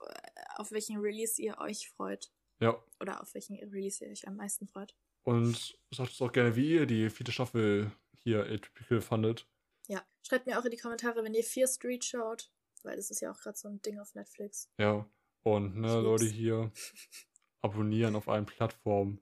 auf 0.58 0.72
welchen 0.72 1.00
Release 1.00 1.42
ihr 1.42 1.58
euch 1.58 1.90
freut. 1.90 2.32
Ja. 2.60 2.78
Oder 3.02 3.22
auf 3.22 3.34
welchen 3.34 3.58
Release 3.58 4.06
ihr 4.06 4.12
euch 4.12 4.28
am 4.28 4.36
meisten 4.36 4.68
freut. 4.68 4.96
Und 5.24 5.76
sagt 5.92 6.12
uns 6.12 6.22
auch 6.22 6.32
gerne, 6.32 6.56
wie 6.56 6.74
ihr 6.76 6.86
die 6.86 7.10
vierte 7.10 7.32
Staffel 7.32 7.92
hier 8.24 8.42
Atypical 8.44 9.02
fandet. 9.02 9.48
Ja. 9.88 10.02
Schreibt 10.22 10.46
mir 10.46 10.60
auch 10.60 10.66
in 10.66 10.72
die 10.72 10.78
Kommentare, 10.78 11.24
wenn 11.24 11.34
ihr 11.34 11.44
Fear 11.44 11.68
Street 11.68 12.04
schaut. 12.06 12.52
Weil 12.84 12.96
das 12.96 13.10
ist 13.12 13.20
ja 13.22 13.32
auch 13.32 13.40
gerade 13.40 13.58
so 13.58 13.68
ein 13.68 13.82
Ding 13.82 14.00
auf 14.00 14.16
Netflix. 14.16 14.70
Ja. 14.78 15.10
Und 15.44 15.76
ne, 15.78 15.88
Ich 15.88 15.94
lieb's. 15.94 16.04
Leute 16.04 16.26
hier 16.26 16.72
abonnieren 17.62 18.16
auf 18.16 18.30
allen 18.30 18.46
Plattformen. 18.46 19.22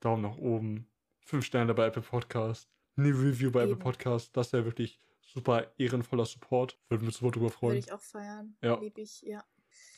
Daumen 0.00 0.22
nach 0.22 0.36
oben. 0.36 0.88
Fünf 1.20 1.44
Sterne 1.44 1.74
bei 1.74 1.86
Apple 1.86 2.02
Podcast. 2.02 2.68
Eine 2.96 3.08
Review 3.08 3.50
bei 3.50 3.60
Apple 3.62 3.72
Eben. 3.72 3.82
Podcast. 3.82 4.36
Das 4.36 4.52
wäre 4.52 4.64
wirklich 4.64 5.00
super 5.22 5.72
ehrenvoller 5.78 6.26
Support. 6.26 6.78
Würden 6.88 7.02
wir 7.02 7.08
uns 7.08 7.16
super 7.18 7.32
drüber 7.32 7.46
Würde 7.46 7.56
freuen. 7.56 7.78
ich 7.78 7.92
auch 7.92 8.00
feiern. 8.00 8.56
Ja. 8.62 8.78
Lieb 8.78 8.98
ich, 8.98 9.22
ja. 9.22 9.44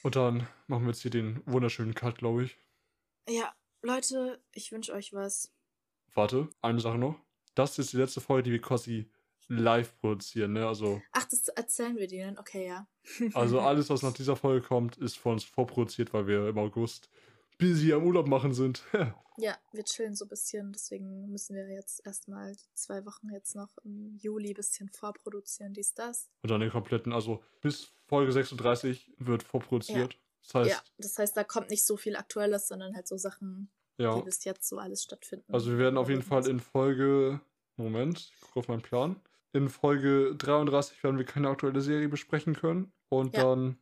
Und 0.03 0.17
dann 0.17 0.49
machen 0.67 0.85
wir 0.85 0.91
jetzt 0.91 1.03
hier 1.03 1.11
den 1.11 1.43
wunderschönen 1.47 1.95
Cut, 1.95 2.19
glaube 2.19 2.45
ich. 2.45 2.59
Ja, 3.29 3.55
Leute, 3.83 4.41
ich 4.53 4.73
wünsche 4.73 4.93
euch 4.93 5.13
was. 5.13 5.53
Warte, 6.15 6.49
eine 6.63 6.81
Sache 6.81 6.99
noch. 6.99 7.21
Das 7.57 7.79
ist 7.79 7.93
die 7.93 7.97
letzte 7.97 8.21
Folge, 8.21 8.45
die 8.45 8.53
wir 8.53 8.61
quasi 8.61 9.11
live 9.49 9.97
produzieren, 9.99 10.53
ne? 10.53 10.67
Also, 10.67 11.03
Ach, 11.13 11.25
das 11.25 11.49
erzählen 11.49 11.97
wir 11.97 12.07
denen. 12.07 12.39
Okay, 12.39 12.67
ja. 12.69 12.87
also 13.35 13.61
alles, 13.61 13.91
was 13.91 14.03
nach 14.03 14.13
dieser 14.13 14.37
Folge 14.37 14.67
kommt, 14.67 14.97
ist 14.97 15.17
von 15.19 15.35
uns 15.35 15.45
vorproduziert, 15.45 16.13
weil 16.13 16.27
wir 16.27 16.49
im 16.49 16.59
August 16.59 17.11
busy 17.59 17.93
am 17.93 18.05
Urlaub 18.05 18.29
machen 18.29 18.55
sind. 18.55 18.85
Ja, 19.39 19.55
wir 19.71 19.85
chillen 19.85 20.15
so 20.15 20.25
ein 20.25 20.29
bisschen, 20.29 20.73
deswegen 20.73 21.29
müssen 21.31 21.55
wir 21.55 21.69
jetzt 21.69 22.01
erstmal 22.07 22.53
die 22.55 22.73
zwei 22.73 23.05
Wochen 23.05 23.29
jetzt 23.31 23.55
noch 23.55 23.69
im 23.85 24.17
Juli 24.17 24.53
ein 24.53 24.55
bisschen 24.55 24.89
vorproduzieren, 24.89 25.75
dies, 25.75 25.93
das. 25.93 26.31
Und 26.43 26.51
dann 26.51 26.63
den 26.63 26.71
kompletten, 26.71 27.13
also 27.13 27.45
bis 27.61 27.93
Folge 28.07 28.33
36 28.33 29.13
wird 29.19 29.43
vorproduziert. 29.43 30.19
Das 30.43 30.55
heißt, 30.55 30.71
ja, 30.71 30.83
das 30.97 31.19
heißt, 31.19 31.37
da 31.37 31.45
kommt 31.45 31.69
nicht 31.69 31.85
so 31.85 31.99
viel 31.99 32.17
Aktuelles, 32.17 32.69
sondern 32.69 32.95
halt 32.95 33.07
so 33.07 33.19
Sachen, 33.19 33.69
ja. 33.99 34.17
die 34.17 34.23
bis 34.23 34.45
jetzt 34.45 34.69
so 34.69 34.79
alles 34.79 35.03
stattfinden. 35.03 35.53
Also 35.53 35.71
wir 35.71 35.79
werden 35.79 35.97
auf 35.99 36.09
jeden 36.09 36.23
Fall 36.23 36.47
in 36.49 36.61
Folge, 36.61 37.41
Moment, 37.77 38.19
ich 38.35 38.41
gucke 38.41 38.59
auf 38.61 38.69
meinen 38.69 38.83
Plan. 38.83 39.17
In 39.53 39.69
Folge 39.69 40.35
33 40.37 41.03
werden 41.03 41.19
wir 41.19 41.25
keine 41.25 41.49
aktuelle 41.49 41.81
Serie 41.81 42.09
besprechen 42.09 42.55
können. 42.55 42.93
Und 43.09 43.35
Ja. 43.37 43.43
dann, 43.45 43.79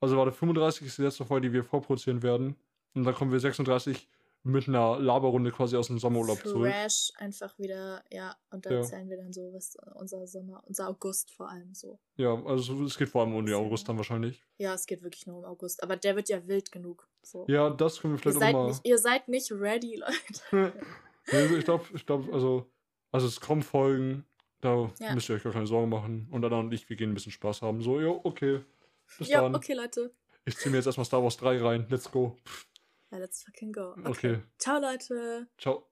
also 0.00 0.16
warte, 0.16 0.32
35 0.32 0.86
ist 0.86 0.98
die 0.98 1.02
letzte 1.02 1.24
Folge, 1.24 1.48
die 1.48 1.54
wir 1.54 1.64
vorproduzieren 1.64 2.22
werden. 2.22 2.56
Und 2.94 3.04
dann 3.04 3.14
kommen 3.14 3.32
wir 3.32 3.40
36 3.40 4.08
mit 4.46 4.68
einer 4.68 4.98
Laberrunde 5.00 5.50
quasi 5.50 5.76
aus 5.76 5.88
dem 5.88 5.98
Sommerurlaub 5.98 6.38
zurück. 6.38 6.70
Fresh 6.70 7.10
einfach 7.16 7.58
wieder, 7.58 8.02
ja, 8.12 8.36
und 8.50 8.64
da 8.64 8.70
Ja. 8.70 8.76
erzählen 8.78 9.08
wir 9.10 9.16
dann 9.16 9.32
so, 9.32 9.52
was 9.52 9.76
unser 9.94 10.26
Sommer, 10.26 10.62
unser 10.66 10.88
August 10.88 11.32
vor 11.32 11.50
allem 11.50 11.74
so. 11.74 11.98
Ja, 12.16 12.32
also 12.44 12.84
es 12.84 12.96
geht 12.96 13.08
vor 13.08 13.22
allem 13.22 13.34
um 13.34 13.44
den. 13.44 13.54
August 13.56 13.88
dann 13.88 13.96
wahrscheinlich. 13.96 14.42
Ja, 14.58 14.74
es 14.74 14.86
geht 14.86 15.02
wirklich 15.02 15.26
nur 15.26 15.38
um 15.38 15.44
August, 15.44 15.82
aber 15.82 15.96
der 15.96 16.14
wird 16.16 16.28
ja 16.28 16.46
wild 16.46 16.70
genug. 16.70 17.08
So. 17.22 17.44
Ja, 17.48 17.70
das 17.70 18.00
können 18.00 18.14
wir 18.14 18.18
ihr, 18.18 18.22
vielleicht 18.22 18.38
seid 18.38 18.54
auch 18.54 18.58
mal. 18.62 18.68
nicht, 18.68 18.80
ihr 18.86 18.98
seid 18.98 19.28
nicht 19.28 19.50
ready, 19.52 19.96
Leute. 20.52 20.72
Also 21.32 21.56
ich 21.56 21.64
glaube, 21.64 21.84
ich 21.92 22.06
glaube, 22.06 22.32
also, 22.32 22.70
also 23.10 23.26
es 23.26 23.40
kommen 23.40 23.62
Folgen, 23.64 24.24
da 24.60 24.92
Ja. 25.00 25.12
müsst 25.12 25.28
ihr 25.28 25.34
euch 25.34 25.42
gar 25.42 25.52
keine 25.52 25.66
Sorgen 25.66 25.88
machen. 25.88 26.28
Und 26.30 26.42
dann 26.42 26.52
und 26.52 26.72
ich, 26.72 26.88
wir 26.88 26.94
gehen 26.96 27.10
ein 27.10 27.14
bisschen 27.14 27.32
Spaß 27.32 27.62
haben. 27.62 27.82
So, 27.82 27.98
jo, 28.00 28.20
okay. 28.22 28.60
Bis 29.18 29.28
ja, 29.28 29.40
dann. 29.42 29.54
okay, 29.56 29.74
Leute. 29.74 30.12
Ich 30.44 30.56
ziehe 30.56 30.70
mir 30.70 30.76
jetzt 30.76 30.86
erstmal 30.86 31.04
Star 31.04 31.20
Wars 31.24 31.36
3 31.38 31.60
rein. 31.60 31.86
Let's 31.90 32.08
go. 32.08 32.36
Ja, 33.16 33.20
let's 33.20 33.42
fucking 33.44 33.72
go. 33.72 33.94
Okay. 34.04 34.42
Ciao, 34.58 34.78
Leute. 34.78 35.46
Ciao. 35.56 35.82